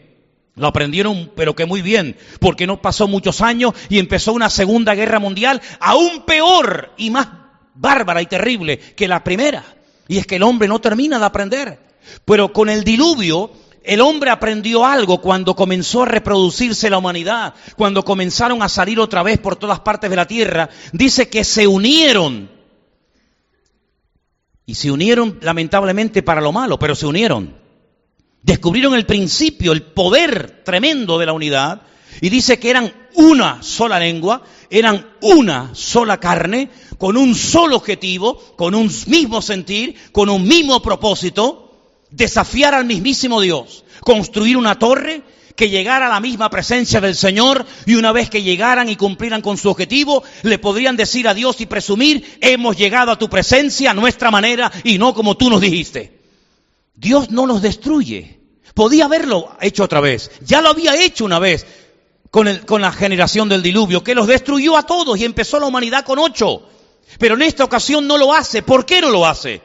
Lo 0.55 0.67
aprendieron, 0.67 1.29
pero 1.35 1.57
que 1.57 1.65
muy 1.65 1.81
bien, 1.81 2.15
porque 2.39 2.67
no 2.67 2.81
pasó 2.81 3.09
muchos 3.09 3.41
años 3.41 3.73
y 3.89 3.99
empezó 3.99 4.31
una 4.31 4.49
segunda 4.49 4.95
guerra 4.95 5.19
mundial 5.19 5.61
aún 5.81 6.23
peor 6.25 6.93
y 6.95 7.09
más 7.09 7.27
bárbara 7.73 8.21
y 8.21 8.27
terrible 8.27 8.79
que 8.79 9.09
la 9.09 9.25
primera. 9.25 9.75
Y 10.07 10.17
es 10.17 10.27
que 10.27 10.35
el 10.35 10.43
hombre 10.43 10.67
no 10.67 10.79
termina 10.79 11.19
de 11.19 11.25
aprender. 11.25 11.79
Pero 12.25 12.53
con 12.53 12.69
el 12.69 12.83
diluvio, 12.83 13.51
el 13.83 14.01
hombre 14.01 14.29
aprendió 14.29 14.85
algo 14.85 15.21
cuando 15.21 15.55
comenzó 15.55 16.03
a 16.03 16.07
reproducirse 16.07 16.89
la 16.89 16.97
humanidad, 16.97 17.53
cuando 17.75 18.03
comenzaron 18.03 18.61
a 18.63 18.69
salir 18.69 18.99
otra 18.99 19.23
vez 19.23 19.37
por 19.37 19.55
todas 19.55 19.79
partes 19.79 20.09
de 20.09 20.15
la 20.15 20.27
tierra. 20.27 20.69
Dice 20.91 21.29
que 21.29 21.43
se 21.43 21.67
unieron. 21.67 22.49
Y 24.65 24.75
se 24.75 24.89
unieron 24.89 25.37
lamentablemente 25.41 26.23
para 26.23 26.41
lo 26.41 26.51
malo, 26.51 26.79
pero 26.79 26.95
se 26.95 27.05
unieron. 27.05 27.55
Descubrieron 28.41 28.95
el 28.95 29.05
principio, 29.05 29.71
el 29.71 29.83
poder 29.83 30.63
tremendo 30.63 31.17
de 31.19 31.25
la 31.25 31.33
unidad. 31.33 31.81
Y 32.21 32.29
dice 32.29 32.59
que 32.59 32.69
eran 32.69 32.93
una 33.15 33.61
sola 33.63 33.99
lengua, 33.99 34.43
eran 34.69 35.07
una 35.21 35.71
sola 35.73 36.19
carne, 36.19 36.69
con 36.97 37.17
un 37.17 37.35
solo 37.35 37.75
objetivo, 37.77 38.37
con 38.55 38.75
un 38.75 38.91
mismo 39.07 39.41
sentir, 39.41 39.95
con 40.11 40.29
un 40.29 40.47
mismo 40.47 40.81
propósito, 40.81 41.71
desafiar 42.11 42.73
al 42.73 42.85
mismísimo 42.85 43.41
Dios, 43.41 43.83
construir 44.01 44.57
una 44.57 44.79
torre 44.79 45.23
que 45.55 45.69
llegara 45.69 46.07
a 46.07 46.09
la 46.09 46.19
misma 46.19 46.49
presencia 46.49 46.99
del 46.99 47.15
Señor 47.15 47.65
y 47.85 47.95
una 47.95 48.11
vez 48.11 48.29
que 48.29 48.43
llegaran 48.43 48.89
y 48.89 48.95
cumplieran 48.95 49.41
con 49.41 49.57
su 49.57 49.69
objetivo, 49.69 50.23
le 50.43 50.59
podrían 50.59 50.97
decir 50.97 51.27
a 51.27 51.33
Dios 51.33 51.61
y 51.61 51.65
presumir, 51.65 52.37
hemos 52.41 52.75
llegado 52.77 53.11
a 53.11 53.19
tu 53.19 53.29
presencia 53.29 53.91
a 53.91 53.93
nuestra 53.93 54.31
manera 54.31 54.71
y 54.83 54.97
no 54.97 55.13
como 55.13 55.37
tú 55.37 55.49
nos 55.49 55.61
dijiste. 55.61 56.19
Dios 56.93 57.31
no 57.31 57.45
los 57.45 57.61
destruye. 57.61 58.39
Podía 58.73 59.05
haberlo 59.05 59.55
hecho 59.61 59.83
otra 59.83 60.01
vez. 60.01 60.31
Ya 60.45 60.61
lo 60.61 60.69
había 60.69 61.01
hecho 61.01 61.23
una 61.23 61.39
vez 61.39 61.65
con, 62.35 62.53
con 62.65 62.81
la 62.81 62.91
generación 62.91 63.47
del 63.47 63.63
diluvio, 63.63 64.03
que 64.03 64.13
los 64.13 64.27
destruyó 64.27 64.75
a 64.75 64.83
todos 64.83 65.17
y 65.17 65.23
empezó 65.23 65.57
la 65.57 65.67
humanidad 65.67 66.03
con 66.03 66.19
ocho. 66.19 66.63
Pero 67.17 67.35
en 67.35 67.43
esta 67.43 67.63
ocasión 67.63 68.05
no 68.07 68.17
lo 68.17 68.33
hace. 68.33 68.61
¿Por 68.61 68.85
qué 68.85 68.99
no 68.99 69.09
lo 69.09 69.25
hace? 69.25 69.61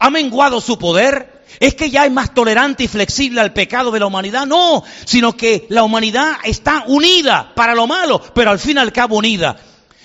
¿Ha 0.00 0.10
menguado 0.10 0.60
su 0.60 0.80
poder? 0.80 1.44
¿Es 1.60 1.76
que 1.76 1.90
ya 1.90 2.06
es 2.06 2.10
más 2.10 2.34
tolerante 2.34 2.82
y 2.82 2.88
flexible 2.88 3.40
al 3.40 3.52
pecado 3.52 3.92
de 3.92 4.00
la 4.00 4.06
humanidad? 4.06 4.48
No, 4.48 4.82
sino 5.04 5.36
que 5.36 5.66
la 5.68 5.84
humanidad 5.84 6.38
está 6.42 6.82
unida 6.88 7.52
para 7.54 7.76
lo 7.76 7.86
malo, 7.86 8.20
pero 8.34 8.50
al 8.50 8.58
fin 8.58 8.78
y 8.78 8.80
al 8.80 8.92
cabo 8.92 9.18
unida. 9.18 9.56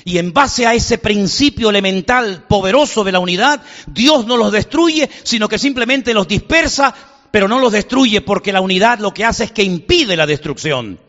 Y 0.05 0.19
en 0.19 0.33
base 0.33 0.67
a 0.67 0.75
ese 0.75 0.99
principio 0.99 1.71
elemental 1.71 2.43
poderoso 2.47 3.03
de 3.03 3.11
la 3.11 3.21
unidad, 3.21 3.63
Dios 3.87 4.27
no 4.27 4.37
los 4.37 4.51
destruye, 4.51 5.09
sino 5.23 5.49
que 5.49 5.57
simplemente 5.57 6.13
los 6.13 6.27
dispersa, 6.27 6.93
pero 7.31 7.47
no 7.47 7.57
los 7.57 7.71
destruye 7.71 8.21
porque 8.21 8.53
la 8.53 8.61
unidad 8.61 8.99
lo 8.99 9.15
que 9.15 9.25
hace 9.25 9.45
es 9.45 9.51
que 9.51 9.63
impide 9.63 10.15
la 10.15 10.27
destrucción. 10.27 10.99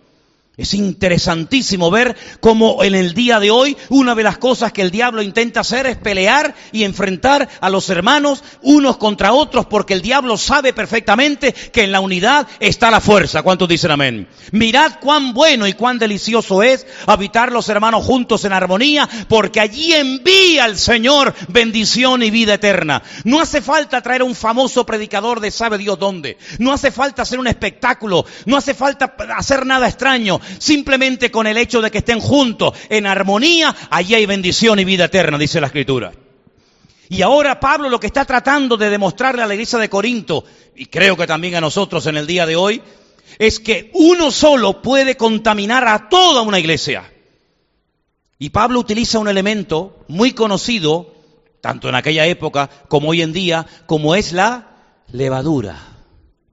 Es 0.57 0.73
interesantísimo 0.73 1.91
ver 1.91 2.17
cómo 2.39 2.85
en 2.85 2.95
el 2.95 3.13
día 3.13 3.41
de 3.41 3.51
hoy 3.51 3.77
una 3.89 4.15
de 4.15 4.23
las 4.23 4.39
cosas 4.39 4.73
que 4.73 4.83
el 4.83 4.93
diablo 4.93 5.21
intenta 5.21 5.61
hacer 5.61 5.85
es 5.87 5.97
pelear 5.97 6.55
y 6.71 6.85
enfrentar 6.85 7.49
a 7.61 7.69
los 7.71 7.91
hermanos 7.91 8.45
unos 8.63 8.97
contra 8.97 9.33
otros 9.33 9.67
porque 9.67 9.95
el 9.95 10.01
diablo 10.01 10.37
sabe 10.37 10.73
perfectamente 10.73 11.53
que 11.53 11.83
en 11.83 11.91
la 11.91 11.99
unidad 11.99 12.47
está 12.61 12.93
la 12.93 13.01
fuerza. 13.01 13.43
¿Cuántos 13.43 13.69
dicen 13.69 13.91
amén? 13.91 14.29
Mirad 14.53 15.01
cuán 15.01 15.35
bueno 15.35 15.67
y 15.67 15.73
cuán 15.73 15.99
delicioso 15.99 16.63
es 16.63 16.87
habitar 17.07 17.51
los 17.51 17.69
hermanos 17.69 18.05
juntos 18.05 18.45
en 18.45 18.53
armonía 18.53 19.09
porque 19.27 19.59
allí 19.59 19.93
envía 19.93 20.67
el 20.67 20.79
Señor 20.79 21.35
bendición 21.49 22.23
y 22.23 22.31
vida 22.31 22.55
eterna. 22.55 23.03
No 23.25 23.41
hace 23.41 23.61
falta 23.61 24.03
traer 24.03 24.21
a 24.21 24.25
un 24.25 24.37
famoso 24.37 24.87
predicador 24.87 25.41
de 25.41 25.51
sabe 25.51 25.79
Dios 25.79 25.99
dónde. 25.99 26.39
No 26.61 26.73
hace 26.73 26.93
falta 26.93 27.23
hacer 27.23 27.41
un 27.41 27.49
espectáculo. 27.49 28.25
No 28.47 28.57
hace 28.57 28.73
falta 28.73 29.17
hacer 29.37 29.67
nada 29.67 29.89
extraño 29.89 30.41
simplemente 30.59 31.31
con 31.31 31.47
el 31.47 31.57
hecho 31.57 31.81
de 31.81 31.91
que 31.91 31.99
estén 31.99 32.21
juntos 32.21 32.75
en 32.89 33.07
armonía, 33.07 33.75
allí 33.91 34.15
hay 34.15 34.27
bendición 34.27 34.79
y 34.79 34.85
vida 34.85 35.07
eterna, 35.07 35.39
dice 35.39 35.61
la 35.61 35.69
Escritura. 35.69 36.13
Y 37.09 37.23
ahora 37.23 37.61
Pablo 37.61 37.89
lo 37.89 38.01
que 38.01 38.07
está 38.07 38.25
tratando 38.25 38.77
de 38.77 38.91
demostrarle 38.91 39.43
a 39.43 39.47
la 39.47 39.55
iglesia 39.55 39.79
de 39.79 39.89
Corinto, 39.89 40.45
y 40.75 40.87
creo 40.87 41.17
que 41.17 41.27
también 41.27 41.55
a 41.55 41.61
nosotros 41.61 42.07
en 42.07 42.17
el 42.17 42.27
día 42.27 42.47
de 42.47 42.57
hoy, 42.57 42.83
es 43.39 43.61
que 43.61 43.91
uno 43.95 44.31
solo 44.31 44.83
puede 44.83 45.17
contaminar 45.17 45.87
a 45.87 46.09
toda 46.09 46.43
una 46.43 46.59
iglesia. 46.59 47.11
Y 48.39 48.51
Pablo 48.51 48.81
utiliza 48.81 49.19
un 49.19 49.29
elemento 49.29 50.05
muy 50.09 50.33
conocido, 50.33 51.15
tanto 51.61 51.89
en 51.89 51.95
aquella 51.95 52.27
época 52.27 52.69
como 52.89 53.11
hoy 53.11 53.23
en 53.23 53.33
día, 53.33 53.67
como 53.87 54.15
es 54.15 54.33
la 54.33 54.69
levadura. 55.11 55.79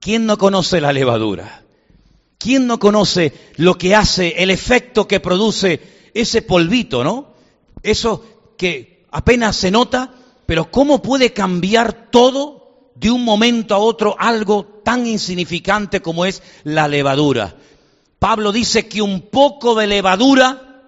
¿Quién 0.00 0.26
no 0.26 0.38
conoce 0.38 0.80
la 0.80 0.92
levadura? 0.92 1.61
¿Quién 2.42 2.66
no 2.66 2.80
conoce 2.80 3.32
lo 3.54 3.78
que 3.78 3.94
hace, 3.94 4.34
el 4.42 4.50
efecto 4.50 5.06
que 5.06 5.20
produce 5.20 5.80
ese 6.12 6.42
polvito, 6.42 7.04
¿no? 7.04 7.34
Eso 7.84 8.24
que 8.58 9.06
apenas 9.12 9.54
se 9.54 9.70
nota, 9.70 10.12
pero 10.44 10.68
¿cómo 10.68 11.00
puede 11.00 11.32
cambiar 11.32 12.10
todo 12.10 12.90
de 12.96 13.12
un 13.12 13.22
momento 13.24 13.76
a 13.76 13.78
otro 13.78 14.16
algo 14.18 14.80
tan 14.82 15.06
insignificante 15.06 16.02
como 16.02 16.24
es 16.24 16.42
la 16.64 16.88
levadura? 16.88 17.54
Pablo 18.18 18.50
dice 18.50 18.88
que 18.88 19.02
un 19.02 19.20
poco 19.20 19.76
de 19.76 19.86
levadura 19.86 20.82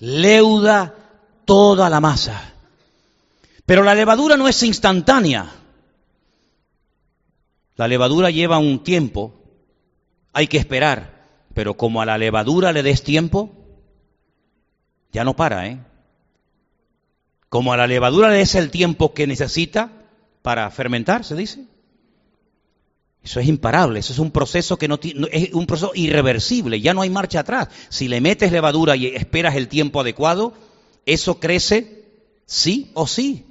leuda 0.00 0.96
toda 1.44 1.88
la 1.88 2.00
masa. 2.00 2.54
Pero 3.64 3.84
la 3.84 3.94
levadura 3.94 4.36
no 4.36 4.48
es 4.48 4.60
instantánea. 4.64 5.48
La 7.76 7.86
levadura 7.86 8.30
lleva 8.30 8.58
un 8.58 8.82
tiempo 8.82 9.45
hay 10.36 10.48
que 10.48 10.58
esperar, 10.58 11.14
pero 11.54 11.78
como 11.78 12.02
a 12.02 12.04
la 12.04 12.18
levadura 12.18 12.70
le 12.70 12.82
des 12.82 13.02
tiempo, 13.02 13.54
ya 15.10 15.24
no 15.24 15.34
para, 15.34 15.66
¿eh? 15.66 15.78
Como 17.48 17.72
a 17.72 17.78
la 17.78 17.86
levadura 17.86 18.28
le 18.28 18.36
des 18.36 18.54
el 18.54 18.70
tiempo 18.70 19.14
que 19.14 19.26
necesita 19.26 19.90
para 20.42 20.70
fermentar, 20.70 21.24
se 21.24 21.36
dice. 21.36 21.64
Eso 23.22 23.40
es 23.40 23.48
imparable, 23.48 24.00
eso 24.00 24.12
es 24.12 24.18
un 24.18 24.30
proceso 24.30 24.76
que 24.76 24.88
no, 24.88 25.00
es 25.32 25.54
un 25.54 25.64
proceso 25.64 25.92
irreversible, 25.94 26.82
ya 26.82 26.92
no 26.92 27.00
hay 27.00 27.08
marcha 27.08 27.40
atrás. 27.40 27.68
Si 27.88 28.06
le 28.06 28.20
metes 28.20 28.52
levadura 28.52 28.94
y 28.94 29.06
esperas 29.06 29.56
el 29.56 29.68
tiempo 29.68 30.02
adecuado, 30.02 30.52
eso 31.06 31.40
crece 31.40 32.04
sí 32.44 32.90
o 32.92 33.06
sí. 33.06 33.46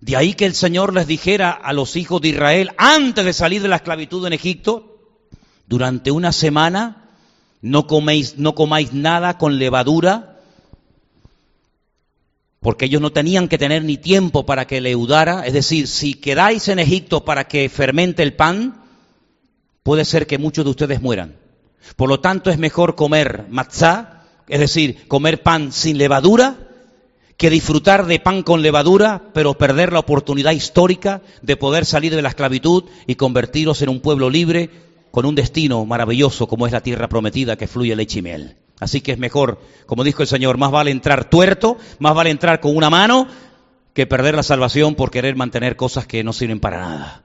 De 0.00 0.16
ahí 0.16 0.34
que 0.34 0.46
el 0.46 0.54
Señor 0.54 0.94
les 0.94 1.06
dijera 1.06 1.52
a 1.52 1.72
los 1.72 1.94
hijos 1.94 2.20
de 2.20 2.30
Israel 2.30 2.72
antes 2.76 3.24
de 3.24 3.32
salir 3.32 3.62
de 3.62 3.68
la 3.68 3.76
esclavitud 3.76 4.26
en 4.26 4.32
Egipto, 4.32 4.87
durante 5.68 6.10
una 6.10 6.32
semana 6.32 7.08
no 7.60 7.86
coméis, 7.86 8.38
no 8.38 8.54
comáis 8.54 8.92
nada 8.92 9.36
con 9.36 9.58
levadura, 9.58 10.40
porque 12.60 12.86
ellos 12.86 13.02
no 13.02 13.12
tenían 13.12 13.48
que 13.48 13.58
tener 13.58 13.84
ni 13.84 13.98
tiempo 13.98 14.46
para 14.46 14.66
que 14.66 14.80
leudara, 14.80 15.46
es 15.46 15.52
decir, 15.52 15.86
si 15.86 16.14
quedáis 16.14 16.68
en 16.68 16.78
Egipto 16.78 17.24
para 17.24 17.46
que 17.46 17.68
fermente 17.68 18.22
el 18.22 18.34
pan, 18.34 18.82
puede 19.82 20.04
ser 20.04 20.26
que 20.26 20.38
muchos 20.38 20.64
de 20.64 20.70
ustedes 20.70 21.02
mueran. 21.02 21.36
Por 21.96 22.08
lo 22.08 22.20
tanto, 22.20 22.50
es 22.50 22.58
mejor 22.58 22.94
comer 22.94 23.46
matzá, 23.50 24.24
es 24.48 24.60
decir, 24.60 25.06
comer 25.06 25.42
pan 25.42 25.72
sin 25.72 25.98
levadura, 25.98 26.56
que 27.36 27.50
disfrutar 27.50 28.06
de 28.06 28.18
pan 28.18 28.42
con 28.42 28.62
levadura, 28.62 29.30
pero 29.32 29.54
perder 29.54 29.92
la 29.92 30.00
oportunidad 30.00 30.52
histórica 30.52 31.22
de 31.42 31.56
poder 31.56 31.84
salir 31.84 32.14
de 32.14 32.22
la 32.22 32.30
esclavitud 32.30 32.84
y 33.06 33.14
convertiros 33.14 33.80
en 33.82 33.90
un 33.90 34.00
pueblo 34.00 34.28
libre 34.28 34.87
con 35.10 35.26
un 35.26 35.34
destino 35.34 35.84
maravilloso 35.84 36.46
como 36.46 36.66
es 36.66 36.72
la 36.72 36.82
tierra 36.82 37.08
prometida 37.08 37.56
que 37.56 37.66
fluye 37.66 37.96
leche 37.96 38.20
y. 38.20 38.56
Así 38.80 39.00
que 39.00 39.12
es 39.12 39.18
mejor, 39.18 39.60
como 39.86 40.04
dijo 40.04 40.22
el 40.22 40.28
Señor, 40.28 40.56
más 40.56 40.70
vale 40.70 40.90
entrar 40.90 41.28
tuerto, 41.28 41.78
más 41.98 42.14
vale 42.14 42.30
entrar 42.30 42.60
con 42.60 42.76
una 42.76 42.90
mano 42.90 43.26
que 43.92 44.06
perder 44.06 44.36
la 44.36 44.42
salvación 44.42 44.94
por 44.94 45.10
querer 45.10 45.34
mantener 45.34 45.74
cosas 45.74 46.06
que 46.06 46.22
no 46.22 46.32
sirven 46.32 46.60
para 46.60 46.78
nada. 46.78 47.22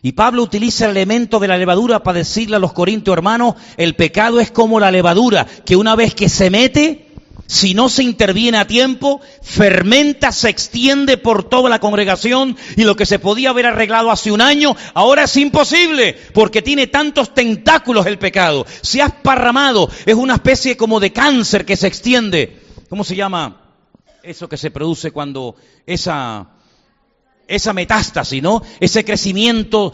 Y 0.00 0.12
Pablo 0.12 0.42
utiliza 0.42 0.84
el 0.84 0.92
elemento 0.92 1.38
de 1.38 1.48
la 1.48 1.56
levadura 1.56 2.02
para 2.02 2.18
decirle 2.18 2.56
a 2.56 2.58
los 2.58 2.72
corintios 2.72 3.16
hermanos, 3.16 3.54
el 3.76 3.94
pecado 3.94 4.40
es 4.40 4.50
como 4.50 4.80
la 4.80 4.90
levadura, 4.90 5.46
que 5.64 5.76
una 5.76 5.96
vez 5.96 6.14
que 6.14 6.28
se 6.28 6.50
mete, 6.50 7.13
si 7.46 7.74
no 7.74 7.88
se 7.88 8.02
interviene 8.02 8.58
a 8.58 8.66
tiempo, 8.66 9.20
fermenta, 9.42 10.32
se 10.32 10.48
extiende 10.48 11.18
por 11.18 11.44
toda 11.44 11.68
la 11.68 11.78
congregación 11.78 12.56
y 12.76 12.84
lo 12.84 12.96
que 12.96 13.06
se 13.06 13.18
podía 13.18 13.50
haber 13.50 13.66
arreglado 13.66 14.10
hace 14.10 14.32
un 14.32 14.40
año, 14.40 14.74
ahora 14.94 15.24
es 15.24 15.36
imposible 15.36 16.16
porque 16.32 16.62
tiene 16.62 16.86
tantos 16.86 17.34
tentáculos 17.34 18.06
el 18.06 18.18
pecado. 18.18 18.66
Se 18.80 19.02
ha 19.02 19.06
esparramado, 19.06 19.90
es 20.06 20.14
una 20.14 20.34
especie 20.34 20.76
como 20.76 21.00
de 21.00 21.12
cáncer 21.12 21.64
que 21.66 21.76
se 21.76 21.86
extiende. 21.86 22.62
¿Cómo 22.88 23.04
se 23.04 23.16
llama 23.16 23.60
eso 24.22 24.48
que 24.48 24.56
se 24.56 24.70
produce 24.70 25.10
cuando 25.10 25.56
esa, 25.86 26.48
esa 27.46 27.72
metástasis, 27.72 28.42
¿no? 28.42 28.62
Ese 28.80 29.04
crecimiento 29.04 29.92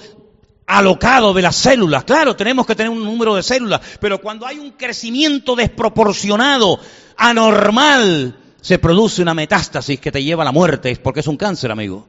alocado 0.70 1.34
de 1.34 1.42
las 1.42 1.56
células. 1.56 2.04
Claro, 2.04 2.36
tenemos 2.36 2.64
que 2.64 2.76
tener 2.76 2.90
un 2.90 3.02
número 3.02 3.34
de 3.34 3.42
células, 3.42 3.80
pero 4.00 4.20
cuando 4.20 4.46
hay 4.46 4.58
un 4.58 4.70
crecimiento 4.72 5.56
desproporcionado, 5.56 6.78
anormal, 7.20 8.36
se 8.60 8.78
produce 8.78 9.22
una 9.22 9.34
metástasis 9.34 10.00
que 10.00 10.10
te 10.10 10.22
lleva 10.22 10.42
a 10.42 10.46
la 10.46 10.52
muerte, 10.52 10.96
porque 10.96 11.20
es 11.20 11.28
un 11.28 11.36
cáncer, 11.36 11.70
amigo. 11.70 12.08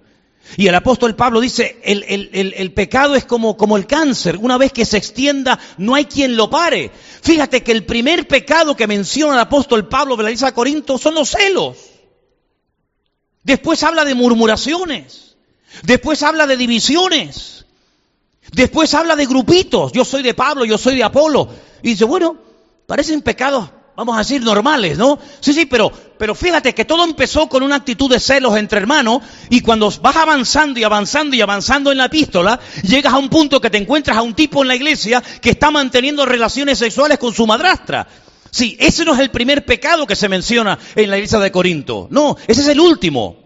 Y 0.57 0.67
el 0.67 0.75
apóstol 0.75 1.15
Pablo 1.15 1.39
dice, 1.39 1.79
el, 1.83 2.03
el, 2.33 2.73
pecado 2.73 3.15
es 3.15 3.25
como, 3.25 3.55
como 3.55 3.77
el 3.77 3.85
cáncer, 3.85 4.37
una 4.37 4.57
vez 4.57 4.73
que 4.73 4.85
se 4.85 4.97
extienda, 4.97 5.59
no 5.77 5.95
hay 5.95 6.05
quien 6.05 6.35
lo 6.35 6.49
pare. 6.49 6.91
Fíjate 7.21 7.61
que 7.61 7.71
el 7.71 7.85
primer 7.85 8.27
pecado 8.27 8.75
que 8.75 8.87
menciona 8.87 9.35
el 9.35 9.39
apóstol 9.39 9.87
Pablo 9.87 10.17
de 10.17 10.23
la 10.23 10.29
iglesia 10.29 10.47
de 10.47 10.53
Corinto 10.53 10.97
son 10.97 11.15
los 11.15 11.29
celos. 11.29 11.77
Después 13.43 13.83
habla 13.83 14.03
de 14.03 14.15
murmuraciones. 14.15 15.35
Después 15.83 16.21
habla 16.23 16.47
de 16.47 16.57
divisiones. 16.57 17.65
Después 18.51 18.93
habla 18.93 19.15
de 19.15 19.25
grupitos, 19.25 19.93
yo 19.93 20.03
soy 20.03 20.23
de 20.23 20.33
Pablo, 20.33 20.65
yo 20.65 20.77
soy 20.77 20.95
de 20.95 21.03
Apolo. 21.03 21.47
Y 21.81 21.91
dice, 21.91 22.03
bueno, 22.03 22.37
parecen 22.85 23.21
pecados, 23.21 23.69
vamos 23.95 24.15
a 24.15 24.19
decir, 24.19 24.41
normales, 24.41 24.97
¿no? 24.97 25.19
Sí, 25.39 25.53
sí, 25.53 25.65
pero, 25.65 25.91
pero 26.17 26.33
fíjate 26.33 26.73
que 26.73 26.85
todo 26.85 27.03
empezó 27.03 27.47
con 27.47 27.63
una 27.63 27.75
actitud 27.75 28.09
de 28.09 28.19
celos 28.19 28.57
entre 28.57 28.79
hermanos 28.79 29.21
y 29.49 29.61
cuando 29.61 29.91
vas 30.01 30.15
avanzando 30.15 30.79
y 30.79 30.83
avanzando 30.83 31.35
y 31.35 31.41
avanzando 31.41 31.91
en 31.91 31.97
la 31.97 32.05
epístola, 32.05 32.59
llegas 32.83 33.13
a 33.13 33.17
un 33.17 33.29
punto 33.29 33.59
que 33.59 33.69
te 33.69 33.77
encuentras 33.77 34.17
a 34.17 34.21
un 34.21 34.33
tipo 34.33 34.61
en 34.61 34.67
la 34.67 34.75
iglesia 34.75 35.21
que 35.41 35.51
está 35.51 35.71
manteniendo 35.71 36.25
relaciones 36.25 36.77
sexuales 36.77 37.17
con 37.17 37.33
su 37.33 37.45
madrastra. 37.45 38.07
Sí, 38.49 38.75
ese 38.79 39.05
no 39.05 39.13
es 39.13 39.19
el 39.19 39.31
primer 39.31 39.65
pecado 39.65 40.05
que 40.05 40.15
se 40.15 40.27
menciona 40.27 40.77
en 40.95 41.09
la 41.09 41.17
iglesia 41.17 41.39
de 41.39 41.51
Corinto. 41.51 42.07
No, 42.11 42.35
ese 42.47 42.61
es 42.61 42.67
el 42.67 42.79
último. 42.79 43.37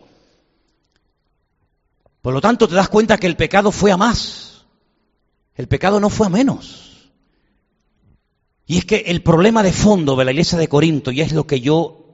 Por 2.22 2.34
lo 2.34 2.42
tanto, 2.42 2.68
te 2.68 2.74
das 2.74 2.90
cuenta 2.90 3.18
que 3.18 3.28
el 3.28 3.36
pecado 3.36 3.72
fue 3.72 3.92
a 3.92 3.98
más. 3.98 4.66
El 5.54 5.68
pecado 5.68 6.00
no 6.00 6.10
fue 6.10 6.26
a 6.26 6.30
menos. 6.32 6.95
Y 8.66 8.78
es 8.78 8.86
que 8.86 8.98
el 9.08 9.22
problema 9.22 9.62
de 9.62 9.72
fondo 9.72 10.16
de 10.16 10.26
la 10.26 10.32
iglesia 10.32 10.58
de 10.58 10.68
Corinto, 10.68 11.12
y 11.12 11.22
es 11.22 11.34
lo 11.34 11.46
que 11.46 11.62
yo 11.62 12.06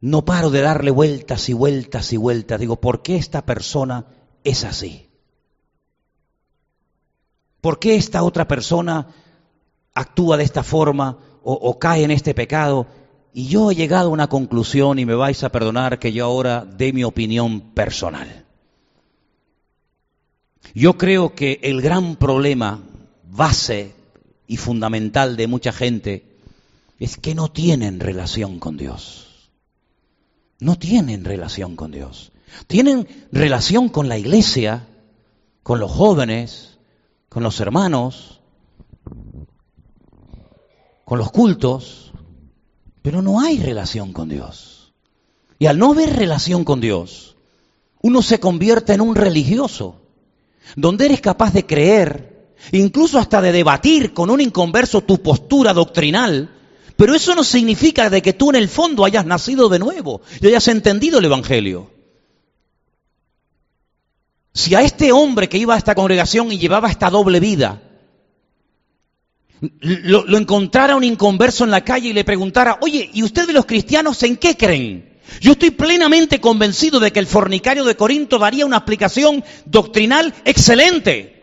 no 0.00 0.24
paro 0.24 0.50
de 0.50 0.60
darle 0.60 0.90
vueltas 0.90 1.48
y 1.48 1.52
vueltas 1.52 2.12
y 2.12 2.16
vueltas, 2.16 2.60
digo, 2.60 2.76
¿por 2.76 3.02
qué 3.02 3.16
esta 3.16 3.44
persona 3.44 4.06
es 4.44 4.64
así? 4.64 5.08
¿Por 7.60 7.78
qué 7.78 7.96
esta 7.96 8.22
otra 8.22 8.46
persona 8.46 9.08
actúa 9.94 10.36
de 10.36 10.44
esta 10.44 10.62
forma 10.62 11.18
o, 11.42 11.52
o, 11.52 11.78
cae 11.78 12.04
en 12.04 12.10
este 12.12 12.32
pecado? 12.32 12.86
Y 13.34 13.48
yo 13.48 13.70
he 13.70 13.74
llegado 13.74 14.08
a 14.08 14.12
una 14.12 14.28
conclusión 14.28 14.98
y 14.98 15.04
me 15.04 15.14
vais 15.14 15.42
a 15.44 15.50
perdonar 15.50 15.98
que 15.98 16.12
yo 16.12 16.24
ahora 16.24 16.64
dé 16.64 16.92
mi 16.92 17.04
opinión 17.04 17.60
personal. 17.72 18.46
Yo 20.74 20.96
creo 20.96 21.34
que 21.34 21.58
el 21.62 21.82
gran 21.82 22.16
problema 22.16 22.82
base 23.24 23.99
y 24.50 24.56
fundamental 24.56 25.36
de 25.36 25.46
mucha 25.46 25.70
gente 25.70 26.24
es 26.98 27.16
que 27.16 27.36
no 27.36 27.52
tienen 27.52 28.00
relación 28.00 28.58
con 28.58 28.76
Dios. 28.76 29.48
No 30.58 30.76
tienen 30.76 31.24
relación 31.24 31.76
con 31.76 31.92
Dios. 31.92 32.32
Tienen 32.66 33.06
relación 33.30 33.88
con 33.88 34.08
la 34.08 34.18
iglesia, 34.18 34.88
con 35.62 35.78
los 35.78 35.92
jóvenes, 35.92 36.78
con 37.28 37.44
los 37.44 37.60
hermanos, 37.60 38.40
con 41.04 41.20
los 41.20 41.30
cultos, 41.30 42.10
pero 43.02 43.22
no 43.22 43.38
hay 43.38 43.60
relación 43.60 44.12
con 44.12 44.28
Dios. 44.28 44.92
Y 45.60 45.66
al 45.66 45.78
no 45.78 45.92
haber 45.92 46.16
relación 46.16 46.64
con 46.64 46.80
Dios, 46.80 47.36
uno 48.02 48.20
se 48.20 48.40
convierte 48.40 48.94
en 48.94 49.00
un 49.00 49.14
religioso 49.14 50.02
donde 50.74 51.04
eres 51.06 51.20
capaz 51.20 51.52
de 51.52 51.66
creer, 51.66 52.29
incluso 52.72 53.18
hasta 53.18 53.40
de 53.40 53.52
debatir 53.52 54.12
con 54.12 54.30
un 54.30 54.40
inconverso 54.40 55.02
tu 55.02 55.22
postura 55.22 55.72
doctrinal, 55.72 56.50
pero 56.96 57.14
eso 57.14 57.34
no 57.34 57.44
significa 57.44 58.10
de 58.10 58.20
que 58.22 58.32
tú 58.32 58.50
en 58.50 58.56
el 58.56 58.68
fondo 58.68 59.04
hayas 59.04 59.24
nacido 59.24 59.68
de 59.68 59.78
nuevo 59.78 60.20
y 60.40 60.46
hayas 60.48 60.68
entendido 60.68 61.18
el 61.18 61.24
Evangelio. 61.24 61.90
Si 64.52 64.74
a 64.74 64.82
este 64.82 65.12
hombre 65.12 65.48
que 65.48 65.58
iba 65.58 65.74
a 65.74 65.78
esta 65.78 65.94
congregación 65.94 66.52
y 66.52 66.58
llevaba 66.58 66.90
esta 66.90 67.08
doble 67.08 67.40
vida, 67.40 67.80
lo, 69.80 70.36
encontrara 70.36 70.96
un 70.96 71.04
inconverso 71.04 71.64
en 71.64 71.70
la 71.70 71.84
calle 71.84 72.08
y 72.08 72.12
le 72.12 72.24
preguntara, 72.24 72.78
oye, 72.80 73.10
¿y 73.12 73.22
ustedes 73.22 73.54
los 73.54 73.66
cristianos 73.66 74.22
en 74.22 74.36
qué 74.36 74.56
creen? 74.56 75.20
Yo 75.40 75.52
estoy 75.52 75.70
plenamente 75.70 76.40
convencido 76.40 76.98
de 76.98 77.12
que 77.12 77.20
el 77.20 77.26
fornicario 77.26 77.84
de 77.84 77.96
Corinto 77.96 78.38
daría 78.38 78.66
una 78.66 78.78
explicación 78.78 79.44
doctrinal 79.64 80.34
excelente. 80.44 81.39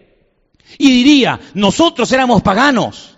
Y 0.78 0.92
diría, 0.92 1.40
nosotros 1.54 2.12
éramos 2.12 2.42
paganos, 2.42 3.17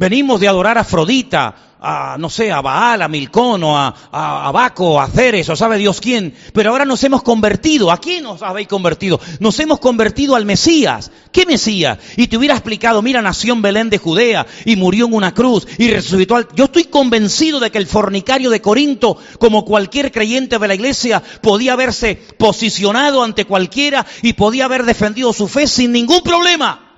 venimos 0.00 0.40
de 0.40 0.48
adorar 0.48 0.78
a 0.78 0.80
Afrodita, 0.80 1.54
a, 1.78 2.16
no 2.18 2.30
sé, 2.30 2.50
a 2.50 2.62
Baal, 2.62 3.02
a 3.02 3.08
Milcón, 3.08 3.62
o 3.64 3.76
a, 3.76 3.94
a, 4.10 4.50
Baco, 4.50 4.98
a 4.98 5.06
Ceres, 5.08 5.46
o 5.50 5.56
sabe 5.56 5.76
Dios 5.76 6.00
quién. 6.00 6.34
Pero 6.54 6.70
ahora 6.70 6.86
nos 6.86 7.04
hemos 7.04 7.22
convertido. 7.22 7.92
¿A 7.92 7.98
quién 7.98 8.22
nos 8.24 8.40
habéis 8.40 8.66
convertido? 8.66 9.20
Nos 9.40 9.60
hemos 9.60 9.78
convertido 9.78 10.36
al 10.36 10.46
Mesías. 10.46 11.10
¿Qué 11.30 11.44
Mesías? 11.44 11.98
Y 12.16 12.28
te 12.28 12.38
hubiera 12.38 12.54
explicado, 12.54 13.02
mira, 13.02 13.20
nació 13.20 13.52
en 13.52 13.60
Belén 13.60 13.90
de 13.90 13.98
Judea 13.98 14.46
y 14.64 14.76
murió 14.76 15.04
en 15.04 15.12
una 15.12 15.34
cruz 15.34 15.68
y 15.76 15.90
resucitó 15.90 16.36
al... 16.36 16.48
Yo 16.54 16.64
estoy 16.64 16.84
convencido 16.84 17.60
de 17.60 17.70
que 17.70 17.76
el 17.76 17.86
fornicario 17.86 18.48
de 18.48 18.62
Corinto, 18.62 19.18
como 19.38 19.66
cualquier 19.66 20.10
creyente 20.10 20.58
de 20.58 20.68
la 20.68 20.74
iglesia, 20.74 21.22
podía 21.42 21.74
haberse 21.74 22.16
posicionado 22.38 23.22
ante 23.22 23.44
cualquiera 23.44 24.06
y 24.22 24.32
podía 24.32 24.64
haber 24.64 24.84
defendido 24.84 25.34
su 25.34 25.46
fe 25.46 25.66
sin 25.66 25.92
ningún 25.92 26.22
problema. 26.22 26.89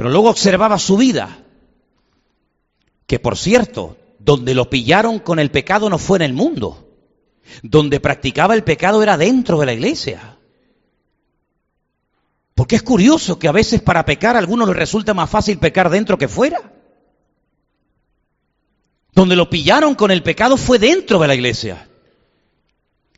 Pero 0.00 0.08
luego 0.08 0.30
observaba 0.30 0.78
su 0.78 0.96
vida 0.96 1.44
que 3.06 3.18
por 3.18 3.36
cierto, 3.36 3.98
donde 4.18 4.54
lo 4.54 4.70
pillaron 4.70 5.18
con 5.18 5.38
el 5.38 5.50
pecado 5.50 5.90
no 5.90 5.98
fue 5.98 6.16
en 6.16 6.22
el 6.22 6.32
mundo. 6.32 6.88
Donde 7.62 8.00
practicaba 8.00 8.54
el 8.54 8.64
pecado 8.64 9.02
era 9.02 9.18
dentro 9.18 9.60
de 9.60 9.66
la 9.66 9.74
iglesia. 9.74 10.38
Porque 12.54 12.76
es 12.76 12.82
curioso 12.82 13.38
que 13.38 13.46
a 13.46 13.52
veces 13.52 13.82
para 13.82 14.06
pecar 14.06 14.36
a 14.36 14.38
algunos 14.38 14.68
les 14.68 14.76
resulta 14.78 15.12
más 15.12 15.28
fácil 15.28 15.58
pecar 15.58 15.90
dentro 15.90 16.16
que 16.16 16.28
fuera. 16.28 16.72
Donde 19.12 19.36
lo 19.36 19.50
pillaron 19.50 19.94
con 19.96 20.10
el 20.10 20.22
pecado 20.22 20.56
fue 20.56 20.78
dentro 20.78 21.18
de 21.18 21.28
la 21.28 21.34
iglesia. 21.34 21.90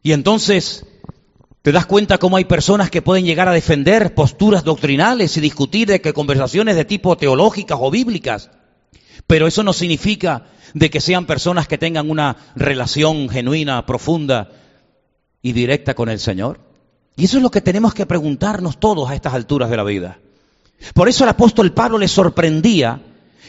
Y 0.02 0.10
entonces 0.10 0.84
te 1.62 1.72
das 1.72 1.86
cuenta 1.86 2.18
cómo 2.18 2.36
hay 2.36 2.44
personas 2.44 2.90
que 2.90 3.02
pueden 3.02 3.24
llegar 3.24 3.48
a 3.48 3.52
defender 3.52 4.14
posturas 4.14 4.64
doctrinales 4.64 5.36
y 5.36 5.40
discutir 5.40 5.88
de 5.88 6.00
que 6.00 6.12
conversaciones 6.12 6.76
de 6.76 6.84
tipo 6.84 7.16
teológicas 7.16 7.78
o 7.80 7.90
bíblicas 7.90 8.50
pero 9.26 9.46
eso 9.46 9.62
no 9.62 9.72
significa 9.72 10.46
de 10.74 10.90
que 10.90 11.00
sean 11.00 11.26
personas 11.26 11.68
que 11.68 11.78
tengan 11.78 12.10
una 12.10 12.36
relación 12.54 13.28
genuina, 13.28 13.86
profunda 13.86 14.50
y 15.42 15.52
directa 15.52 15.94
con 15.94 16.08
el 16.08 16.18
Señor. 16.18 16.60
Y 17.16 17.24
eso 17.24 17.36
es 17.36 17.42
lo 17.42 17.50
que 17.50 17.60
tenemos 17.60 17.94
que 17.94 18.06
preguntarnos 18.06 18.80
todos 18.80 19.10
a 19.10 19.14
estas 19.14 19.34
alturas 19.34 19.70
de 19.70 19.76
la 19.76 19.84
vida. 19.84 20.18
Por 20.94 21.08
eso 21.08 21.24
el 21.24 21.30
apóstol 21.30 21.72
Pablo 21.72 21.98
le 21.98 22.08
sorprendía 22.08 23.00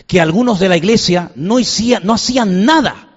que 0.05 0.21
algunos 0.21 0.59
de 0.59 0.69
la 0.69 0.77
iglesia 0.77 1.31
no, 1.35 1.57
no 2.03 2.13
hacían 2.13 2.65
nada 2.65 3.12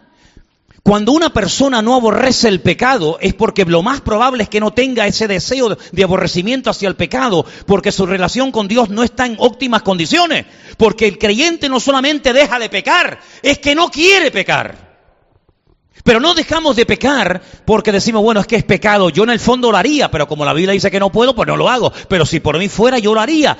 Cuando 0.86 1.10
una 1.10 1.30
persona 1.30 1.82
no 1.82 1.96
aborrece 1.96 2.46
el 2.46 2.60
pecado 2.60 3.18
es 3.20 3.34
porque 3.34 3.64
lo 3.64 3.82
más 3.82 4.02
probable 4.02 4.44
es 4.44 4.48
que 4.48 4.60
no 4.60 4.72
tenga 4.72 5.04
ese 5.08 5.26
deseo 5.26 5.76
de 5.90 6.04
aborrecimiento 6.04 6.70
hacia 6.70 6.88
el 6.88 6.94
pecado, 6.94 7.44
porque 7.66 7.90
su 7.90 8.06
relación 8.06 8.52
con 8.52 8.68
Dios 8.68 8.88
no 8.88 9.02
está 9.02 9.26
en 9.26 9.34
óptimas 9.40 9.82
condiciones, 9.82 10.46
porque 10.76 11.08
el 11.08 11.18
creyente 11.18 11.68
no 11.68 11.80
solamente 11.80 12.32
deja 12.32 12.60
de 12.60 12.68
pecar, 12.68 13.18
es 13.42 13.58
que 13.58 13.74
no 13.74 13.90
quiere 13.90 14.30
pecar. 14.30 15.00
Pero 16.04 16.20
no 16.20 16.34
dejamos 16.34 16.76
de 16.76 16.86
pecar 16.86 17.42
porque 17.64 17.90
decimos, 17.90 18.22
bueno, 18.22 18.38
es 18.38 18.46
que 18.46 18.54
es 18.54 18.62
pecado, 18.62 19.10
yo 19.10 19.24
en 19.24 19.30
el 19.30 19.40
fondo 19.40 19.72
lo 19.72 19.78
haría, 19.78 20.08
pero 20.08 20.28
como 20.28 20.44
la 20.44 20.52
Biblia 20.52 20.72
dice 20.72 20.92
que 20.92 21.00
no 21.00 21.10
puedo, 21.10 21.34
pues 21.34 21.48
no 21.48 21.56
lo 21.56 21.68
hago, 21.68 21.92
pero 22.08 22.24
si 22.24 22.38
por 22.38 22.60
mí 22.60 22.68
fuera 22.68 23.00
yo 23.00 23.12
lo 23.12 23.20
haría. 23.20 23.58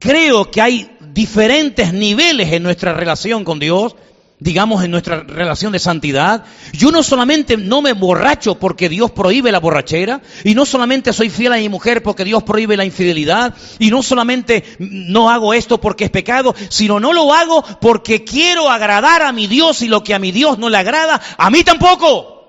Creo 0.00 0.50
que 0.50 0.60
hay 0.60 0.96
diferentes 1.12 1.92
niveles 1.92 2.52
en 2.52 2.64
nuestra 2.64 2.94
relación 2.94 3.44
con 3.44 3.60
Dios 3.60 3.94
digamos, 4.42 4.84
en 4.84 4.90
nuestra 4.90 5.22
relación 5.22 5.72
de 5.72 5.78
santidad. 5.78 6.44
Yo 6.72 6.90
no 6.90 7.02
solamente 7.02 7.56
no 7.56 7.80
me 7.80 7.92
borracho 7.92 8.56
porque 8.56 8.88
Dios 8.88 9.10
prohíbe 9.12 9.52
la 9.52 9.60
borrachera, 9.60 10.20
y 10.44 10.54
no 10.54 10.66
solamente 10.66 11.12
soy 11.12 11.30
fiel 11.30 11.52
a 11.52 11.56
mi 11.56 11.68
mujer 11.68 12.02
porque 12.02 12.24
Dios 12.24 12.42
prohíbe 12.42 12.76
la 12.76 12.84
infidelidad, 12.84 13.54
y 13.78 13.90
no 13.90 14.02
solamente 14.02 14.64
no 14.78 15.30
hago 15.30 15.54
esto 15.54 15.80
porque 15.80 16.04
es 16.04 16.10
pecado, 16.10 16.54
sino 16.68 16.98
no 16.98 17.12
lo 17.12 17.32
hago 17.32 17.64
porque 17.80 18.24
quiero 18.24 18.68
agradar 18.68 19.22
a 19.22 19.32
mi 19.32 19.46
Dios 19.46 19.82
y 19.82 19.88
lo 19.88 20.02
que 20.02 20.14
a 20.14 20.18
mi 20.18 20.32
Dios 20.32 20.58
no 20.58 20.68
le 20.68 20.78
agrada, 20.78 21.20
a 21.38 21.50
mí 21.50 21.62
tampoco. 21.62 22.41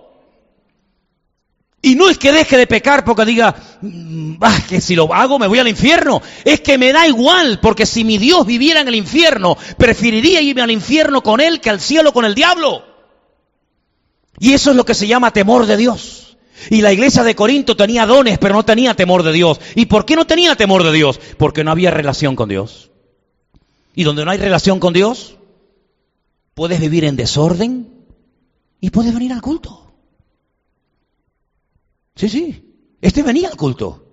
Y 1.85 1.95
no 1.95 2.09
es 2.09 2.17
que 2.17 2.31
deje 2.31 2.55
de 2.55 2.65
pecar 2.65 3.03
porque 3.03 3.25
diga, 3.25 3.53
mm, 3.81 4.35
que 4.69 4.79
si 4.79 4.95
lo 4.95 5.13
hago 5.13 5.37
me 5.37 5.47
voy 5.47 5.59
al 5.59 5.67
infierno. 5.67 6.21
Es 6.45 6.61
que 6.61 6.77
me 6.77 6.93
da 6.93 7.05
igual, 7.05 7.59
porque 7.59 7.85
si 7.85 8.05
mi 8.05 8.17
Dios 8.17 8.45
viviera 8.45 8.79
en 8.79 8.87
el 8.87 8.95
infierno, 8.95 9.57
preferiría 9.77 10.41
irme 10.41 10.61
al 10.61 10.71
infierno 10.71 11.21
con 11.21 11.41
Él 11.41 11.59
que 11.59 11.69
al 11.69 11.81
cielo 11.81 12.13
con 12.13 12.23
el 12.23 12.35
diablo. 12.35 12.85
Y 14.39 14.53
eso 14.53 14.71
es 14.71 14.77
lo 14.77 14.85
que 14.85 14.93
se 14.93 15.07
llama 15.07 15.31
temor 15.31 15.65
de 15.65 15.75
Dios. 15.75 16.37
Y 16.69 16.79
la 16.79 16.93
iglesia 16.93 17.21
de 17.21 17.35
Corinto 17.35 17.75
tenía 17.75 18.05
dones, 18.05 18.37
pero 18.39 18.55
no 18.55 18.63
tenía 18.63 18.93
temor 18.93 19.21
de 19.21 19.33
Dios. 19.33 19.59
¿Y 19.75 19.87
por 19.87 20.05
qué 20.05 20.15
no 20.15 20.25
tenía 20.25 20.55
temor 20.55 20.85
de 20.85 20.93
Dios? 20.93 21.19
Porque 21.37 21.65
no 21.65 21.71
había 21.71 21.91
relación 21.91 22.37
con 22.37 22.47
Dios. 22.47 22.91
Y 23.93 24.03
donde 24.03 24.23
no 24.23 24.31
hay 24.31 24.37
relación 24.37 24.79
con 24.79 24.93
Dios, 24.93 25.35
puedes 26.53 26.79
vivir 26.79 27.03
en 27.03 27.17
desorden 27.17 27.89
y 28.79 28.89
puedes 28.89 29.13
venir 29.13 29.33
al 29.33 29.41
culto. 29.41 29.82
Sí, 32.15 32.29
sí. 32.29 32.73
Este 33.01 33.23
venía 33.23 33.49
al 33.49 33.57
culto. 33.57 34.05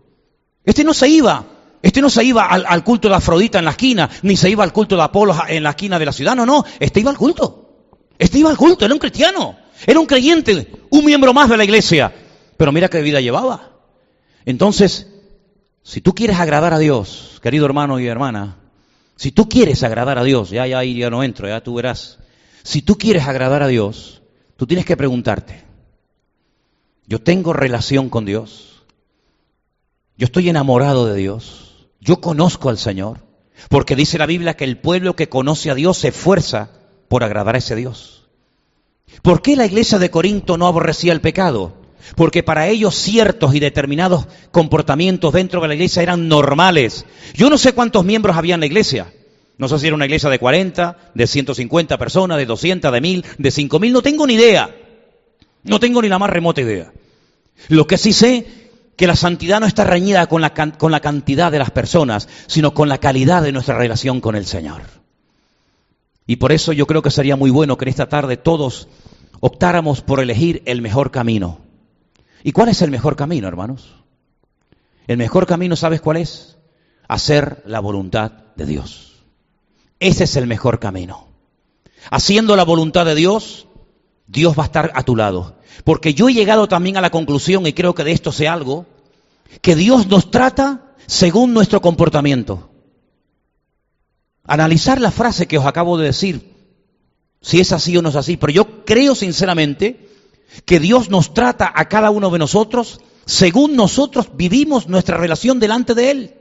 Este 0.65 0.85
no 0.85 0.95
se 0.95 1.09
iba. 1.09 1.47
Este 1.83 2.03
no 2.03 2.11
se 2.11 2.25
iba 2.25 2.45
al, 2.47 2.85
culto 2.85 3.09
de 3.09 3.15
Afrodita 3.15 3.59
en 3.59 3.65
la 3.65 3.71
esquina, 3.71 4.11
ni 4.23 4.37
se 4.37 4.51
iba 4.51 4.63
al 4.63 4.73
culto 4.73 4.97
de 4.97 5.03
Apolo 5.03 5.35
en 5.49 5.63
la 5.63 5.71
esquina 5.71 5.99
de 5.99 6.05
la 6.05 6.13
ciudad. 6.13 6.37
No, 6.37 6.45
no. 6.45 6.65
Este 6.79 7.01
iba 7.01 7.11
al 7.11 7.17
culto. 7.17 7.89
Este 8.19 8.39
iba 8.39 8.51
al 8.51 8.57
culto. 8.57 8.85
Era 8.85 8.95
un 8.95 9.01
cristiano. 9.01 9.57
Era 9.87 9.99
un 9.99 10.07
creyente. 10.07 10.71
Un 10.91 11.05
miembro 11.05 11.33
más 11.33 11.49
de 11.49 11.57
la 11.57 11.65
iglesia. 11.65 12.13
Pero 12.57 12.73
mira 12.73 12.89
qué 12.89 13.01
vida 13.01 13.21
llevaba. 13.21 13.71
Entonces, 14.45 15.07
si 15.83 16.01
tú 16.01 16.15
quieres 16.15 16.39
agradar 16.39 16.75
a 16.75 16.79
Dios, 16.79 17.41
querido 17.43 17.65
hermano 17.65 17.99
y 17.99 18.07
hermana, 18.07 18.59
si 19.17 19.33
tú 19.33 19.49
quieres 19.49 19.83
agradar 19.83 20.19
a 20.19 20.25
Dios, 20.25 20.51
ya, 20.51 20.67
ya, 20.67 20.83
ya 20.85 21.11
no 21.11 21.23
entro, 21.23 21.49
ya 21.49 21.63
tú 21.63 21.75
verás. 21.75 22.19
Si 22.63 22.83
tú 22.83 22.97
quieres 22.99 23.27
agradar 23.27 23.63
a 23.63 23.69
Dios, 23.69 24.23
tú 24.57 24.67
tienes 24.67 24.85
que 24.85 24.97
preguntarte, 24.97 25.65
yo 27.11 27.21
tengo 27.21 27.53
relación 27.53 28.09
con 28.09 28.25
Dios. 28.25 28.85
Yo 30.17 30.27
estoy 30.27 30.49
enamorado 30.49 31.07
de 31.07 31.17
Dios. 31.17 31.89
Yo 32.01 32.21
conozco 32.21 32.69
al 32.69 32.79
Señor. 32.79 33.19
Porque 33.69 33.97
dice 33.97 34.17
la 34.17 34.27
Biblia 34.27 34.55
que 34.55 34.63
el 34.63 34.79
pueblo 34.79 35.17
que 35.17 35.29
conoce 35.29 35.73
a 35.73 35.75
Dios 35.75 35.99
se 35.99 36.09
esfuerza 36.09 36.71
por 37.09 37.25
agradar 37.25 37.57
a 37.57 37.59
ese 37.59 37.75
Dios. 37.75 38.29
¿Por 39.23 39.43
qué 39.43 39.57
la 39.57 39.67
iglesia 39.67 39.99
de 39.99 40.13
Corinto 40.13 40.57
no 40.57 40.69
aborrecía 40.69 41.13
el 41.13 41.21
pecado? 41.21 41.75
Porque 42.15 42.45
para 42.45 42.69
ellos 42.69 42.95
ciertos 42.95 43.57
y 43.57 43.59
determinados 43.59 44.29
comportamientos 44.53 45.33
dentro 45.33 45.61
de 45.61 45.67
la 45.67 45.75
iglesia 45.75 46.05
eran 46.05 46.29
normales. 46.29 47.07
Yo 47.35 47.51
no 47.51 47.59
sé 47.59 47.73
cuántos 47.73 48.05
miembros 48.05 48.37
había 48.37 48.55
en 48.55 48.61
la 48.61 48.67
iglesia. 48.67 49.13
No 49.59 49.67
sé 49.67 49.81
si 49.81 49.89
era 49.89 49.97
una 49.97 50.07
iglesia 50.07 50.31
de 50.31 50.39
40, 50.39 51.11
de 51.13 51.27
150 51.27 51.99
personas, 51.99 52.39
de 52.39 52.47
200, 52.47 52.93
de 52.93 53.01
1000, 53.01 53.25
de 53.37 53.51
5000, 53.51 53.93
no 53.93 54.01
tengo 54.01 54.29
ni 54.29 54.35
idea. 54.35 54.77
No 55.65 55.81
tengo 55.81 56.01
ni 56.01 56.09
la 56.09 56.21
más 56.21 56.31
remota 56.31 56.61
idea. 56.61 56.93
Lo 57.69 57.87
que 57.87 57.99
sí 57.99 58.13
sé 58.13 58.47
que 58.97 59.07
la 59.07 59.17
santidad 59.17 59.61
no 59.61 59.67
está 59.67 59.85
reñida 59.85 60.27
con 60.27 60.43
la, 60.43 60.53
con 60.53 60.93
la 60.93 61.01
cantidad 61.01 61.51
de 61.51 61.59
las 61.59 61.71
personas, 61.71 62.29
sino 62.47 62.75
con 62.75 62.89
la 62.89 62.99
calidad 62.99 63.43
de 63.43 63.53
nuestra 63.53 63.79
relación 63.79 64.21
con 64.21 64.37
el 64.37 64.45
Señor. 64.47 64.83
Y 66.27 66.37
por 66.37 66.53
eso 66.53 66.73
yo 66.73 66.87
creo 66.87 67.03
que 67.03 67.11
sería 67.11 67.35
muy 67.35 67.51
bueno 67.51 67.77
que 67.77 67.87
en 67.87 67.89
esta 67.89 68.09
tarde 68.09 68.37
todos 68.37 68.89
optáramos 69.41 70.03
por 70.03 70.21
elegir 70.21 70.63
el 70.67 70.83
mejor 70.83 71.11
camino. 71.11 71.59
¿Y 72.45 72.53
cuál 72.53 72.69
es 72.69 72.83
el 72.83 72.91
mejor 72.91 73.17
camino, 73.17 73.49
hermanos? 73.49 73.95
El 75.07 75.17
mejor 75.17 75.47
camino, 75.47 75.77
¿sabes 75.77 76.01
cuál 76.01 76.19
es? 76.19 76.59
Hacer 77.09 77.63
la 77.67 77.81
voluntad 77.81 78.33
de 78.55 78.67
Dios. 78.67 79.25
Ese 79.99 80.25
es 80.25 80.37
el 80.37 80.47
mejor 80.47 80.79
camino. 80.79 81.29
Haciendo 82.11 82.55
la 82.55 82.65
voluntad 82.65 83.05
de 83.05 83.15
Dios, 83.15 83.67
Dios 84.27 84.59
va 84.59 84.63
a 84.63 84.67
estar 84.67 84.93
a 84.95 85.03
tu 85.03 85.17
lado. 85.17 85.57
Porque 85.85 86.15
yo 86.15 86.29
he 86.29 86.35
llegado 86.35 86.69
también 86.69 86.97
a 86.97 87.01
la 87.01 87.11
conclusión, 87.11 87.67
y 87.67 87.73
creo 87.73 87.95
que 87.95 88.05
de 88.05 88.13
esto 88.13 88.33
sé 88.33 88.49
algo, 88.49 88.87
que 89.63 89.75
Dios 89.75 90.07
nos 90.07 90.31
trata 90.31 90.95
según 91.07 91.53
nuestro 91.53 91.81
comportamiento. 91.81 92.71
Analizar 94.45 95.01
la 95.01 95.11
frase 95.11 95.47
que 95.47 95.59
os 95.59 95.67
acabo 95.67 95.97
de 95.99 96.07
decir, 96.07 96.55
si 97.41 97.61
es 97.61 97.73
así 97.73 97.97
o 97.97 98.03
no 98.03 98.11
es 98.11 98.17
así, 98.17 98.37
pero 98.37 98.53
yo 98.53 98.85
creo 98.85 99.15
sinceramente 99.15 100.09
que 100.65 100.81
Dios 100.81 101.11
nos 101.11 101.35
trata 101.35 101.73
a 101.75 101.89
cada 101.89 102.11
uno 102.11 102.31
de 102.31 102.39
nosotros 102.39 103.01
según 103.27 103.77
nosotros 103.77 104.31
vivimos 104.35 104.89
nuestra 104.89 105.17
relación 105.17 105.61
delante 105.61 105.95
de 105.95 106.11
Él. 106.11 106.35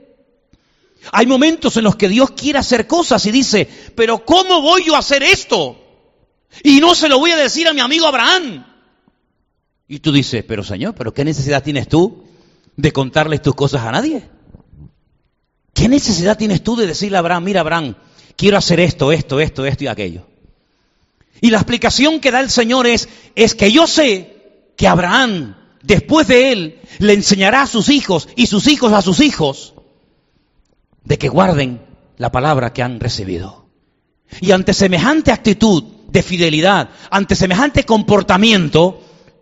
Hay 1.12 1.26
momentos 1.26 1.76
en 1.76 1.84
los 1.84 1.96
que 1.96 2.08
Dios 2.08 2.32
quiere 2.32 2.58
hacer 2.58 2.86
cosas 2.86 3.24
y 3.26 3.30
dice, 3.30 3.68
pero 3.94 4.24
¿cómo 4.24 4.60
voy 4.60 4.84
yo 4.84 4.96
a 4.96 4.98
hacer 4.98 5.22
esto? 5.22 5.76
Y 6.62 6.80
no 6.80 6.94
se 6.94 7.08
lo 7.08 7.18
voy 7.18 7.30
a 7.30 7.36
decir 7.36 7.68
a 7.68 7.72
mi 7.72 7.80
amigo 7.80 8.06
Abraham. 8.06 8.66
Y 9.92 9.98
tú 9.98 10.12
dices, 10.12 10.44
pero 10.46 10.62
Señor, 10.62 10.94
¿pero 10.94 11.12
qué 11.12 11.24
necesidad 11.24 11.64
tienes 11.64 11.88
tú 11.88 12.22
de 12.76 12.92
contarles 12.92 13.42
tus 13.42 13.56
cosas 13.56 13.82
a 13.82 13.90
nadie? 13.90 14.22
¿Qué 15.74 15.88
necesidad 15.88 16.38
tienes 16.38 16.62
tú 16.62 16.76
de 16.76 16.86
decirle 16.86 17.16
a 17.16 17.18
Abraham, 17.18 17.42
mira 17.42 17.62
Abraham, 17.62 17.96
quiero 18.36 18.56
hacer 18.56 18.78
esto, 18.78 19.10
esto, 19.10 19.40
esto, 19.40 19.66
esto 19.66 19.82
y 19.82 19.86
aquello? 19.88 20.28
Y 21.40 21.50
la 21.50 21.56
explicación 21.56 22.20
que 22.20 22.30
da 22.30 22.38
el 22.38 22.50
Señor 22.50 22.86
es, 22.86 23.08
es 23.34 23.56
que 23.56 23.72
yo 23.72 23.88
sé 23.88 24.70
que 24.76 24.86
Abraham, 24.86 25.56
después 25.82 26.28
de 26.28 26.52
él, 26.52 26.80
le 27.00 27.14
enseñará 27.14 27.62
a 27.62 27.66
sus 27.66 27.88
hijos 27.88 28.28
y 28.36 28.46
sus 28.46 28.68
hijos 28.68 28.92
a 28.92 29.02
sus 29.02 29.18
hijos 29.18 29.74
de 31.02 31.18
que 31.18 31.28
guarden 31.28 31.80
la 32.16 32.30
palabra 32.30 32.72
que 32.72 32.84
han 32.84 33.00
recibido. 33.00 33.66
Y 34.40 34.52
ante 34.52 34.72
semejante 34.72 35.32
actitud, 35.32 35.82
de 36.10 36.22
fidelidad, 36.22 36.90
ante 37.10 37.36
semejante 37.36 37.84
comportamiento, 37.84 39.00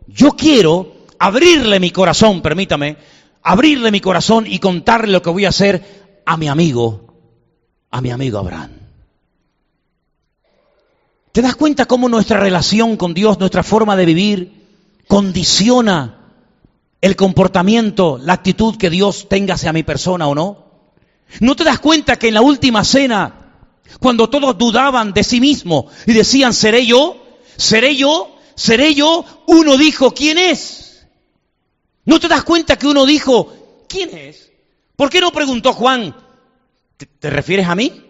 yo 0.09 0.33
quiero 0.33 0.95
abrirle 1.19 1.81
mi 1.81 1.91
corazón, 1.91 2.43
permítame, 2.43 2.97
abrirle 3.43 3.91
mi 3.91 4.01
corazón 4.01 4.47
y 4.47 4.59
contarle 4.59 5.13
lo 5.13 5.23
que 5.23 5.31
voy 5.31 5.45
a 5.45 5.51
hacer 5.51 6.21
a 6.25 6.37
mi 6.37 6.49
amigo, 6.49 7.15
a 7.91 8.01
mi 8.01 8.11
amigo 8.11 8.39
Abraham. 8.39 8.71
¿Te 11.33 11.43
das 11.43 11.57
cuenta 11.57 11.87
cómo 11.87 12.09
nuestra 12.09 12.41
relación 12.41 12.97
con 12.97 13.15
Dios, 13.15 13.39
nuestra 13.39 13.63
forma 13.63 13.97
de 13.97 14.07
vivir, 14.07 14.67
condiciona 15.07 16.33
el 17.01 17.15
comportamiento, 17.15 18.19
la 18.19 18.33
actitud 18.33 18.77
que 18.77 18.91
Dios 18.91 19.29
tenga 19.29 19.55
hacia 19.55 19.73
mi 19.73 19.83
persona 19.83 20.27
o 20.27 20.35
no? 20.35 20.69
¿No 21.41 21.55
te 21.55 21.65
das 21.65 21.79
cuenta 21.79 22.17
que 22.17 22.29
en 22.29 22.35
la 22.35 22.41
última 22.41 22.83
cena 22.83 23.49
cuando 24.01 24.29
todos 24.29 24.57
dudaban 24.57 25.13
de 25.13 25.25
sí 25.25 25.41
mismo 25.41 25.87
y 26.07 26.13
decían, 26.13 26.53
¿seré 26.53 26.87
yo? 26.87 27.17
¿Seré 27.57 27.97
yo? 27.97 28.38
¿Seré 28.59 28.93
yo? 28.93 29.25
Uno 29.47 29.77
dijo, 29.77 30.13
¿quién 30.13 30.37
es? 30.37 31.07
¿No 32.05 32.19
te 32.19 32.27
das 32.27 32.43
cuenta 32.43 32.77
que 32.77 32.89
uno 32.89 33.07
dijo, 33.07 33.85
¿quién 33.89 34.11
es? 34.19 34.51
¿Por 34.97 35.11
qué 35.11 35.21
no 35.21 35.31
preguntó 35.31 35.73
Juan, 35.73 36.13
¿te, 36.97 37.31
refieres 37.31 37.69
a 37.69 37.77
mí? 37.77 38.05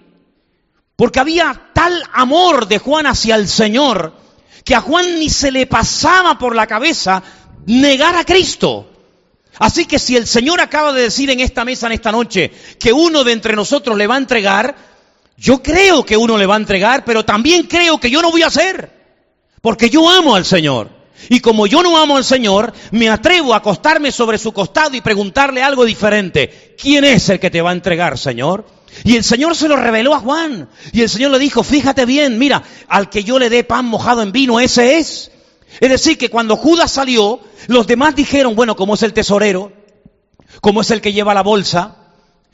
Porque 0.96 1.20
había 1.20 1.68
tal 1.74 2.02
amor 2.14 2.66
de 2.66 2.78
Juan 2.78 3.04
hacia 3.06 3.34
el 3.34 3.46
Señor 3.46 4.14
que 4.64 4.74
a 4.74 4.80
Juan 4.80 5.18
ni 5.18 5.28
se 5.28 5.50
le 5.50 5.66
pasaba 5.66 6.38
por 6.38 6.56
la 6.56 6.66
cabeza 6.66 7.22
negar 7.66 8.16
a 8.16 8.24
Cristo. 8.24 8.90
Así 9.58 9.84
que 9.84 9.98
si 9.98 10.16
el 10.16 10.26
Señor 10.26 10.62
acaba 10.62 10.94
de 10.94 11.02
decir 11.02 11.28
en 11.28 11.40
esta 11.40 11.66
mesa, 11.66 11.88
en 11.88 11.92
esta 11.92 12.10
noche, 12.10 12.50
que 12.80 12.90
uno 12.90 13.22
de 13.22 13.32
entre 13.32 13.54
nosotros 13.54 13.98
le 13.98 14.06
va 14.06 14.14
a 14.14 14.18
entregar, 14.18 14.74
yo 15.36 15.62
creo 15.62 16.06
que 16.06 16.16
uno 16.16 16.38
le 16.38 16.46
va 16.46 16.54
a 16.54 16.58
entregar, 16.58 17.04
pero 17.04 17.22
también 17.22 17.64
creo 17.64 18.00
que 18.00 18.10
yo 18.10 18.22
no 18.22 18.30
voy 18.30 18.44
a 18.44 18.46
hacer. 18.46 18.97
Porque 19.68 19.90
yo 19.90 20.08
amo 20.08 20.34
al 20.34 20.46
Señor. 20.46 20.88
Y 21.28 21.40
como 21.40 21.66
yo 21.66 21.82
no 21.82 21.98
amo 21.98 22.16
al 22.16 22.24
Señor, 22.24 22.72
me 22.90 23.10
atrevo 23.10 23.52
a 23.52 23.58
acostarme 23.58 24.10
sobre 24.10 24.38
su 24.38 24.50
costado 24.50 24.96
y 24.96 25.02
preguntarle 25.02 25.62
algo 25.62 25.84
diferente. 25.84 26.74
¿Quién 26.80 27.04
es 27.04 27.28
el 27.28 27.38
que 27.38 27.50
te 27.50 27.60
va 27.60 27.68
a 27.68 27.74
entregar, 27.74 28.16
Señor? 28.16 28.64
Y 29.04 29.14
el 29.14 29.24
Señor 29.24 29.54
se 29.54 29.68
lo 29.68 29.76
reveló 29.76 30.14
a 30.14 30.20
Juan. 30.20 30.70
Y 30.90 31.02
el 31.02 31.10
Señor 31.10 31.32
le 31.32 31.38
dijo, 31.38 31.62
fíjate 31.62 32.06
bien, 32.06 32.38
mira, 32.38 32.62
al 32.88 33.10
que 33.10 33.24
yo 33.24 33.38
le 33.38 33.50
dé 33.50 33.62
pan 33.62 33.84
mojado 33.84 34.22
en 34.22 34.32
vino, 34.32 34.58
ese 34.58 34.96
es. 34.96 35.32
Es 35.80 35.90
decir, 35.90 36.16
que 36.16 36.30
cuando 36.30 36.56
Judas 36.56 36.90
salió, 36.90 37.38
los 37.66 37.86
demás 37.86 38.16
dijeron, 38.16 38.56
bueno, 38.56 38.74
como 38.74 38.94
es 38.94 39.02
el 39.02 39.12
tesorero, 39.12 39.70
como 40.62 40.80
es 40.80 40.90
el 40.92 41.02
que 41.02 41.12
lleva 41.12 41.34
la 41.34 41.42
bolsa, 41.42 42.07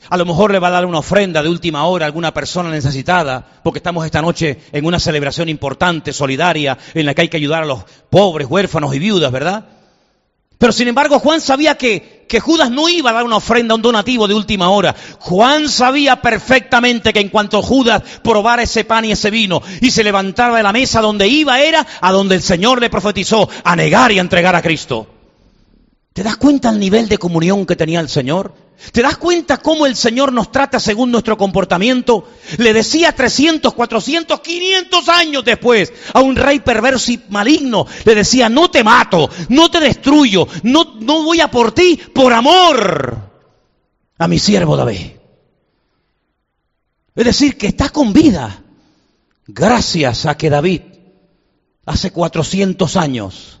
a 0.09 0.17
lo 0.17 0.25
mejor 0.25 0.51
le 0.51 0.59
va 0.59 0.67
a 0.67 0.71
dar 0.71 0.85
una 0.85 0.99
ofrenda 0.99 1.41
de 1.41 1.49
última 1.49 1.85
hora 1.85 2.05
a 2.05 2.07
alguna 2.07 2.33
persona 2.33 2.69
necesitada, 2.69 3.45
porque 3.63 3.79
estamos 3.79 4.05
esta 4.05 4.21
noche 4.21 4.59
en 4.71 4.85
una 4.85 4.99
celebración 4.99 5.49
importante, 5.49 6.13
solidaria, 6.13 6.77
en 6.93 7.05
la 7.05 7.13
que 7.13 7.21
hay 7.21 7.29
que 7.29 7.37
ayudar 7.37 7.63
a 7.63 7.67
los 7.67 7.83
pobres, 8.09 8.47
huérfanos 8.49 8.93
y 8.95 8.99
viudas, 8.99 9.31
¿verdad? 9.31 9.65
Pero 10.57 10.71
sin 10.71 10.87
embargo, 10.87 11.19
Juan 11.19 11.41
sabía 11.41 11.75
que, 11.75 12.25
que, 12.29 12.39
Judas 12.39 12.71
no 12.71 12.87
iba 12.87 13.09
a 13.09 13.13
dar 13.13 13.25
una 13.25 13.37
ofrenda, 13.37 13.75
un 13.75 13.81
donativo 13.81 14.25
de 14.27 14.33
última 14.33 14.69
hora. 14.69 14.95
Juan 15.19 15.67
sabía 15.67 16.21
perfectamente 16.21 17.11
que 17.11 17.19
en 17.19 17.29
cuanto 17.29 17.61
Judas 17.61 18.01
probara 18.23 18.63
ese 18.63 18.85
pan 18.85 19.03
y 19.03 19.11
ese 19.11 19.29
vino 19.31 19.61
y 19.81 19.91
se 19.91 20.03
levantara 20.03 20.55
de 20.55 20.63
la 20.63 20.71
mesa 20.71 21.01
donde 21.01 21.27
iba 21.27 21.59
era 21.59 21.85
a 21.99 22.11
donde 22.11 22.35
el 22.35 22.41
Señor 22.41 22.79
le 22.79 22.89
profetizó 22.89 23.49
a 23.65 23.75
negar 23.75 24.13
y 24.13 24.19
a 24.19 24.21
entregar 24.21 24.55
a 24.55 24.61
Cristo. 24.61 25.14
¿Te 26.15 26.23
das 26.23 26.37
cuenta 26.37 26.69
el 26.69 26.79
nivel 26.79 27.09
de 27.09 27.17
comunión 27.17 27.65
que 27.65 27.75
tenía 27.75 27.99
el 27.99 28.07
Señor? 28.07 28.53
¿Te 28.93 29.01
das 29.01 29.17
cuenta 29.17 29.57
cómo 29.57 29.85
el 29.85 29.97
Señor 29.97 30.31
nos 30.31 30.49
trata 30.49 30.79
según 30.79 31.11
nuestro 31.11 31.37
comportamiento? 31.37 32.29
Le 32.57 32.71
decía 32.71 33.11
300, 33.11 33.73
400, 33.73 34.39
500 34.39 35.09
años 35.09 35.43
después 35.43 35.91
a 36.13 36.21
un 36.21 36.37
rey 36.37 36.61
perverso 36.61 37.11
y 37.11 37.21
maligno, 37.27 37.85
le 38.05 38.15
decía, 38.15 38.47
no 38.47 38.71
te 38.71 38.81
mato, 38.81 39.29
no 39.49 39.69
te 39.69 39.81
destruyo, 39.81 40.47
no, 40.63 40.95
no 41.01 41.21
voy 41.23 41.41
a 41.41 41.51
por 41.51 41.73
ti, 41.73 41.99
por 42.13 42.31
amor 42.31 43.17
a 44.17 44.27
mi 44.29 44.39
siervo 44.39 44.77
David. 44.77 45.07
Es 47.13 47.25
decir, 47.25 47.57
que 47.57 47.67
está 47.67 47.89
con 47.89 48.13
vida 48.13 48.63
gracias 49.47 50.25
a 50.25 50.37
que 50.37 50.49
David 50.49 50.81
hace 51.85 52.11
400 52.11 52.95
años 52.95 53.59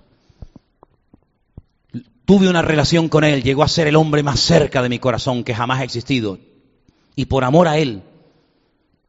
Tuve 2.25 2.49
una 2.49 2.61
relación 2.61 3.07
con 3.07 3.23
Él, 3.23 3.43
llegó 3.43 3.63
a 3.63 3.67
ser 3.67 3.87
el 3.87 3.95
hombre 3.95 4.23
más 4.23 4.39
cerca 4.39 4.81
de 4.81 4.89
mi 4.89 4.99
corazón 4.99 5.43
que 5.43 5.53
jamás 5.53 5.79
ha 5.79 5.83
existido. 5.83 6.39
Y 7.15 7.25
por 7.25 7.43
amor 7.43 7.67
a 7.67 7.77
Él, 7.77 8.01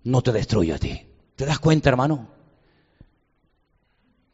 no 0.05 0.23
te 0.23 0.33
destruyo 0.33 0.75
a 0.75 0.79
ti. 0.79 1.01
¿Te 1.35 1.47
das 1.47 1.59
cuenta, 1.59 1.89
hermano? 1.89 2.29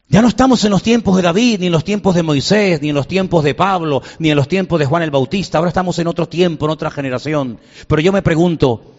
Ya 0.08 0.20
no 0.20 0.28
estamos 0.28 0.62
en 0.64 0.72
los 0.72 0.82
tiempos 0.82 1.16
de 1.16 1.22
David, 1.22 1.60
ni 1.60 1.66
en 1.66 1.72
los 1.72 1.84
tiempos 1.84 2.14
de 2.14 2.22
Moisés, 2.22 2.82
ni 2.82 2.90
en 2.90 2.94
los 2.94 3.08
tiempos 3.08 3.44
de 3.44 3.54
Pablo, 3.54 4.02
ni 4.18 4.30
en 4.30 4.36
los 4.36 4.46
tiempos 4.46 4.78
de 4.78 4.84
Juan 4.84 5.02
el 5.02 5.10
Bautista. 5.10 5.56
Ahora 5.58 5.68
estamos 5.68 5.98
en 5.98 6.06
otro 6.06 6.28
tiempo, 6.28 6.66
en 6.66 6.72
otra 6.72 6.90
generación. 6.90 7.58
Pero 7.86 8.02
yo 8.02 8.12
me 8.12 8.20
pregunto, 8.20 8.92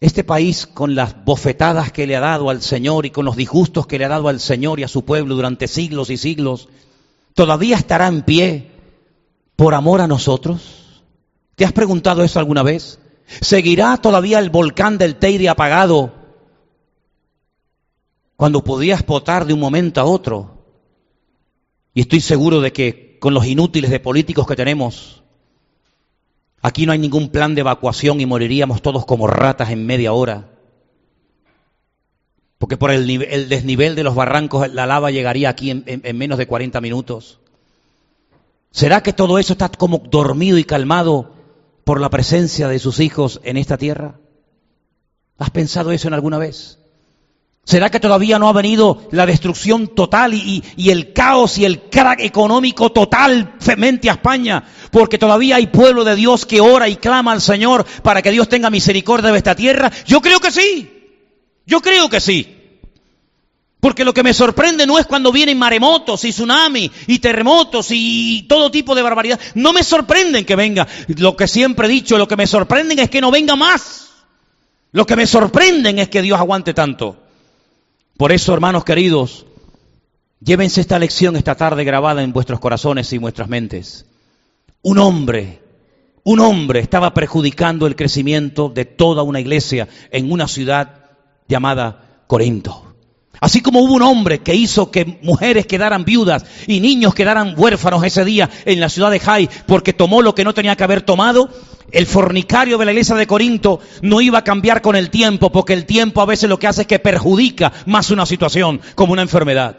este 0.00 0.24
país 0.24 0.66
con 0.66 0.94
las 0.94 1.24
bofetadas 1.24 1.90
que 1.90 2.06
le 2.06 2.16
ha 2.16 2.20
dado 2.20 2.50
al 2.50 2.60
Señor 2.60 3.06
y 3.06 3.10
con 3.10 3.24
los 3.24 3.36
disgustos 3.36 3.86
que 3.86 3.98
le 3.98 4.04
ha 4.04 4.08
dado 4.08 4.28
al 4.28 4.40
Señor 4.40 4.78
y 4.78 4.82
a 4.82 4.88
su 4.88 5.04
pueblo 5.04 5.34
durante 5.34 5.68
siglos 5.68 6.10
y 6.10 6.18
siglos, 6.18 6.68
¿todavía 7.38 7.76
estará 7.76 8.08
en 8.08 8.22
pie 8.22 8.72
por 9.54 9.72
amor 9.72 10.00
a 10.00 10.08
nosotros? 10.08 11.04
¿Te 11.54 11.64
has 11.64 11.70
preguntado 11.70 12.24
eso 12.24 12.40
alguna 12.40 12.64
vez? 12.64 12.98
¿Seguirá 13.40 13.96
todavía 13.98 14.40
el 14.40 14.50
volcán 14.50 14.98
del 14.98 15.14
Teide 15.14 15.48
apagado 15.48 16.12
cuando 18.34 18.64
podía 18.64 18.94
explotar 18.94 19.46
de 19.46 19.54
un 19.54 19.60
momento 19.60 20.00
a 20.00 20.04
otro? 20.04 20.64
Y 21.94 22.00
estoy 22.00 22.20
seguro 22.20 22.60
de 22.60 22.72
que 22.72 23.18
con 23.20 23.34
los 23.34 23.46
inútiles 23.46 23.92
de 23.92 24.00
políticos 24.00 24.44
que 24.44 24.56
tenemos, 24.56 25.22
aquí 26.60 26.86
no 26.86 26.92
hay 26.92 26.98
ningún 26.98 27.28
plan 27.28 27.54
de 27.54 27.60
evacuación 27.60 28.20
y 28.20 28.26
moriríamos 28.26 28.82
todos 28.82 29.06
como 29.06 29.28
ratas 29.28 29.70
en 29.70 29.86
media 29.86 30.12
hora. 30.12 30.57
Porque 32.58 32.76
por 32.76 32.90
el, 32.90 33.06
desnivel 33.48 33.94
de 33.94 34.02
los 34.02 34.16
barrancos 34.16 34.72
la 34.72 34.86
lava 34.86 35.10
llegaría 35.10 35.48
aquí 35.48 35.70
en, 35.70 36.18
menos 36.18 36.38
de 36.38 36.46
40 36.46 36.80
minutos. 36.80 37.38
¿Será 38.72 39.02
que 39.02 39.12
todo 39.12 39.38
eso 39.38 39.54
está 39.54 39.68
como 39.68 39.98
dormido 39.98 40.58
y 40.58 40.64
calmado 40.64 41.32
por 41.84 42.00
la 42.00 42.10
presencia 42.10 42.68
de 42.68 42.80
sus 42.80 43.00
hijos 43.00 43.40
en 43.44 43.56
esta 43.56 43.78
tierra? 43.78 44.16
¿Has 45.38 45.50
pensado 45.50 45.92
eso 45.92 46.08
en 46.08 46.14
alguna 46.14 46.38
vez? 46.38 46.78
¿Será 47.62 47.90
que 47.90 48.00
todavía 48.00 48.38
no 48.38 48.48
ha 48.48 48.52
venido 48.52 49.06
la 49.12 49.26
destrucción 49.26 49.88
total 49.88 50.34
y, 50.34 50.62
el 50.90 51.12
caos 51.12 51.58
y 51.58 51.64
el 51.64 51.82
crack 51.82 52.20
económico 52.20 52.90
total 52.90 53.54
frente 53.60 54.08
a 54.08 54.14
España? 54.14 54.64
Porque 54.90 55.18
todavía 55.18 55.56
hay 55.56 55.66
pueblo 55.66 56.02
de 56.02 56.16
Dios 56.16 56.44
que 56.44 56.60
ora 56.60 56.88
y 56.88 56.96
clama 56.96 57.32
al 57.32 57.42
Señor 57.42 57.84
para 58.02 58.22
que 58.22 58.30
Dios 58.30 58.48
tenga 58.48 58.70
misericordia 58.70 59.30
de 59.30 59.36
esta 59.36 59.54
tierra. 59.54 59.92
Yo 60.06 60.20
creo 60.20 60.40
que 60.40 60.50
sí. 60.50 60.97
Yo 61.68 61.82
creo 61.82 62.08
que 62.08 62.18
sí. 62.18 62.56
Porque 63.78 64.04
lo 64.04 64.14
que 64.14 64.22
me 64.22 64.32
sorprende 64.32 64.86
no 64.86 64.98
es 64.98 65.06
cuando 65.06 65.30
vienen 65.30 65.58
maremotos 65.58 66.24
y 66.24 66.30
tsunamis 66.30 66.90
y 67.06 67.18
terremotos 67.18 67.88
y 67.90 68.46
todo 68.48 68.70
tipo 68.70 68.94
de 68.94 69.02
barbaridad. 69.02 69.38
No 69.54 69.74
me 69.74 69.84
sorprenden 69.84 70.46
que 70.46 70.56
venga. 70.56 70.88
Lo 71.08 71.36
que 71.36 71.46
siempre 71.46 71.86
he 71.86 71.90
dicho, 71.90 72.16
lo 72.16 72.26
que 72.26 72.36
me 72.36 72.46
sorprenden 72.46 72.98
es 72.98 73.10
que 73.10 73.20
no 73.20 73.30
venga 73.30 73.54
más. 73.54 74.08
Lo 74.92 75.04
que 75.04 75.14
me 75.14 75.26
sorprenden 75.26 75.98
es 75.98 76.08
que 76.08 76.22
Dios 76.22 76.40
aguante 76.40 76.72
tanto. 76.72 77.22
Por 78.16 78.32
eso, 78.32 78.54
hermanos 78.54 78.82
queridos, 78.82 79.44
llévense 80.40 80.80
esta 80.80 80.98
lección 80.98 81.36
esta 81.36 81.54
tarde 81.54 81.84
grabada 81.84 82.22
en 82.22 82.32
vuestros 82.32 82.60
corazones 82.60 83.12
y 83.12 83.18
vuestras 83.18 83.50
mentes. 83.50 84.06
Un 84.80 84.98
hombre, 84.98 85.60
un 86.24 86.40
hombre 86.40 86.80
estaba 86.80 87.12
perjudicando 87.12 87.86
el 87.86 87.94
crecimiento 87.94 88.70
de 88.70 88.86
toda 88.86 89.22
una 89.22 89.38
iglesia 89.38 89.86
en 90.10 90.32
una 90.32 90.48
ciudad 90.48 90.97
llamada 91.48 92.22
Corinto. 92.26 92.84
Así 93.40 93.60
como 93.60 93.80
hubo 93.80 93.94
un 93.94 94.02
hombre 94.02 94.40
que 94.40 94.54
hizo 94.54 94.90
que 94.90 95.18
mujeres 95.22 95.66
quedaran 95.66 96.04
viudas 96.04 96.44
y 96.66 96.80
niños 96.80 97.14
quedaran 97.14 97.54
huérfanos 97.56 98.02
ese 98.04 98.24
día 98.24 98.50
en 98.64 98.80
la 98.80 98.88
ciudad 98.88 99.10
de 99.10 99.20
Jai 99.20 99.48
porque 99.66 99.92
tomó 99.92 100.22
lo 100.22 100.34
que 100.34 100.44
no 100.44 100.54
tenía 100.54 100.74
que 100.74 100.84
haber 100.84 101.02
tomado, 101.02 101.48
el 101.92 102.06
fornicario 102.06 102.78
de 102.78 102.84
la 102.84 102.92
iglesia 102.92 103.14
de 103.14 103.26
Corinto 103.26 103.80
no 104.02 104.20
iba 104.20 104.38
a 104.38 104.44
cambiar 104.44 104.82
con 104.82 104.96
el 104.96 105.10
tiempo 105.10 105.52
porque 105.52 105.72
el 105.72 105.86
tiempo 105.86 106.20
a 106.20 106.26
veces 106.26 106.48
lo 106.48 106.58
que 106.58 106.66
hace 106.66 106.82
es 106.82 106.86
que 106.88 106.98
perjudica 106.98 107.72
más 107.86 108.10
una 108.10 108.26
situación 108.26 108.80
como 108.96 109.12
una 109.12 109.22
enfermedad. 109.22 109.78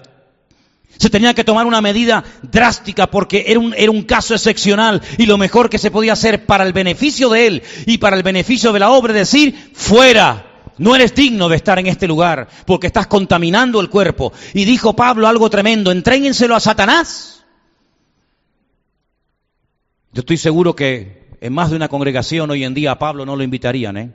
Se 0.98 1.10
tenía 1.10 1.34
que 1.34 1.44
tomar 1.44 1.66
una 1.66 1.82
medida 1.82 2.24
drástica 2.42 3.08
porque 3.08 3.46
era 3.48 3.60
un, 3.60 3.74
era 3.78 3.92
un 3.92 4.04
caso 4.04 4.34
excepcional 4.34 5.02
y 5.18 5.26
lo 5.26 5.38
mejor 5.38 5.70
que 5.70 5.78
se 5.78 5.92
podía 5.92 6.14
hacer 6.14 6.46
para 6.46 6.66
el 6.66 6.74
beneficio 6.74 7.30
de 7.30 7.48
él 7.48 7.64
y 7.86 8.00
para 8.00 8.18
el 8.18 8.24
beneficio 8.24 8.74
de 8.74 8.80
la 8.80 8.92
obra 8.92 9.14
es 9.14 9.32
decir, 9.32 9.72
fuera, 9.74 10.49
no 10.80 10.96
eres 10.96 11.14
digno 11.14 11.50
de 11.50 11.58
estar 11.58 11.78
en 11.78 11.88
este 11.88 12.08
lugar 12.08 12.48
porque 12.66 12.88
estás 12.88 13.08
contaminando 13.08 13.80
el 13.80 13.90
cuerpo. 13.90 14.34
Y 14.54 14.66
dijo 14.66 14.96
Pablo 14.96 15.28
algo 15.28 15.50
tremendo, 15.50 15.92
entréguenselo 15.92 16.56
a 16.56 16.60
Satanás. 16.60 17.46
Yo 20.12 20.22
estoy 20.22 20.38
seguro 20.38 20.76
que 20.76 21.38
en 21.42 21.54
más 21.54 21.70
de 21.70 21.76
una 21.76 21.88
congregación 21.88 22.50
hoy 22.50 22.64
en 22.64 22.74
día 22.74 22.92
a 22.92 23.00
Pablo 23.00 23.26
no 23.26 23.36
lo 23.36 23.44
invitarían, 23.44 23.98
¿eh? 23.98 24.14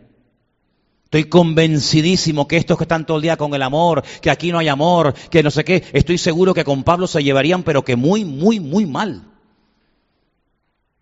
Estoy 1.05 1.25
convencidísimo 1.31 2.49
que 2.49 2.57
estos 2.57 2.77
que 2.77 2.85
están 2.85 3.07
todo 3.07 3.19
el 3.19 3.23
día 3.23 3.37
con 3.37 3.55
el 3.55 3.63
amor, 3.63 4.03
que 4.21 4.31
aquí 4.31 4.51
no 4.51 4.59
hay 4.59 4.67
amor, 4.67 5.15
que 5.31 5.45
no 5.45 5.51
sé 5.53 5.65
qué, 5.65 5.85
estoy 5.93 6.19
seguro 6.19 6.55
que 6.55 6.65
con 6.65 6.83
Pablo 6.83 7.07
se 7.07 7.23
llevarían, 7.23 7.63
pero 7.63 7.85
que 7.85 7.95
muy, 7.95 8.25
muy, 8.25 8.59
muy 8.59 8.85
mal. 8.85 9.23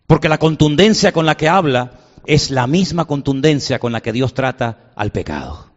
Porque 0.05 0.29
la 0.29 0.37
contundencia 0.37 1.11
con 1.11 1.25
la 1.25 1.35
que 1.35 1.49
habla 1.49 2.02
es 2.25 2.51
la 2.51 2.67
misma 2.67 3.05
contundencia 3.05 3.79
con 3.79 3.91
la 3.91 4.01
que 4.01 4.13
Dios 4.13 4.33
trata 4.33 4.91
al 4.95 5.11
pecado. 5.11 5.71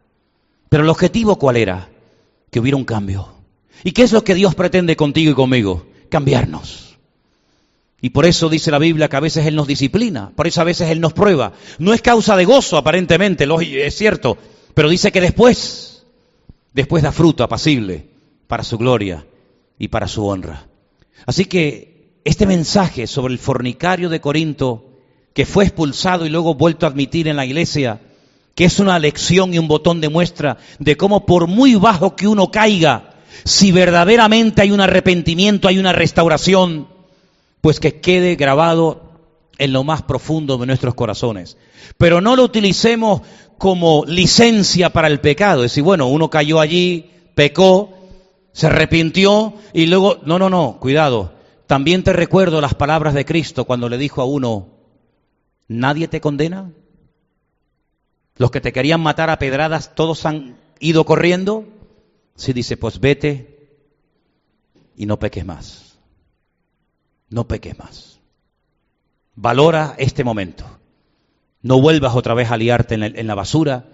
Pero 0.69 0.83
el 0.83 0.89
objetivo 0.89 1.37
cuál 1.39 1.57
era? 1.57 1.89
Que 2.51 2.61
hubiera 2.61 2.77
un 2.77 2.85
cambio. 2.85 3.29
¿Y 3.85 3.93
qué 3.93 4.03
es 4.03 4.13
lo 4.13 4.25
que 4.25 4.35
Dios 4.35 4.55
pretende 4.55 4.97
contigo 4.97 5.33
y 5.33 5.35
conmigo? 5.35 5.87
Cambiarnos. 6.09 6.97
Y 8.01 8.11
por 8.11 8.27
eso 8.27 8.49
dice 8.49 8.71
la 8.71 8.79
Biblia 8.79 9.09
que 9.09 9.17
a 9.17 9.21
veces 9.21 9.47
Él 9.47 9.57
nos 9.57 9.67
disciplina, 9.67 10.31
por 10.35 10.47
eso 10.47 10.61
a 10.61 10.65
veces 10.65 10.91
Él 10.91 11.01
nos 11.01 11.13
prueba. 11.13 11.53
No 11.79 11.93
es 11.93 12.03
causa 12.03 12.37
de 12.37 12.45
gozo, 12.45 12.77
aparentemente, 12.77 13.47
es 13.85 13.97
cierto, 13.97 14.37
pero 14.75 14.89
dice 14.89 15.11
que 15.11 15.21
después, 15.21 16.05
después 16.73 17.03
da 17.03 17.13
fruto 17.13 17.43
apacible 17.43 18.07
para 18.47 18.65
su 18.65 18.79
gloria 18.79 19.27
y 19.79 19.89
para 19.89 20.09
su 20.09 20.27
honra. 20.27 20.69
Así 21.25 21.47
que 21.47 22.21
este 22.25 22.47
mensaje 22.47 23.07
sobre 23.07 23.33
el 23.33 23.39
fornicario 23.39 24.09
de 24.09 24.21
Corinto 24.21 24.96
que 25.37 25.45
fue 25.45 25.65
expulsado 25.65 26.25
y 26.25 26.31
luego 26.31 26.55
vuelto 26.55 26.87
a 26.87 26.89
admitir 26.89 27.29
en 27.29 27.37
la 27.37 27.45
iglesia, 27.45 28.01
que 28.55 28.65
es 28.65 28.79
una 28.79 28.99
lección 28.99 29.53
y 29.53 29.59
un 29.59 29.69
botón 29.69 30.01
de 30.01 30.09
muestra 30.09 30.57
de 30.79 30.97
cómo 30.97 31.27
por 31.27 31.47
muy 31.47 31.75
bajo 31.75 32.17
que 32.17 32.27
uno 32.27 32.51
caiga, 32.51 33.11
si 33.45 33.71
verdaderamente 33.71 34.63
hay 34.63 34.71
un 34.71 34.81
arrepentimiento, 34.81 35.69
hay 35.69 35.79
una 35.79 35.93
restauración, 35.93 36.89
pues 37.61 37.81
que 37.81 38.01
quede 38.01 38.37
grabado 38.37 39.13
en 39.59 39.75
lo 39.75 39.85
más 39.85 40.01
profundo 40.01 40.57
de 40.57 40.65
nuestros 40.65 40.95
corazones. 40.95 41.59
Pero 41.99 42.23
no 42.23 42.35
lo 42.35 42.45
utilicemos 42.45 43.21
como 43.59 44.07
licencia 44.07 44.89
para 44.89 45.09
el 45.09 45.21
pecado. 45.21 45.65
Es 45.65 45.73
decir, 45.73 45.85
bueno, 45.85 46.07
uno 46.07 46.31
cayó 46.31 46.61
allí, 46.61 47.11
pecó, 47.35 47.91
se 48.53 48.69
arrepintió 48.69 49.53
y 49.75 49.85
luego, 49.85 50.17
no, 50.25 50.39
no, 50.39 50.49
no, 50.49 50.79
cuidado. 50.81 51.35
También 51.67 52.05
te 52.05 52.15
recuerdo 52.15 52.63
las 52.63 52.73
palabras 52.73 53.13
de 53.13 53.27
Cristo 53.27 53.67
cuando 53.67 53.91
le 53.91 53.99
dijo 53.99 54.23
a 54.23 54.25
uno, 54.25 54.76
¿Nadie 55.69 56.09
te 56.09 56.21
condena? 56.21 56.73
Los 58.37 58.51
que 58.51 58.61
te 58.61 58.73
querían 58.73 59.01
matar 59.01 59.31
a 59.31 59.39
pedradas, 59.39 59.95
todos 59.95 60.27
han 60.27 60.57
ido 60.79 61.05
corriendo. 61.05 61.65
Si 62.35 62.53
dice, 62.53 62.77
pues 62.77 63.01
vete 63.01 63.71
y 64.97 65.07
no 65.07 65.19
peques 65.19 65.45
más. 65.45 65.99
No 67.29 67.49
peques 67.49 67.79
más. 67.79 68.21
Valora 69.35 69.95
este 69.99 70.23
momento. 70.23 70.65
No 71.63 71.81
vuelvas 71.81 72.15
otra 72.15 72.35
vez 72.35 72.51
a 72.51 72.57
liarte 72.57 72.95
en 72.95 73.27
la, 73.27 73.35
basura, 73.35 73.87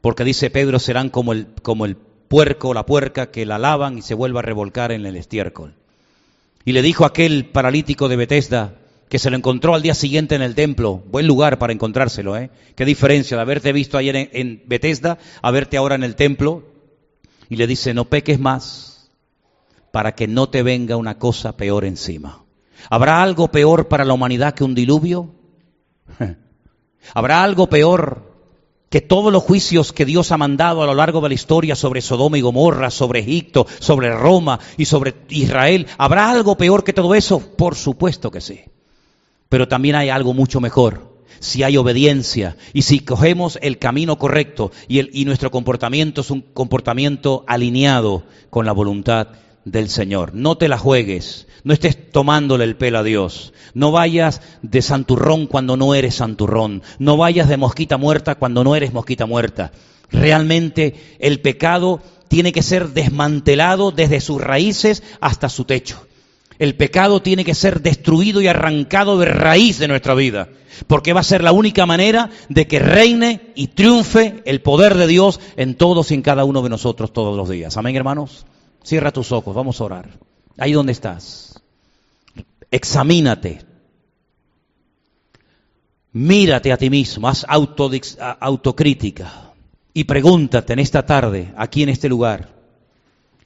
porque 0.00 0.24
dice 0.24 0.50
Pedro, 0.50 0.78
serán 0.78 1.10
como 1.10 1.32
el, 1.32 1.46
como 1.62 1.84
el 1.84 1.96
puerco 1.96 2.70
o 2.70 2.74
la 2.74 2.86
puerca 2.86 3.30
que 3.30 3.46
la 3.46 3.58
lavan 3.58 3.98
y 3.98 4.02
se 4.02 4.14
vuelva 4.14 4.40
a 4.40 4.42
revolcar 4.42 4.92
en 4.92 5.06
el 5.06 5.16
estiércol. 5.16 5.74
Y 6.64 6.72
le 6.72 6.82
dijo 6.82 7.04
aquel 7.04 7.46
paralítico 7.46 8.08
de 8.08 8.16
Bethesda, 8.16 8.79
que 9.10 9.18
se 9.18 9.28
lo 9.28 9.36
encontró 9.36 9.74
al 9.74 9.82
día 9.82 9.94
siguiente 9.94 10.36
en 10.36 10.42
el 10.42 10.54
templo, 10.54 11.02
buen 11.10 11.26
lugar 11.26 11.58
para 11.58 11.72
encontrárselo, 11.72 12.36
¿eh? 12.36 12.48
Qué 12.76 12.84
diferencia 12.84 13.36
de 13.36 13.40
haberte 13.40 13.72
visto 13.72 13.98
ayer 13.98 14.30
en, 14.32 14.62
Bethesda 14.66 15.18
a 15.42 15.50
verte 15.50 15.76
ahora 15.76 15.96
en 15.96 16.04
el 16.04 16.14
templo. 16.14 16.62
Y 17.48 17.56
le 17.56 17.66
dice, 17.66 17.92
no 17.92 18.04
peques 18.04 18.38
más 18.38 19.10
para 19.90 20.14
que 20.14 20.28
no 20.28 20.48
te 20.48 20.62
venga 20.62 20.96
una 20.96 21.18
cosa 21.18 21.56
peor 21.56 21.84
encima. 21.84 22.44
¿Habrá 22.88 23.20
algo 23.20 23.50
peor 23.50 23.88
para 23.88 24.04
la 24.04 24.14
humanidad 24.14 24.54
que 24.54 24.62
un 24.62 24.76
diluvio? 24.76 25.34
¿Habrá 27.12 27.42
algo 27.42 27.68
peor 27.68 28.30
que 28.90 29.00
todos 29.00 29.32
los 29.32 29.42
juicios 29.42 29.92
que 29.92 30.04
Dios 30.04 30.30
ha 30.30 30.36
mandado 30.36 30.84
a 30.84 30.86
lo 30.86 30.94
largo 30.94 31.20
de 31.20 31.30
la 31.30 31.34
historia 31.34 31.74
sobre 31.74 32.00
Sodoma 32.00 32.38
y 32.38 32.42
Gomorra, 32.42 32.90
sobre 32.92 33.20
Egipto, 33.20 33.66
sobre 33.80 34.14
Roma 34.14 34.60
y 34.76 34.84
sobre 34.84 35.16
Israel, 35.30 35.88
¿habrá 35.98 36.30
algo 36.30 36.56
peor 36.56 36.84
que 36.84 36.92
todo 36.92 37.16
eso? 37.16 37.40
Por 37.40 37.74
supuesto 37.74 38.30
que 38.30 38.40
sí. 38.40 38.60
Pero 39.50 39.68
también 39.68 39.96
hay 39.96 40.08
algo 40.08 40.32
mucho 40.32 40.62
mejor. 40.62 41.10
Si 41.40 41.62
hay 41.62 41.76
obediencia 41.76 42.56
y 42.72 42.82
si 42.82 43.00
cogemos 43.00 43.58
el 43.60 43.78
camino 43.78 44.18
correcto 44.18 44.72
y, 44.88 45.20
y 45.20 45.26
nuestro 45.26 45.50
comportamiento 45.50 46.22
es 46.22 46.30
un 46.30 46.40
comportamiento 46.40 47.44
alineado 47.46 48.24
con 48.48 48.64
la 48.64 48.72
voluntad 48.72 49.28
del 49.64 49.88
Señor. 49.88 50.34
No 50.34 50.56
te 50.56 50.68
la 50.68 50.78
juegues, 50.78 51.46
no 51.64 51.72
estés 51.72 52.10
tomándole 52.10 52.64
el 52.64 52.76
pelo 52.76 52.98
a 52.98 53.02
Dios. 53.02 53.52
No 53.74 53.92
vayas 53.92 54.40
de 54.62 54.82
santurrón 54.82 55.46
cuando 55.46 55.76
no 55.76 55.94
eres 55.94 56.16
santurrón. 56.16 56.82
No 56.98 57.16
vayas 57.16 57.48
de 57.48 57.56
mosquita 57.56 57.96
muerta 57.96 58.36
cuando 58.36 58.64
no 58.64 58.76
eres 58.76 58.92
mosquita 58.92 59.26
muerta. 59.26 59.72
Realmente 60.10 60.94
el 61.18 61.40
pecado 61.40 62.00
tiene 62.28 62.52
que 62.52 62.62
ser 62.62 62.90
desmantelado 62.90 63.90
desde 63.90 64.20
sus 64.20 64.40
raíces 64.40 65.02
hasta 65.20 65.48
su 65.48 65.64
techo. 65.64 66.06
El 66.60 66.76
pecado 66.76 67.22
tiene 67.22 67.42
que 67.42 67.54
ser 67.54 67.80
destruido 67.80 68.42
y 68.42 68.46
arrancado 68.46 69.18
de 69.18 69.24
raíz 69.24 69.78
de 69.78 69.88
nuestra 69.88 70.12
vida, 70.12 70.50
porque 70.86 71.14
va 71.14 71.20
a 71.20 71.24
ser 71.24 71.42
la 71.42 71.52
única 71.52 71.86
manera 71.86 72.28
de 72.50 72.66
que 72.66 72.78
reine 72.78 73.50
y 73.54 73.68
triunfe 73.68 74.42
el 74.44 74.60
poder 74.60 74.94
de 74.98 75.06
Dios 75.06 75.40
en 75.56 75.74
todos 75.74 76.10
y 76.10 76.14
en 76.14 76.20
cada 76.20 76.44
uno 76.44 76.60
de 76.60 76.68
nosotros 76.68 77.14
todos 77.14 77.34
los 77.34 77.48
días. 77.48 77.78
Amén, 77.78 77.96
hermanos. 77.96 78.44
Cierra 78.84 79.10
tus 79.10 79.32
ojos, 79.32 79.54
vamos 79.54 79.80
a 79.80 79.84
orar. 79.84 80.10
Ahí 80.58 80.72
donde 80.72 80.92
estás. 80.92 81.62
Examínate. 82.70 83.62
Mírate 86.12 86.72
a 86.72 86.76
ti 86.76 86.90
mismo, 86.90 87.26
haz 87.26 87.46
autocrítica 87.48 89.54
y 89.94 90.04
pregúntate 90.04 90.74
en 90.74 90.80
esta 90.80 91.06
tarde, 91.06 91.54
aquí 91.56 91.84
en 91.84 91.88
este 91.88 92.10
lugar, 92.10 92.50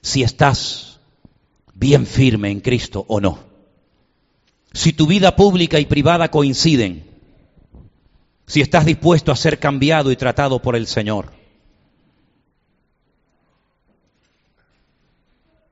si 0.01 0.21
estás 0.21 0.94
bien 1.75 2.07
firme 2.07 2.49
en 2.49 2.61
Cristo 2.61 3.05
o 3.07 3.21
no. 3.21 3.37
Si 4.73 4.93
tu 4.93 5.05
vida 5.05 5.35
pública 5.35 5.79
y 5.79 5.85
privada 5.85 6.31
coinciden, 6.31 7.03
si 8.47 8.61
estás 8.61 8.85
dispuesto 8.85 9.31
a 9.31 9.35
ser 9.35 9.59
cambiado 9.59 10.11
y 10.11 10.15
tratado 10.15 10.61
por 10.61 10.75
el 10.75 10.87
Señor. 10.87 11.31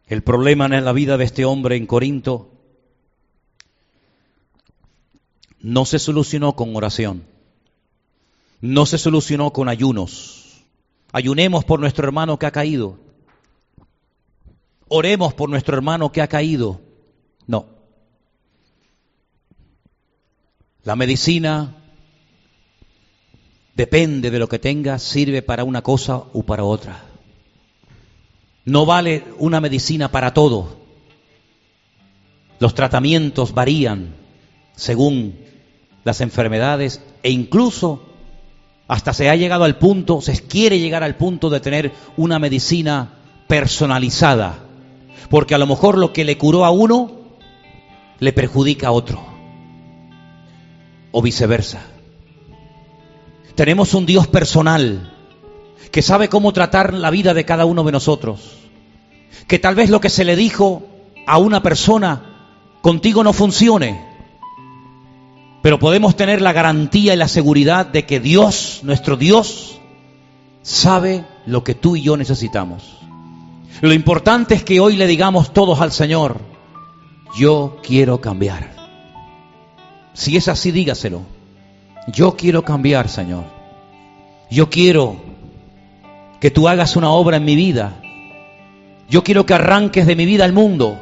El 0.07 0.21
problema 0.21 0.65
en 0.65 0.85
la 0.85 0.93
vida 0.93 1.17
de 1.17 1.23
este 1.23 1.45
hombre 1.45 1.75
en 1.75 1.87
Corinto 1.87 2.51
no 5.59 5.85
se 5.85 5.97
solucionó 5.97 6.55
con 6.55 6.75
oración, 6.75 7.23
no 8.61 8.85
se 8.85 8.97
solucionó 8.97 9.51
con 9.51 9.69
ayunos. 9.69 10.63
Ayunemos 11.11 11.63
por 11.63 11.79
nuestro 11.79 12.05
hermano 12.05 12.37
que 12.37 12.47
ha 12.47 12.51
caído. 12.51 13.02
Oremos 14.95 15.33
por 15.33 15.49
nuestro 15.49 15.75
hermano 15.75 16.11
que 16.11 16.21
ha 16.21 16.27
caído. 16.27 16.79
No. 17.47 17.65
La 20.83 20.95
medicina 20.95 21.75
depende 23.75 24.29
de 24.29 24.37
lo 24.37 24.47
que 24.47 24.59
tengas, 24.59 25.01
sirve 25.01 25.41
para 25.41 25.63
una 25.63 25.81
cosa 25.81 26.17
o 26.17 26.43
para 26.43 26.63
otra. 26.63 27.05
No 28.65 28.85
vale 28.85 29.23
una 29.39 29.59
medicina 29.59 30.11
para 30.11 30.31
todo. 30.31 30.77
Los 32.59 32.75
tratamientos 32.75 33.55
varían 33.55 34.13
según 34.75 35.39
las 36.03 36.21
enfermedades 36.21 37.01
e 37.23 37.31
incluso 37.31 38.03
hasta 38.87 39.11
se 39.11 39.27
ha 39.27 39.35
llegado 39.35 39.63
al 39.63 39.79
punto, 39.79 40.21
se 40.21 40.39
quiere 40.45 40.77
llegar 40.77 41.01
al 41.01 41.15
punto 41.15 41.49
de 41.49 41.61
tener 41.61 41.91
una 42.15 42.37
medicina 42.37 43.15
personalizada, 43.47 44.69
porque 45.29 45.55
a 45.55 45.57
lo 45.57 45.67
mejor 45.67 45.97
lo 45.97 46.13
que 46.13 46.23
le 46.23 46.37
curó 46.37 46.65
a 46.65 46.71
uno 46.71 47.11
le 48.19 48.33
perjudica 48.33 48.87
a 48.87 48.91
otro, 48.91 49.21
o 51.11 51.21
viceversa. 51.21 51.81
Tenemos 53.55 53.93
un 53.93 54.05
Dios 54.05 54.27
personal 54.27 55.13
que 55.91 56.01
sabe 56.01 56.29
cómo 56.29 56.53
tratar 56.53 56.93
la 56.93 57.11
vida 57.11 57.33
de 57.33 57.45
cada 57.45 57.65
uno 57.65 57.83
de 57.83 57.91
nosotros, 57.91 58.39
que 59.47 59.59
tal 59.59 59.75
vez 59.75 59.89
lo 59.89 60.01
que 60.01 60.09
se 60.09 60.25
le 60.25 60.35
dijo 60.35 60.83
a 61.27 61.37
una 61.37 61.61
persona 61.61 62.57
contigo 62.81 63.23
no 63.23 63.33
funcione, 63.33 64.03
pero 65.61 65.79
podemos 65.79 66.15
tener 66.15 66.41
la 66.41 66.51
garantía 66.51 67.13
y 67.13 67.17
la 67.17 67.27
seguridad 67.27 67.85
de 67.85 68.05
que 68.05 68.19
Dios, 68.19 68.79
nuestro 68.83 69.17
Dios, 69.17 69.79
sabe 70.61 71.25
lo 71.45 71.63
que 71.63 71.75
tú 71.75 71.95
y 71.95 72.01
yo 72.01 72.17
necesitamos. 72.17 73.02
Lo 73.83 73.91
importante 73.91 74.55
es 74.55 74.63
que 74.63 74.79
hoy 74.79 74.95
le 74.95 75.07
digamos 75.07 75.51
todos 75.51 75.81
al 75.81 75.91
Señor, 75.91 76.39
yo 77.37 77.79
quiero 77.83 78.21
cambiar. 78.21 78.71
Si 80.13 80.37
es 80.37 80.47
así, 80.47 80.71
dígaselo. 80.71 81.23
Yo 82.07 82.37
quiero 82.37 82.63
cambiar, 82.63 83.09
Señor. 83.09 83.43
Yo 84.49 84.69
quiero 84.69 85.17
que 86.39 86.49
tú 86.49 86.69
hagas 86.69 86.95
una 86.95 87.09
obra 87.09 87.35
en 87.35 87.43
mi 87.43 87.57
vida. 87.57 87.99
Yo 89.09 89.21
quiero 89.21 89.45
que 89.45 89.53
arranques 89.53 90.07
de 90.07 90.15
mi 90.15 90.25
vida 90.25 90.45
al 90.45 90.53
mundo, 90.53 90.97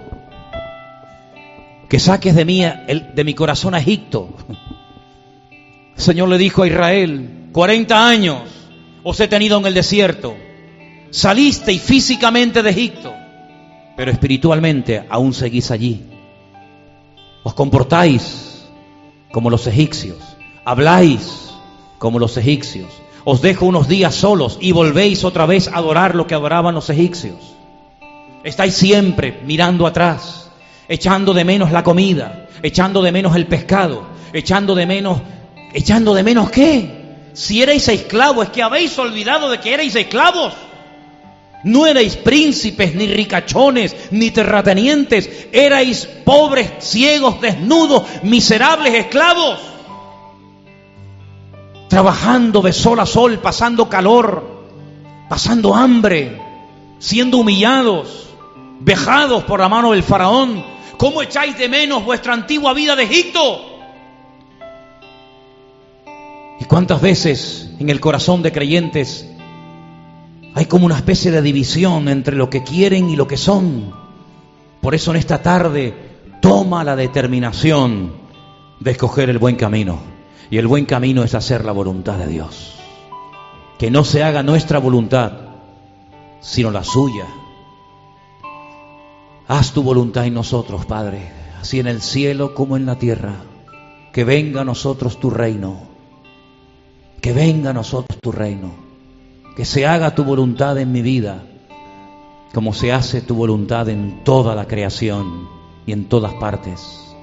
que 1.87 1.99
saques 1.99 2.33
de 2.33 2.45
mí, 2.45 2.63
de 2.63 3.23
mi 3.23 3.35
corazón 3.35 3.75
a 3.75 3.79
Egipto. 3.79 4.29
El 5.95 6.01
Señor 6.01 6.29
le 6.29 6.39
dijo 6.39 6.63
a 6.63 6.67
Israel, 6.67 7.49
40 7.51 8.07
años 8.07 8.41
os 9.03 9.19
he 9.19 9.27
tenido 9.27 9.59
en 9.59 9.67
el 9.67 9.75
desierto, 9.75 10.35
saliste 11.11 11.77
físicamente 11.77 12.63
de 12.63 12.69
Egipto, 12.69 13.13
pero 13.95 14.11
espiritualmente 14.11 15.05
aún 15.09 15.33
seguís 15.33 15.69
allí. 15.69 16.01
Os 17.43 17.53
comportáis 17.53 18.65
como 19.31 19.49
los 19.49 19.67
egipcios, 19.67 20.17
habláis 20.65 21.51
como 21.99 22.17
los 22.17 22.37
egipcios, 22.37 22.89
os 23.25 23.41
dejo 23.41 23.65
unos 23.65 23.87
días 23.87 24.15
solos 24.15 24.57
y 24.61 24.71
volvéis 24.71 25.23
otra 25.23 25.45
vez 25.45 25.67
a 25.67 25.77
adorar 25.77 26.15
lo 26.15 26.25
que 26.25 26.33
adoraban 26.33 26.73
los 26.73 26.89
egipcios. 26.89 27.37
Estáis 28.43 28.73
siempre 28.73 29.41
mirando 29.45 29.85
atrás, 29.85 30.49
echando 30.87 31.33
de 31.33 31.45
menos 31.45 31.71
la 31.71 31.83
comida, 31.83 32.47
echando 32.63 33.01
de 33.01 33.11
menos 33.11 33.35
el 33.35 33.45
pescado, 33.45 34.07
echando 34.33 34.73
de 34.73 34.85
menos, 34.85 35.21
echando 35.73 36.13
de 36.13 36.23
menos 36.23 36.49
qué? 36.49 37.01
Si 37.33 37.61
erais 37.61 37.87
esclavos, 37.87 38.45
es 38.45 38.51
que 38.51 38.63
habéis 38.63 38.97
olvidado 38.97 39.49
de 39.49 39.59
que 39.59 39.73
erais 39.73 39.95
esclavos. 39.95 40.53
No 41.63 41.85
erais 41.85 42.15
príncipes, 42.15 42.95
ni 42.95 43.07
ricachones, 43.07 43.95
ni 44.11 44.31
terratenientes, 44.31 45.47
erais 45.51 46.05
pobres, 46.25 46.71
ciegos, 46.79 47.39
desnudos, 47.41 48.03
miserables 48.23 48.93
esclavos 48.95 49.71
trabajando 51.91 52.61
de 52.61 52.71
sol 52.71 53.01
a 53.01 53.05
sol, 53.05 53.39
pasando 53.39 53.89
calor, 53.89 54.63
pasando 55.27 55.75
hambre, 55.75 56.41
siendo 56.99 57.39
humillados, 57.39 58.29
vejados 58.79 59.43
por 59.43 59.59
la 59.59 59.67
mano 59.67 59.91
del 59.91 60.01
faraón. 60.01 60.63
¿Cómo 60.95 61.21
echáis 61.21 61.57
de 61.57 61.67
menos 61.67 62.05
vuestra 62.05 62.31
antigua 62.33 62.73
vida 62.73 62.95
de 62.95 63.03
Egipto? 63.03 63.65
¿Y 66.61 66.63
cuántas 66.63 67.01
veces 67.01 67.71
en 67.77 67.89
el 67.89 67.99
corazón 67.99 68.41
de 68.41 68.53
creyentes 68.53 69.29
hay 70.53 70.65
como 70.65 70.85
una 70.85 70.97
especie 70.97 71.31
de 71.31 71.41
división 71.41 72.07
entre 72.09 72.35
lo 72.35 72.49
que 72.49 72.63
quieren 72.63 73.09
y 73.09 73.15
lo 73.15 73.27
que 73.27 73.37
son? 73.37 73.93
Por 74.81 74.95
eso 74.95 75.11
en 75.11 75.17
esta 75.17 75.41
tarde 75.41 75.93
toma 76.41 76.83
la 76.83 76.95
determinación 76.95 78.13
de 78.79 78.91
escoger 78.91 79.29
el 79.29 79.37
buen 79.37 79.55
camino. 79.55 79.99
Y 80.49 80.57
el 80.57 80.67
buen 80.67 80.85
camino 80.85 81.23
es 81.23 81.33
hacer 81.33 81.63
la 81.63 81.71
voluntad 81.71 82.17
de 82.17 82.27
Dios. 82.27 82.75
Que 83.77 83.89
no 83.89 84.03
se 84.03 84.23
haga 84.23 84.43
nuestra 84.43 84.79
voluntad, 84.79 85.31
sino 86.41 86.71
la 86.71 86.83
suya. 86.83 87.25
Haz 89.47 89.71
tu 89.71 89.83
voluntad 89.83 90.25
en 90.25 90.33
nosotros, 90.33 90.85
Padre, 90.85 91.31
así 91.61 91.79
en 91.79 91.87
el 91.87 92.01
cielo 92.01 92.53
como 92.53 92.75
en 92.75 92.85
la 92.85 92.99
tierra. 92.99 93.35
Que 94.11 94.25
venga 94.25 94.61
a 94.61 94.65
nosotros 94.65 95.19
tu 95.19 95.29
reino. 95.29 95.83
Que 97.21 97.31
venga 97.31 97.69
a 97.69 97.73
nosotros 97.73 98.19
tu 98.19 98.31
reino. 98.31 98.90
Que 99.55 99.65
se 99.65 99.85
haga 99.85 100.15
tu 100.15 100.23
voluntad 100.23 100.77
en 100.77 100.91
mi 100.91 101.01
vida, 101.01 101.43
como 102.53 102.73
se 102.73 102.91
hace 102.91 103.21
tu 103.21 103.35
voluntad 103.35 103.89
en 103.89 104.23
toda 104.23 104.55
la 104.55 104.67
creación 104.67 105.47
y 105.85 105.91
en 105.91 106.05
todas 106.05 106.33
partes. 106.35 107.15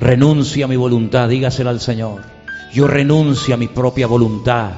Renuncio 0.00 0.64
a 0.64 0.68
mi 0.68 0.76
voluntad, 0.76 1.28
dígaselo 1.28 1.70
al 1.70 1.80
Señor. 1.80 2.22
Yo 2.72 2.86
renuncio 2.86 3.54
a 3.54 3.58
mi 3.58 3.68
propia 3.68 4.06
voluntad, 4.06 4.70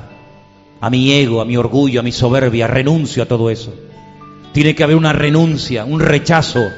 a 0.80 0.90
mi 0.90 1.12
ego, 1.12 1.40
a 1.40 1.44
mi 1.44 1.56
orgullo, 1.56 2.00
a 2.00 2.02
mi 2.02 2.12
soberbia, 2.12 2.66
renuncio 2.66 3.22
a 3.22 3.26
todo 3.26 3.50
eso. 3.50 3.72
Tiene 4.52 4.74
que 4.74 4.84
haber 4.84 4.96
una 4.96 5.12
renuncia, 5.12 5.84
un 5.84 6.00
rechazo 6.00 6.70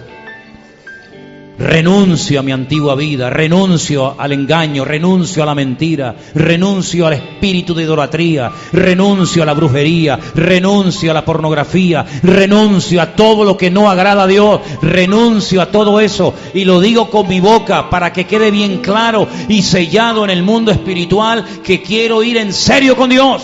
Renuncio 1.58 2.38
a 2.38 2.42
mi 2.42 2.52
antigua 2.52 2.94
vida, 2.94 3.30
renuncio 3.30 4.14
al 4.20 4.32
engaño, 4.32 4.84
renuncio 4.84 5.42
a 5.42 5.46
la 5.46 5.54
mentira, 5.54 6.14
renuncio 6.34 7.06
al 7.06 7.14
espíritu 7.14 7.74
de 7.74 7.84
idolatría, 7.84 8.52
renuncio 8.72 9.42
a 9.42 9.46
la 9.46 9.54
brujería, 9.54 10.18
renuncio 10.34 11.10
a 11.10 11.14
la 11.14 11.24
pornografía, 11.24 12.04
renuncio 12.22 13.00
a 13.00 13.16
todo 13.16 13.42
lo 13.42 13.56
que 13.56 13.70
no 13.70 13.90
agrada 13.90 14.24
a 14.24 14.26
Dios, 14.26 14.60
renuncio 14.82 15.62
a 15.62 15.70
todo 15.70 15.98
eso 15.98 16.34
y 16.52 16.66
lo 16.66 16.78
digo 16.78 17.08
con 17.08 17.26
mi 17.26 17.40
boca 17.40 17.88
para 17.88 18.12
que 18.12 18.26
quede 18.26 18.50
bien 18.50 18.82
claro 18.82 19.26
y 19.48 19.62
sellado 19.62 20.24
en 20.24 20.30
el 20.30 20.42
mundo 20.42 20.70
espiritual 20.70 21.42
que 21.64 21.80
quiero 21.80 22.22
ir 22.22 22.36
en 22.36 22.52
serio 22.52 22.96
con 22.96 23.08
Dios. 23.08 23.42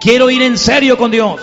Quiero 0.00 0.28
ir 0.28 0.42
en 0.42 0.58
serio 0.58 0.98
con 0.98 1.12
Dios. 1.12 1.40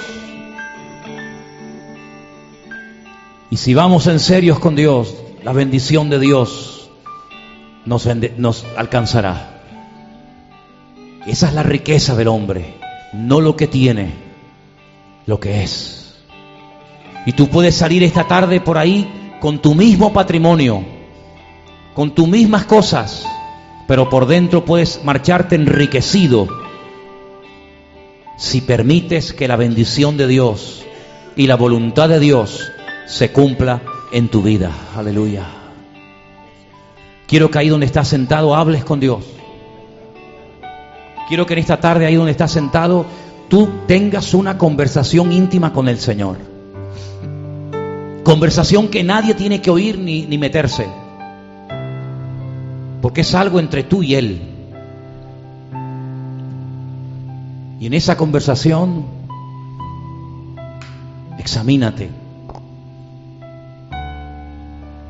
Y 3.49 3.55
si 3.55 3.73
vamos 3.73 4.07
en 4.07 4.19
serios 4.19 4.59
con 4.59 4.75
Dios, 4.75 5.22
la 5.43 5.51
bendición 5.51 6.09
de 6.09 6.19
Dios 6.19 6.89
nos, 7.85 8.07
alcanzará. 8.77 9.61
Esa 11.27 11.47
es 11.47 11.53
la 11.53 11.63
riqueza 11.63 12.15
del 12.15 12.29
hombre, 12.29 12.75
no 13.13 13.41
lo 13.41 13.55
que 13.55 13.67
tiene, 13.67 14.13
lo 15.25 15.39
que 15.39 15.63
es. 15.63 16.15
Y 17.25 17.33
tú 17.33 17.49
puedes 17.49 17.75
salir 17.75 18.03
esta 18.03 18.25
tarde 18.25 18.61
por 18.61 18.77
ahí 18.77 19.37
con 19.41 19.61
tu 19.61 19.75
mismo 19.75 20.13
patrimonio, 20.13 20.83
con 21.93 22.15
tus 22.15 22.27
mismas 22.27 22.65
cosas, 22.65 23.25
pero 23.87 24.09
por 24.09 24.27
dentro 24.27 24.63
puedes 24.63 25.03
marcharte 25.03 25.55
enriquecido 25.55 26.47
si 28.37 28.61
permites 28.61 29.33
que 29.33 29.47
la 29.47 29.57
bendición 29.57 30.15
de 30.17 30.27
Dios 30.27 30.85
y 31.35 31.47
la 31.47 31.55
voluntad 31.55 32.09
de 32.09 32.19
Dios 32.19 32.71
se 33.05 33.31
cumpla 33.31 33.81
en 34.13 34.29
tu 34.29 34.43
vida. 34.43 34.71
Aleluya. 34.95 35.43
Quiero 37.27 37.49
que 37.49 37.57
ahí 37.57 37.67
donde 37.67 37.87
estás 37.87 38.07
sentado 38.07 38.55
hables 38.55 38.85
con 38.85 38.99
Dios. 38.99 39.25
Quiero 41.27 41.45
que 41.45 41.53
en 41.53 41.59
esta 41.59 41.79
tarde 41.79 42.05
ahí 42.05 42.15
donde 42.15 42.31
estás 42.31 42.51
sentado 42.51 43.05
tú 43.49 43.67
tengas 43.87 44.33
una 44.35 44.57
conversación 44.57 45.31
íntima 45.31 45.73
con 45.73 45.89
el 45.89 45.97
Señor. 45.97 46.37
Conversación 48.23 48.87
que 48.87 49.03
nadie 49.03 49.33
tiene 49.33 49.61
que 49.61 49.71
oír 49.71 49.97
ni, 49.97 50.27
ni 50.27 50.37
meterse. 50.37 50.87
Porque 53.01 53.21
es 53.21 53.33
algo 53.33 53.59
entre 53.59 53.83
tú 53.83 54.03
y 54.03 54.15
Él. 54.15 54.41
Y 57.79 57.87
en 57.87 57.93
esa 57.93 58.15
conversación, 58.15 59.05
examínate 61.39 62.22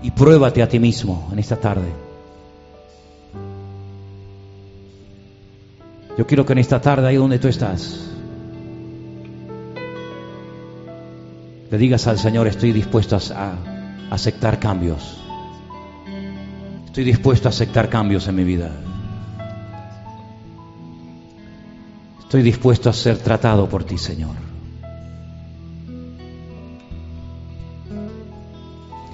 y 0.03 0.11
pruébate 0.11 0.61
a 0.61 0.67
ti 0.67 0.79
mismo 0.79 1.29
en 1.31 1.39
esta 1.39 1.55
tarde. 1.55 1.87
Yo 6.17 6.27
quiero 6.27 6.45
que 6.45 6.53
en 6.53 6.59
esta 6.59 6.79
tarde, 6.79 7.07
ahí 7.07 7.15
donde 7.15 7.39
tú 7.39 7.47
estás, 7.47 8.11
le 11.71 11.77
digas 11.77 12.05
al 12.05 12.19
Señor, 12.19 12.47
estoy 12.47 12.71
dispuesto 12.71 13.17
a, 13.33 13.55
aceptar 14.11 14.59
cambios. 14.59 15.17
Estoy 16.85 17.05
dispuesto 17.05 17.47
a 17.47 17.49
aceptar 17.49 17.89
cambios 17.89 18.27
en 18.27 18.35
mi 18.35 18.43
vida. 18.43 18.69
Estoy 22.19 22.43
dispuesto 22.43 22.91
a 22.91 22.93
ser 22.93 23.17
tratado 23.17 23.67
por 23.67 23.85
ti, 23.85 23.97
Señor. 23.97 24.52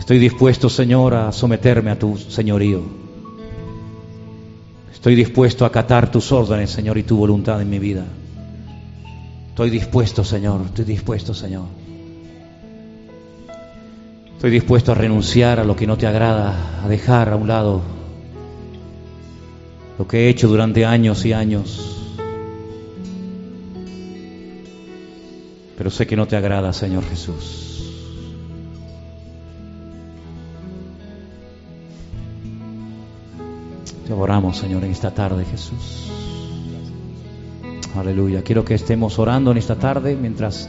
Estoy 0.09 0.17
dispuesto, 0.17 0.69
Señor, 0.69 1.13
a 1.13 1.31
someterme 1.31 1.91
a 1.91 1.99
tu 1.99 2.17
señorío. 2.17 2.81
Estoy 4.91 5.13
dispuesto 5.13 5.65
a 5.65 5.67
acatar 5.67 6.09
tus 6.09 6.31
órdenes, 6.31 6.71
Señor, 6.71 6.97
y 6.97 7.03
tu 7.03 7.15
voluntad 7.15 7.61
en 7.61 7.69
mi 7.69 7.77
vida. 7.77 8.05
Estoy 9.49 9.69
dispuesto, 9.69 10.23
Señor, 10.23 10.61
estoy 10.65 10.85
dispuesto, 10.85 11.35
Señor. 11.35 11.65
Estoy 14.33 14.49
dispuesto 14.49 14.93
a 14.93 14.95
renunciar 14.95 15.59
a 15.59 15.63
lo 15.63 15.75
que 15.75 15.85
no 15.85 15.95
te 15.95 16.07
agrada, 16.07 16.81
a 16.83 16.87
dejar 16.87 17.29
a 17.29 17.35
un 17.35 17.47
lado 17.47 17.83
lo 19.99 20.07
que 20.07 20.21
he 20.21 20.29
hecho 20.29 20.47
durante 20.47 20.87
años 20.87 21.23
y 21.23 21.33
años. 21.33 22.01
Pero 25.77 25.91
sé 25.91 26.07
que 26.07 26.15
no 26.15 26.27
te 26.27 26.35
agrada, 26.35 26.73
Señor 26.73 27.03
Jesús. 27.07 27.68
Te 34.09 34.13
oramos, 34.13 34.57
Señor, 34.57 34.83
en 34.83 34.89
esta 34.89 35.13
tarde, 35.13 35.45
Jesús. 35.45 36.09
Aleluya. 37.95 38.41
Quiero 38.41 38.65
que 38.65 38.73
estemos 38.73 39.19
orando 39.19 39.51
en 39.51 39.59
esta 39.59 39.75
tarde 39.75 40.15
mientras 40.15 40.67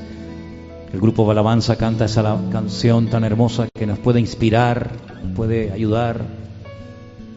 el 0.93 1.01
grupo 1.01 1.33
de 1.33 1.77
canta 1.79 2.05
esa 2.05 2.39
canción 2.53 3.09
tan 3.09 3.25
hermosa 3.25 3.67
que 3.73 3.87
nos 3.87 3.99
puede 3.99 4.21
inspirar, 4.21 4.91
nos 5.25 5.35
puede 5.35 5.73
ayudar. 5.73 6.21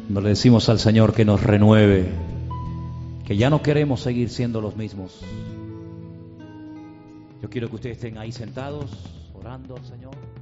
Cuando 0.07 0.19
le 0.19 0.29
decimos 0.31 0.67
al 0.67 0.79
Señor 0.79 1.13
que 1.13 1.23
nos 1.23 1.41
renueve, 1.41 2.11
que 3.25 3.37
ya 3.37 3.49
no 3.49 3.61
queremos 3.61 4.01
seguir 4.01 4.29
siendo 4.29 4.59
los 4.59 4.75
mismos. 4.75 5.21
Yo 7.41 7.49
quiero 7.49 7.69
que 7.69 7.75
ustedes 7.75 7.95
estén 7.95 8.17
ahí 8.17 8.33
sentados, 8.33 8.91
orando 9.33 9.77
al 9.77 9.85
Señor. 9.85 10.32